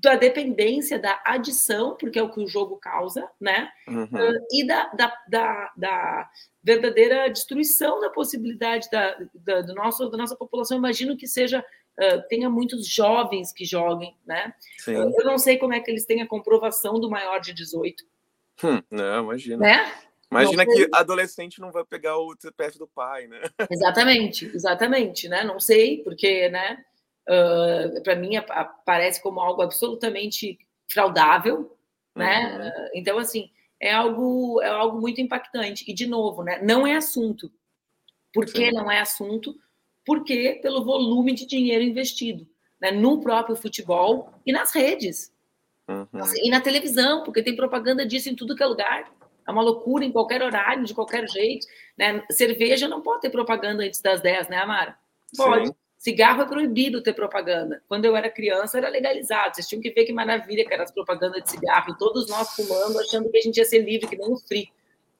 da 0.00 0.16
dependência, 0.16 0.98
da 0.98 1.20
adição, 1.24 1.96
porque 1.96 2.18
é 2.18 2.22
o 2.22 2.30
que 2.30 2.40
o 2.40 2.46
jogo 2.46 2.76
causa, 2.76 3.28
né? 3.40 3.70
Uhum. 3.86 4.04
Uh, 4.04 4.46
e 4.50 4.66
da, 4.66 4.86
da, 4.86 5.14
da, 5.28 5.72
da, 5.76 6.30
verdadeira 6.62 7.28
destruição 7.28 8.00
da 8.00 8.08
possibilidade 8.08 8.88
da, 8.90 9.18
da, 9.34 9.60
do 9.62 9.74
nosso, 9.74 10.08
da 10.08 10.16
nossa 10.16 10.36
população. 10.36 10.78
Imagino 10.78 11.16
que 11.16 11.26
seja 11.26 11.60
uh, 11.60 12.28
tenha 12.28 12.48
muitos 12.48 12.86
jovens 12.86 13.52
que 13.52 13.64
joguem, 13.64 14.16
né? 14.26 14.54
Uh, 14.86 15.12
eu 15.20 15.24
não 15.24 15.36
sei 15.36 15.58
como 15.58 15.74
é 15.74 15.80
que 15.80 15.90
eles 15.90 16.06
têm 16.06 16.22
a 16.22 16.26
comprovação 16.26 16.98
do 16.98 17.10
maior 17.10 17.40
de 17.40 17.52
18. 17.52 18.04
Hum, 18.64 18.82
não, 18.90 19.24
imagina. 19.24 19.58
Né? 19.58 19.92
Imagina 20.32 20.64
que 20.64 20.88
adolescente 20.92 21.60
não 21.60 21.70
vai 21.70 21.84
pegar 21.84 22.16
o 22.16 22.34
CPF 22.38 22.78
do 22.78 22.86
pai, 22.86 23.26
né? 23.26 23.40
Exatamente, 23.70 24.46
exatamente, 24.46 25.28
né? 25.28 25.44
Não 25.44 25.60
sei, 25.60 26.02
porque, 26.02 26.48
né? 26.48 26.82
Uh, 27.28 28.02
para 28.02 28.16
mim 28.16 28.32
parece 28.84 29.22
como 29.22 29.40
algo 29.40 29.62
absolutamente 29.62 30.58
fraudável, 30.90 31.76
né? 32.16 32.56
Uhum. 32.56 32.68
Uh, 32.68 32.90
então, 32.94 33.18
assim, 33.18 33.50
é 33.78 33.92
algo, 33.92 34.60
é 34.62 34.68
algo 34.68 35.00
muito 35.00 35.20
impactante. 35.20 35.84
E, 35.86 35.92
de 35.92 36.06
novo, 36.06 36.42
né? 36.42 36.60
Não 36.62 36.86
é 36.86 36.96
assunto. 36.96 37.52
Por 38.32 38.46
que 38.46 38.66
Sim. 38.66 38.72
não 38.72 38.90
é 38.90 39.00
assunto? 39.00 39.54
Porque 40.04 40.58
pelo 40.62 40.84
volume 40.84 41.32
de 41.34 41.46
dinheiro 41.46 41.84
investido 41.84 42.46
né? 42.82 42.90
no 42.90 43.20
próprio 43.20 43.54
futebol 43.54 44.30
e 44.44 44.52
nas 44.52 44.72
redes. 44.72 45.32
Uhum. 45.88 46.06
E 46.42 46.50
na 46.50 46.60
televisão, 46.60 47.22
porque 47.22 47.42
tem 47.42 47.54
propaganda 47.54 48.04
disso 48.04 48.28
em 48.28 48.34
tudo 48.34 48.56
que 48.56 48.62
é 48.62 48.66
lugar. 48.66 49.12
É 49.46 49.50
uma 49.50 49.62
loucura 49.62 50.04
em 50.04 50.12
qualquer 50.12 50.42
horário, 50.42 50.84
de 50.84 50.94
qualquer 50.94 51.28
jeito. 51.28 51.66
Né? 51.96 52.22
Cerveja 52.30 52.88
não 52.88 53.00
pode 53.00 53.22
ter 53.22 53.30
propaganda 53.30 53.82
antes 53.82 54.00
das 54.00 54.20
10, 54.20 54.48
né, 54.48 54.58
Amara? 54.58 54.96
Pode. 55.36 55.68
Sim. 55.68 55.74
Cigarro 56.02 56.42
é 56.42 56.46
proibido 56.46 57.00
ter 57.00 57.12
propaganda. 57.12 57.80
Quando 57.88 58.04
eu 58.04 58.16
era 58.16 58.28
criança, 58.28 58.76
era 58.76 58.88
legalizado. 58.88 59.54
Vocês 59.54 59.68
tinham 59.68 59.80
que 59.80 59.90
ver 59.92 60.04
que 60.04 60.12
maravilha 60.12 60.66
que 60.66 60.74
era 60.74 60.82
as 60.82 60.90
propagandas 60.90 61.44
de 61.44 61.50
cigarro. 61.52 61.92
E 61.92 61.96
todos 61.96 62.28
nós 62.28 62.56
fumando, 62.56 62.98
achando 62.98 63.30
que 63.30 63.38
a 63.38 63.40
gente 63.40 63.56
ia 63.58 63.64
ser 63.64 63.78
livre, 63.78 64.08
que 64.08 64.16
nem 64.16 64.28
o 64.28 64.36
Free. 64.36 64.68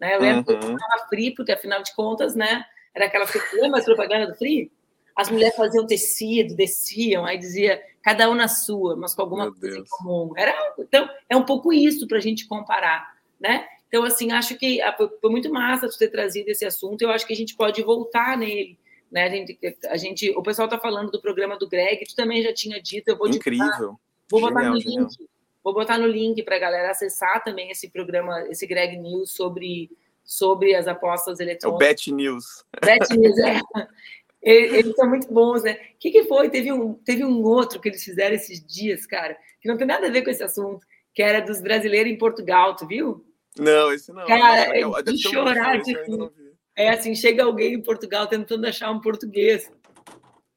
Né? 0.00 0.16
Eu 0.16 0.20
lembro 0.20 0.38
uhum. 0.38 0.44
que 0.44 0.52
eu 0.52 0.60
fumava 0.60 1.06
Free, 1.08 1.34
porque 1.36 1.52
afinal 1.52 1.80
de 1.84 1.94
contas, 1.94 2.34
né, 2.34 2.64
era 2.92 3.06
aquela 3.06 3.24
que 3.26 3.38
lembra 3.54 3.78
as 3.78 3.84
propaganda 3.84 4.26
do 4.26 4.34
Free? 4.34 4.72
As 5.14 5.30
mulheres 5.30 5.54
faziam 5.54 5.86
tecido, 5.86 6.56
desciam, 6.56 7.24
aí 7.24 7.38
dizia 7.38 7.80
cada 8.02 8.28
um 8.28 8.34
na 8.34 8.48
sua, 8.48 8.96
mas 8.96 9.14
com 9.14 9.22
alguma 9.22 9.44
Meu 9.44 9.54
coisa 9.54 9.76
Deus. 9.76 9.86
em 9.86 9.90
comum. 9.90 10.32
Era, 10.36 10.52
então, 10.80 11.08
é 11.28 11.36
um 11.36 11.44
pouco 11.44 11.72
isso 11.72 12.08
para 12.08 12.18
a 12.18 12.20
gente 12.20 12.48
comparar, 12.48 13.14
né? 13.38 13.68
Então, 13.92 14.04
assim, 14.04 14.32
acho 14.32 14.56
que 14.56 14.80
ah, 14.80 14.96
foi 14.96 15.30
muito 15.30 15.52
massa 15.52 15.86
tu 15.86 15.98
ter 15.98 16.08
trazido 16.08 16.48
esse 16.48 16.64
assunto. 16.64 17.02
Eu 17.02 17.10
acho 17.10 17.26
que 17.26 17.34
a 17.34 17.36
gente 17.36 17.54
pode 17.54 17.82
voltar 17.82 18.38
nele. 18.38 18.78
Né? 19.10 19.24
A 19.24 19.28
gente, 19.28 19.58
a 19.86 19.96
gente, 19.98 20.30
o 20.30 20.42
pessoal 20.42 20.64
está 20.64 20.78
falando 20.78 21.10
do 21.10 21.20
programa 21.20 21.58
do 21.58 21.68
Greg, 21.68 22.02
tu 22.06 22.16
também 22.16 22.42
já 22.42 22.54
tinha 22.54 22.80
dito. 22.80 23.08
Eu 23.08 23.18
vou 23.18 23.28
Incrível. 23.28 23.98
vou 24.30 24.40
genial, 24.40 24.54
botar 24.54 24.70
no 24.70 24.80
genial. 24.80 25.02
link. 25.02 25.28
Vou 25.62 25.74
botar 25.74 25.98
no 25.98 26.06
link 26.06 26.42
para 26.42 26.56
a 26.56 26.58
galera 26.58 26.90
acessar 26.90 27.44
também 27.44 27.70
esse 27.70 27.90
programa, 27.90 28.46
esse 28.48 28.66
Greg 28.66 28.96
News 28.96 29.32
sobre, 29.32 29.90
sobre 30.24 30.74
as 30.74 30.88
apostas 30.88 31.38
eletrônicas. 31.38 31.82
É 31.82 31.86
o 31.86 31.90
Bet 31.90 32.12
News. 32.12 32.64
Bet 32.82 33.14
News, 33.14 33.38
é. 33.40 33.60
Eles 34.40 34.96
são 34.96 35.06
muito 35.06 35.30
bons, 35.30 35.62
né? 35.64 35.74
O 35.74 35.98
que, 36.00 36.10
que 36.10 36.24
foi? 36.24 36.48
Teve 36.48 36.72
um, 36.72 36.94
teve 36.94 37.22
um 37.26 37.42
outro 37.42 37.78
que 37.78 37.90
eles 37.90 38.02
fizeram 38.02 38.34
esses 38.34 38.64
dias, 38.64 39.04
cara, 39.04 39.36
que 39.60 39.68
não 39.68 39.76
tem 39.76 39.86
nada 39.86 40.06
a 40.06 40.10
ver 40.10 40.22
com 40.22 40.30
esse 40.30 40.42
assunto, 40.42 40.84
que 41.14 41.22
era 41.22 41.40
dos 41.40 41.60
brasileiros 41.60 42.10
em 42.10 42.18
Portugal, 42.18 42.74
tu 42.74 42.86
viu? 42.86 43.22
Não, 43.58 43.92
esse 43.92 44.12
não. 44.12 44.26
Cara, 44.26 44.78
é 44.78 45.02
de 45.02 45.18
chorar 45.18 45.80
de 45.82 45.92
rir. 45.92 46.32
É 46.74 46.90
assim, 46.90 47.14
chega 47.14 47.44
alguém 47.44 47.74
em 47.74 47.82
Portugal 47.82 48.26
tentando 48.26 48.66
achar 48.66 48.90
um 48.90 49.00
português. 49.00 49.70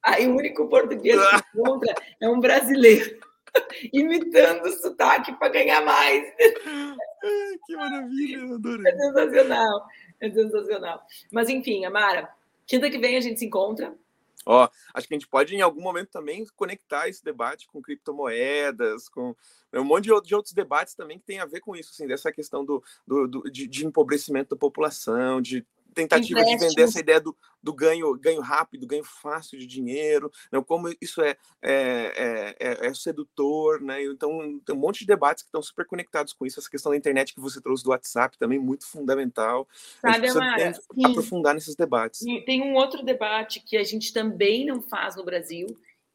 Aí 0.02 0.28
o 0.28 0.36
único 0.36 0.68
português 0.70 1.20
que 1.20 1.36
encontra 1.60 1.94
é 2.22 2.30
um 2.30 2.40
brasileiro 2.40 3.20
imitando 3.92 4.66
o 4.66 4.72
sotaque 4.72 5.34
para 5.34 5.50
ganhar 5.50 5.84
mais. 5.84 6.24
que 7.66 7.76
maravilha, 7.76 8.44
adorei. 8.56 8.94
É 8.94 8.98
sensacional, 8.98 9.86
é 10.22 10.30
sensacional. 10.30 11.02
Mas 11.32 11.50
enfim, 11.50 11.84
Amara, 11.86 12.30
quinta 12.66 12.90
que 12.90 12.98
vem 12.98 13.18
a 13.18 13.22
gente 13.22 13.40
se 13.40 13.46
encontra. 13.46 13.94
Ó, 14.46 14.70
acho 14.94 15.08
que 15.08 15.14
a 15.14 15.18
gente 15.18 15.28
pode 15.28 15.56
em 15.56 15.62
algum 15.62 15.82
momento 15.82 16.10
também 16.10 16.46
conectar 16.56 17.10
esse 17.10 17.24
debate 17.24 17.66
com 17.68 17.82
criptomoedas, 17.82 19.10
com 19.10 19.36
né, 19.72 19.80
um 19.80 19.84
monte 19.84 20.06
de, 20.06 20.36
outros 20.36 20.54
debates 20.54 20.94
também 20.94 21.18
que 21.18 21.26
tem 21.26 21.40
a 21.40 21.46
ver 21.46 21.62
com 21.62 21.76
isso, 21.76 21.90
assim, 21.92 22.06
dessa 22.06 22.32
questão 22.32 22.64
do, 22.64 22.84
do, 23.08 23.28
do 23.28 23.52
de, 23.52 23.68
de, 23.68 23.86
empobrecimento 23.86 24.52
da 24.52 24.60
população, 24.60 25.42
de 25.42 25.66
tentativa 25.96 26.44
de 26.44 26.58
vender 26.58 26.82
essa 26.84 27.00
ideia 27.00 27.20
do, 27.20 27.36
do 27.64 27.74
ganho, 27.74 28.14
ganho 28.20 28.42
rápido, 28.42 28.86
ganho 28.86 29.04
fácil 29.04 29.58
de 29.58 29.66
dinheiro, 29.66 30.32
né? 30.52 30.62
como 30.66 30.94
isso 31.02 31.22
é, 31.22 31.36
é, 31.62 32.56
é, 32.60 32.88
é, 32.88 32.94
sedutor, 32.94 33.82
né? 33.82 34.04
Então 34.04 34.60
tem 34.66 34.76
um 34.76 34.80
monte 34.80 35.00
de 35.00 35.08
debates 35.08 35.44
que 35.44 35.48
estão 35.48 35.62
super 35.62 35.86
conectados 35.88 36.34
com 36.34 36.46
isso. 36.46 36.60
Essa 36.60 36.70
questão 36.70 36.92
da 36.92 36.98
internet 36.98 37.34
que 37.34 37.40
você 37.40 37.62
trouxe 37.62 37.84
do 37.84 37.90
WhatsApp 37.90 38.38
também 38.38 38.60
muito 38.60 38.86
fundamental. 38.86 39.68
Sabe, 40.02 40.28
Amara, 40.30 40.74
aprofundar 41.06 41.56
nesses 41.56 41.76
debates. 41.76 42.22
Tem 42.46 42.62
um 42.62 42.76
outro 42.76 43.04
debate 43.04 43.62
que 43.62 43.78
a 43.78 43.84
gente 43.84 44.14
também 44.14 44.66
não 44.66 44.82
faz 44.82 45.16
no 45.16 45.24
Brasil 45.24 45.68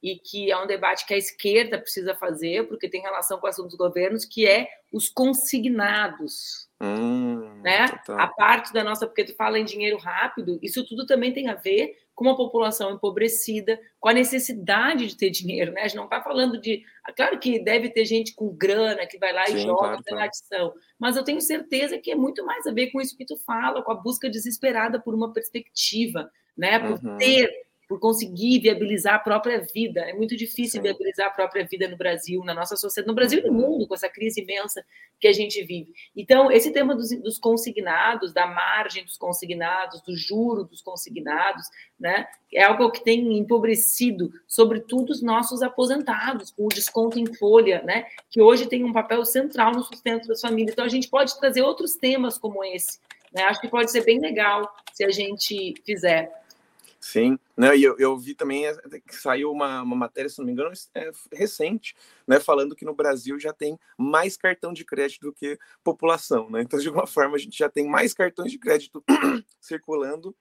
e 0.03 0.17
que 0.17 0.51
é 0.51 0.57
um 0.57 0.67
debate 0.67 1.07
que 1.07 1.15
a 1.15 1.19
esquerda 1.19 1.79
precisa 1.79 2.15
fazer, 2.15 2.67
porque 2.69 2.89
tem 2.89 3.03
relação 3.03 3.39
com 3.39 3.47
o 3.47 3.51
assunto 3.51 3.69
dos 3.69 3.77
governos, 3.77 4.25
que 4.25 4.47
é 4.47 4.69
os 4.93 5.09
consignados. 5.09 6.70
Hum, 6.83 7.61
né? 7.63 7.87
A 8.09 8.27
parte 8.27 8.73
da 8.73 8.83
nossa, 8.83 9.07
porque 9.07 9.25
tu 9.25 9.35
fala 9.35 9.59
em 9.59 9.65
dinheiro 9.65 9.99
rápido, 9.99 10.59
isso 10.63 10.83
tudo 10.87 11.05
também 11.05 11.31
tem 11.31 11.49
a 11.49 11.55
ver 11.55 11.95
com 12.15 12.25
uma 12.25 12.37
população 12.37 12.93
empobrecida, 12.93 13.79
com 13.99 14.09
a 14.09 14.15
necessidade 14.15 15.07
de 15.07 15.17
ter 15.17 15.29
dinheiro, 15.29 15.73
né? 15.73 15.83
A 15.83 15.89
gente 15.89 15.97
não 15.97 16.05
está 16.05 16.23
falando 16.23 16.59
de. 16.59 16.83
Claro 17.15 17.39
que 17.39 17.59
deve 17.59 17.91
ter 17.91 18.07
gente 18.07 18.35
com 18.35 18.55
grana 18.55 19.07
que 19.07 19.19
vai 19.19 19.33
lá 19.33 19.47
Sim, 19.47 19.57
e 19.57 19.61
joga 19.61 19.81
claro, 19.81 20.03
pela 20.03 20.25
adição, 20.25 20.73
mas 20.99 21.17
eu 21.17 21.25
tenho 21.25 21.41
certeza 21.41 21.99
que 21.99 22.11
é 22.11 22.15
muito 22.15 22.45
mais 22.47 22.67
a 22.67 22.73
ver 22.73 22.91
com 22.91 23.01
isso 23.01 23.17
que 23.17 23.27
tu 23.27 23.37
fala, 23.37 23.83
com 23.83 23.93
a 23.93 23.95
busca 23.95 24.31
desesperada 24.31 24.99
por 24.99 25.15
uma 25.15 25.33
perspectiva, 25.33 26.31
né? 26.57 26.79
Por 26.79 27.05
uhum. 27.05 27.19
ter 27.19 27.51
por 27.91 27.99
conseguir 27.99 28.61
viabilizar 28.61 29.15
a 29.15 29.19
própria 29.19 29.67
vida. 29.75 30.01
É 30.03 30.13
muito 30.13 30.37
difícil 30.37 30.79
Sim. 30.79 30.83
viabilizar 30.83 31.27
a 31.27 31.31
própria 31.31 31.67
vida 31.67 31.89
no 31.89 31.97
Brasil, 31.97 32.41
na 32.45 32.55
nossa 32.55 32.77
sociedade, 32.77 33.09
no 33.09 33.17
Brasil 33.17 33.41
e 33.41 33.43
no 33.43 33.53
mundo, 33.53 33.85
com 33.85 33.97
essa 33.97 34.09
crise 34.09 34.43
imensa 34.43 34.85
que 35.19 35.27
a 35.27 35.33
gente 35.33 35.61
vive. 35.65 35.93
Então, 36.17 36.53
esse 36.53 36.73
tema 36.73 36.95
dos, 36.95 37.11
dos 37.21 37.37
consignados, 37.37 38.33
da 38.33 38.47
margem 38.47 39.05
dos 39.05 39.17
consignados, 39.17 40.01
do 40.03 40.17
juro 40.17 40.63
dos 40.63 40.81
consignados, 40.81 41.67
né, 41.99 42.29
é 42.55 42.63
algo 42.63 42.93
que 42.93 43.03
tem 43.03 43.37
empobrecido, 43.37 44.31
sobretudo, 44.47 45.11
os 45.11 45.21
nossos 45.21 45.61
aposentados, 45.61 46.53
com 46.53 46.67
o 46.67 46.69
desconto 46.69 47.19
em 47.19 47.35
folha, 47.35 47.83
né, 47.83 48.07
que 48.31 48.41
hoje 48.41 48.69
tem 48.69 48.85
um 48.85 48.93
papel 48.93 49.25
central 49.25 49.73
no 49.73 49.83
sustento 49.83 50.29
das 50.29 50.41
famílias. 50.41 50.75
Então, 50.75 50.85
a 50.85 50.89
gente 50.89 51.09
pode 51.09 51.37
trazer 51.41 51.63
outros 51.63 51.97
temas 51.97 52.39
como 52.39 52.63
esse. 52.63 53.01
Né? 53.33 53.43
Acho 53.43 53.61
que 53.61 53.67
pode 53.69 53.91
ser 53.91 54.05
bem 54.05 54.21
legal 54.21 54.73
se 54.93 55.03
a 55.03 55.11
gente 55.11 55.75
fizer. 55.85 56.40
Sim, 57.03 57.39
né, 57.57 57.75
e 57.79 57.83
eu, 57.83 57.97
eu 57.99 58.17
vi 58.19 58.35
também 58.35 58.67
é, 58.67 58.75
que 59.07 59.17
saiu 59.17 59.51
uma, 59.51 59.81
uma 59.81 59.97
matéria, 59.97 60.29
se 60.29 60.39
não 60.39 60.45
me 60.45 60.53
engano, 60.53 60.71
é, 60.95 61.11
recente, 61.33 61.95
né, 62.29 62.39
falando 62.39 62.77
que 62.77 62.85
no 62.85 62.95
Brasil 62.95 63.41
já 63.41 63.55
tem 63.55 63.79
mais 63.97 64.37
cartão 64.37 64.71
de 64.71 64.85
crédito 64.85 65.23
do 65.23 65.33
que 65.33 65.59
população, 65.83 66.51
né? 66.51 66.61
Então, 66.61 66.79
de 66.79 66.89
alguma 66.89 67.07
forma, 67.07 67.37
a 67.37 67.39
gente 67.39 67.57
já 67.59 67.71
tem 67.71 67.89
mais 67.89 68.13
cartões 68.13 68.53
de 68.53 68.59
crédito 68.59 69.03
circulando 69.59 70.37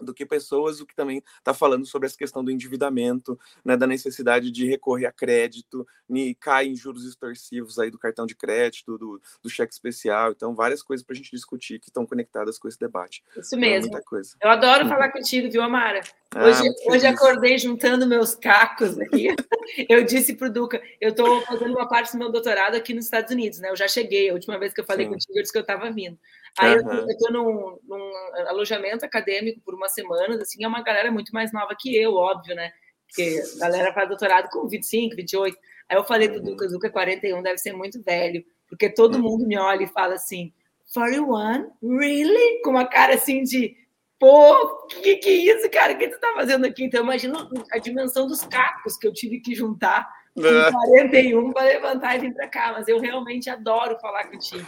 do 0.00 0.14
que 0.14 0.24
pessoas, 0.24 0.80
o 0.80 0.86
que 0.86 0.94
também 0.94 1.22
está 1.38 1.52
falando 1.52 1.86
sobre 1.86 2.06
essa 2.06 2.16
questão 2.16 2.44
do 2.44 2.50
endividamento, 2.50 3.38
né, 3.64 3.76
da 3.76 3.86
necessidade 3.86 4.50
de 4.50 4.66
recorrer 4.66 5.06
a 5.06 5.12
crédito, 5.12 5.86
e 6.10 6.34
cai 6.34 6.66
em 6.66 6.76
juros 6.76 7.04
extorsivos 7.04 7.78
aí 7.78 7.90
do 7.90 7.98
cartão 7.98 8.26
de 8.26 8.34
crédito, 8.34 8.96
do, 8.96 9.20
do 9.42 9.50
cheque 9.50 9.72
especial, 9.72 10.32
então 10.32 10.54
várias 10.54 10.82
coisas 10.82 11.04
para 11.04 11.14
a 11.14 11.16
gente 11.16 11.30
discutir 11.30 11.78
que 11.78 11.88
estão 11.88 12.06
conectadas 12.06 12.58
com 12.58 12.68
esse 12.68 12.78
debate. 12.78 13.22
Isso 13.36 13.54
então, 13.54 13.60
mesmo. 13.60 13.90
muita 13.90 14.04
coisa. 14.04 14.36
Eu 14.40 14.50
adoro 14.50 14.84
uhum. 14.84 14.88
falar 14.88 15.10
contigo, 15.10 15.50
viu, 15.50 15.62
Amara? 15.62 16.00
Hoje, 16.36 16.68
ah, 16.68 16.92
hoje 16.92 17.06
acordei 17.06 17.56
juntando 17.56 18.06
meus 18.06 18.34
cacos 18.34 18.98
aqui. 18.98 19.28
eu 19.88 20.04
disse 20.04 20.34
para 20.34 20.48
o 20.48 20.52
Duca, 20.52 20.80
eu 21.00 21.10
estou 21.10 21.40
fazendo 21.42 21.72
uma 21.72 21.88
parte 21.88 22.12
do 22.12 22.18
meu 22.18 22.30
doutorado 22.30 22.74
aqui 22.74 22.92
nos 22.92 23.06
Estados 23.06 23.32
Unidos, 23.32 23.58
né? 23.60 23.70
Eu 23.70 23.76
já 23.76 23.88
cheguei, 23.88 24.28
a 24.28 24.34
última 24.34 24.58
vez 24.58 24.74
que 24.74 24.80
eu 24.80 24.84
falei 24.84 25.06
Sim. 25.06 25.12
contigo, 25.12 25.38
eu 25.38 25.42
disse 25.42 25.52
que 25.52 25.58
eu 25.58 25.62
estava 25.62 25.90
vindo. 25.90 26.18
Aí 26.58 26.78
uhum. 26.78 26.92
eu 26.92 27.06
estou 27.08 27.32
num, 27.32 27.78
num, 27.84 28.12
alojamento 28.48 29.04
acadêmico 29.04 29.60
por 29.64 29.74
uma 29.74 29.88
semana, 29.88 30.40
assim, 30.40 30.64
é 30.64 30.68
uma 30.68 30.82
galera 30.82 31.10
muito 31.10 31.32
mais 31.32 31.52
nova 31.52 31.74
que 31.78 31.96
eu, 31.96 32.14
óbvio, 32.14 32.54
né? 32.54 32.72
Porque 33.06 33.42
a 33.56 33.58
galera 33.60 33.92
faz 33.92 34.08
doutorado 34.08 34.48
com 34.50 34.68
25, 34.68 35.16
28. 35.16 35.56
Aí 35.88 35.96
eu 35.96 36.04
falei 36.04 36.28
pro 36.28 36.42
Duca, 36.42 36.68
Duca 36.68 36.90
41 36.90 37.42
deve 37.42 37.58
ser 37.58 37.72
muito 37.72 38.02
velho, 38.02 38.44
porque 38.68 38.90
todo 38.90 39.14
uhum. 39.14 39.22
mundo 39.22 39.46
me 39.46 39.56
olha 39.56 39.84
e 39.84 39.88
fala 39.88 40.14
assim, 40.14 40.52
41? 40.92 41.70
Really? 41.82 42.62
Com 42.62 42.70
uma 42.70 42.86
cara 42.86 43.14
assim 43.14 43.42
de, 43.42 43.76
pô, 44.18 44.86
que 44.88 45.16
que 45.16 45.28
é 45.28 45.56
isso, 45.56 45.70
cara? 45.70 45.94
O 45.94 45.98
que 45.98 46.08
tu 46.08 46.18
tá 46.18 46.32
fazendo 46.34 46.66
aqui? 46.66 46.84
Então 46.84 47.02
imagina 47.02 47.48
a 47.72 47.78
dimensão 47.78 48.26
dos 48.26 48.42
cacos 48.42 48.96
que 48.96 49.06
eu 49.06 49.12
tive 49.12 49.40
que 49.40 49.54
juntar 49.54 50.08
com 50.34 50.42
41 50.90 51.52
para 51.52 51.66
levantar 51.66 52.16
e 52.16 52.20
vir 52.20 52.34
para 52.34 52.48
cá, 52.48 52.72
mas 52.72 52.88
eu 52.88 53.00
realmente 53.00 53.48
adoro 53.50 53.98
falar 53.98 54.28
contigo. 54.28 54.66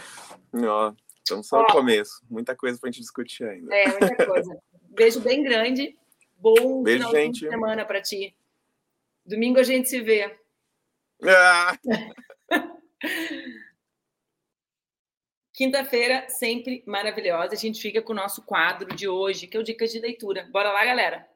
Ó, 0.65 0.93
então, 1.21 1.43
só 1.43 1.61
Ó, 1.61 1.63
o 1.63 1.67
começo. 1.67 2.21
Muita 2.29 2.55
coisa 2.55 2.79
para 2.79 2.89
a 2.89 2.91
gente 2.91 3.01
discutir 3.01 3.43
ainda. 3.43 3.73
É, 3.73 3.87
muita 3.87 4.25
coisa. 4.25 4.61
Beijo 4.89 5.21
bem 5.21 5.43
grande. 5.43 5.97
Bom 6.37 6.83
Beijo, 6.83 7.05
final 7.05 7.15
gente. 7.21 7.39
de 7.41 7.49
semana 7.49 7.85
para 7.85 8.01
ti. 8.01 8.35
Domingo 9.25 9.59
a 9.59 9.63
gente 9.63 9.87
se 9.87 10.01
vê. 10.01 10.37
Ah. 11.23 11.77
Quinta-feira, 15.53 16.27
sempre 16.29 16.83
maravilhosa. 16.87 17.53
A 17.53 17.57
gente 17.57 17.79
fica 17.79 18.01
com 18.01 18.13
o 18.13 18.15
nosso 18.15 18.41
quadro 18.41 18.95
de 18.95 19.07
hoje, 19.07 19.45
que 19.45 19.55
é 19.55 19.59
o 19.59 19.63
Dicas 19.63 19.91
de 19.91 19.99
Leitura. 19.99 20.49
Bora 20.51 20.71
lá, 20.71 20.83
galera! 20.83 21.29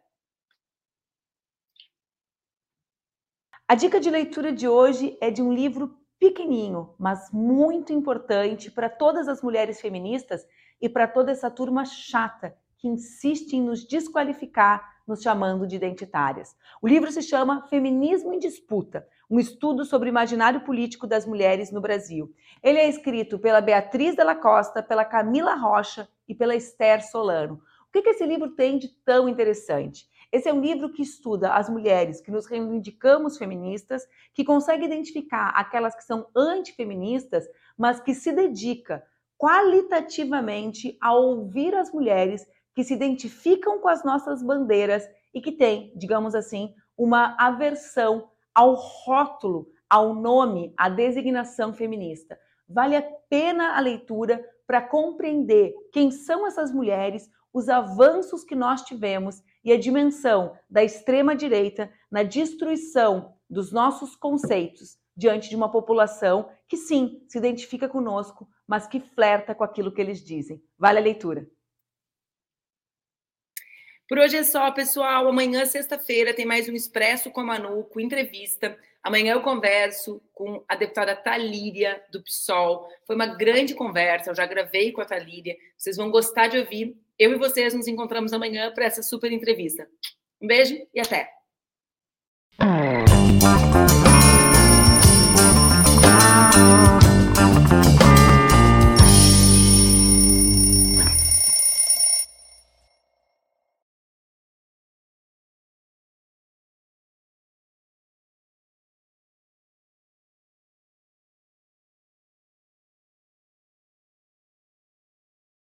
A 3.68 3.76
dica 3.76 4.00
de 4.00 4.10
leitura 4.10 4.52
de 4.52 4.68
hoje 4.68 5.18
é 5.20 5.32
de 5.32 5.42
um 5.42 5.52
livro 5.54 6.00
pequenininho, 6.20 6.94
mas 6.98 7.30
muito 7.32 7.94
importante 7.94 8.72
para 8.72 8.90
todas 8.90 9.28
as 9.28 9.42
mulheres 9.42 9.80
feministas 9.82 10.46
e 10.82 10.90
para 10.90 11.08
toda 11.08 11.32
essa 11.32 11.50
turma 11.50 11.86
chata 11.86 12.56
que 12.78 12.88
insiste 12.88 13.54
em 13.54 13.62
nos 13.62 13.86
desqualificar, 13.86 14.96
nos 15.08 15.22
chamando 15.22 15.68
de 15.68 15.76
identitárias. 15.76 16.56
O 16.82 16.88
livro 16.88 17.12
se 17.12 17.22
chama 17.22 17.68
Feminismo 17.68 18.34
em 18.34 18.40
Disputa, 18.40 19.08
um 19.30 19.40
estudo 19.40 19.86
sobre 19.86 20.10
o 20.10 20.12
imaginário 20.12 20.62
político 20.62 21.08
das 21.08 21.26
mulheres 21.26 21.72
no 21.72 21.82
Brasil. 21.82 22.34
Ele 22.62 22.80
é 22.80 22.88
escrito 22.88 23.40
pela 23.40 23.62
Beatriz 23.62 24.16
Della 24.16 24.36
Costa, 24.36 24.84
pela 24.84 25.06
Camila 25.06 25.56
Rocha 25.56 26.08
e 26.28 26.36
pela 26.36 26.56
Esther 26.56 27.04
Solano. 27.04 27.62
O 27.88 27.92
que, 27.92 28.02
que 28.02 28.10
esse 28.10 28.26
livro 28.26 28.52
tem 28.52 28.78
de 28.78 28.90
tão 29.06 29.30
interessante? 29.30 30.06
Esse 30.36 30.50
é 30.50 30.54
um 30.54 30.60
livro 30.60 30.92
que 30.92 31.02
estuda 31.02 31.54
as 31.54 31.70
mulheres 31.70 32.20
que 32.20 32.30
nos 32.30 32.46
reivindicamos 32.46 33.38
feministas, 33.38 34.06
que 34.34 34.44
consegue 34.44 34.84
identificar 34.84 35.54
aquelas 35.56 35.96
que 35.96 36.04
são 36.04 36.28
antifeministas, 36.36 37.46
mas 37.78 38.02
que 38.02 38.14
se 38.14 38.34
dedica 38.34 39.02
qualitativamente 39.38 40.98
a 41.00 41.14
ouvir 41.14 41.74
as 41.74 41.90
mulheres 41.90 42.46
que 42.74 42.84
se 42.84 42.94
identificam 42.94 43.80
com 43.80 43.88
as 43.88 44.04
nossas 44.04 44.44
bandeiras 44.44 45.08
e 45.34 45.40
que 45.40 45.54
têm, 45.54 45.94
digamos 45.96 46.36
assim, 46.36 46.76
uma 46.98 47.38
aversão 47.40 48.30
ao 48.54 48.74
rótulo, 48.74 49.70
ao 49.90 50.14
nome, 50.14 50.74
à 50.76 50.90
designação 50.90 51.74
feminista. 51.74 52.38
Vale 52.68 52.98
a 52.98 53.10
pena 53.30 53.78
a 53.78 53.80
leitura 53.80 54.46
para 54.68 54.82
compreender 54.82 55.74
quem 55.94 56.12
são 56.12 56.46
essas 56.46 56.74
mulheres, 56.74 57.32
os 57.54 57.70
avanços 57.70 58.44
que 58.44 58.54
nós 58.54 58.82
tivemos 58.82 59.42
e 59.66 59.74
a 59.74 59.80
dimensão 59.80 60.56
da 60.70 60.84
extrema-direita 60.84 61.92
na 62.10 62.22
destruição 62.22 63.34
dos 63.50 63.72
nossos 63.72 64.16
conceitos 64.16 64.98
diante 65.18 65.50
de 65.50 65.56
uma 65.56 65.72
população 65.72 66.50
que, 66.68 66.78
sim, 66.78 67.24
se 67.28 67.38
identifica 67.38 67.90
conosco, 67.90 68.48
mas 68.68 68.88
que 68.88 69.00
flerta 69.00 69.56
com 69.56 69.64
aquilo 69.64 69.92
que 69.92 70.02
eles 70.02 70.24
dizem. 70.24 70.62
Vale 70.78 71.00
a 71.00 71.02
leitura. 71.02 71.48
Por 74.08 74.20
hoje 74.20 74.38
é 74.38 74.44
só, 74.44 74.70
pessoal. 74.72 75.28
Amanhã, 75.28 75.66
sexta-feira, 75.66 76.34
tem 76.34 76.46
mais 76.46 76.70
um 76.70 76.74
Expresso 76.74 77.32
com 77.32 77.42
a 77.42 77.44
Manu, 77.44 77.84
com 77.86 78.00
entrevista. 78.00 78.78
Amanhã 79.02 79.34
eu 79.34 79.42
converso 79.42 80.22
com 80.32 80.64
a 80.68 80.76
deputada 80.76 81.16
Talíria, 81.16 82.04
do 82.12 82.22
PSOL. 82.22 82.88
Foi 83.08 83.16
uma 83.16 83.26
grande 83.26 83.74
conversa, 83.74 84.30
eu 84.30 84.36
já 84.36 84.46
gravei 84.46 84.92
com 84.92 85.02
a 85.02 85.06
Talíria. 85.06 85.56
Vocês 85.76 85.98
vão 85.98 86.12
gostar 86.12 86.48
de 86.48 86.60
ouvir. 86.60 86.96
Eu 87.18 87.32
e 87.32 87.38
vocês 87.38 87.74
nos 87.74 87.88
encontramos 87.88 88.32
amanhã 88.32 88.72
para 88.74 88.86
essa 88.86 89.02
super 89.02 89.32
entrevista. 89.32 89.88
Um 90.40 90.48
beijo 90.48 90.76
e 90.94 91.00
até! 91.00 91.32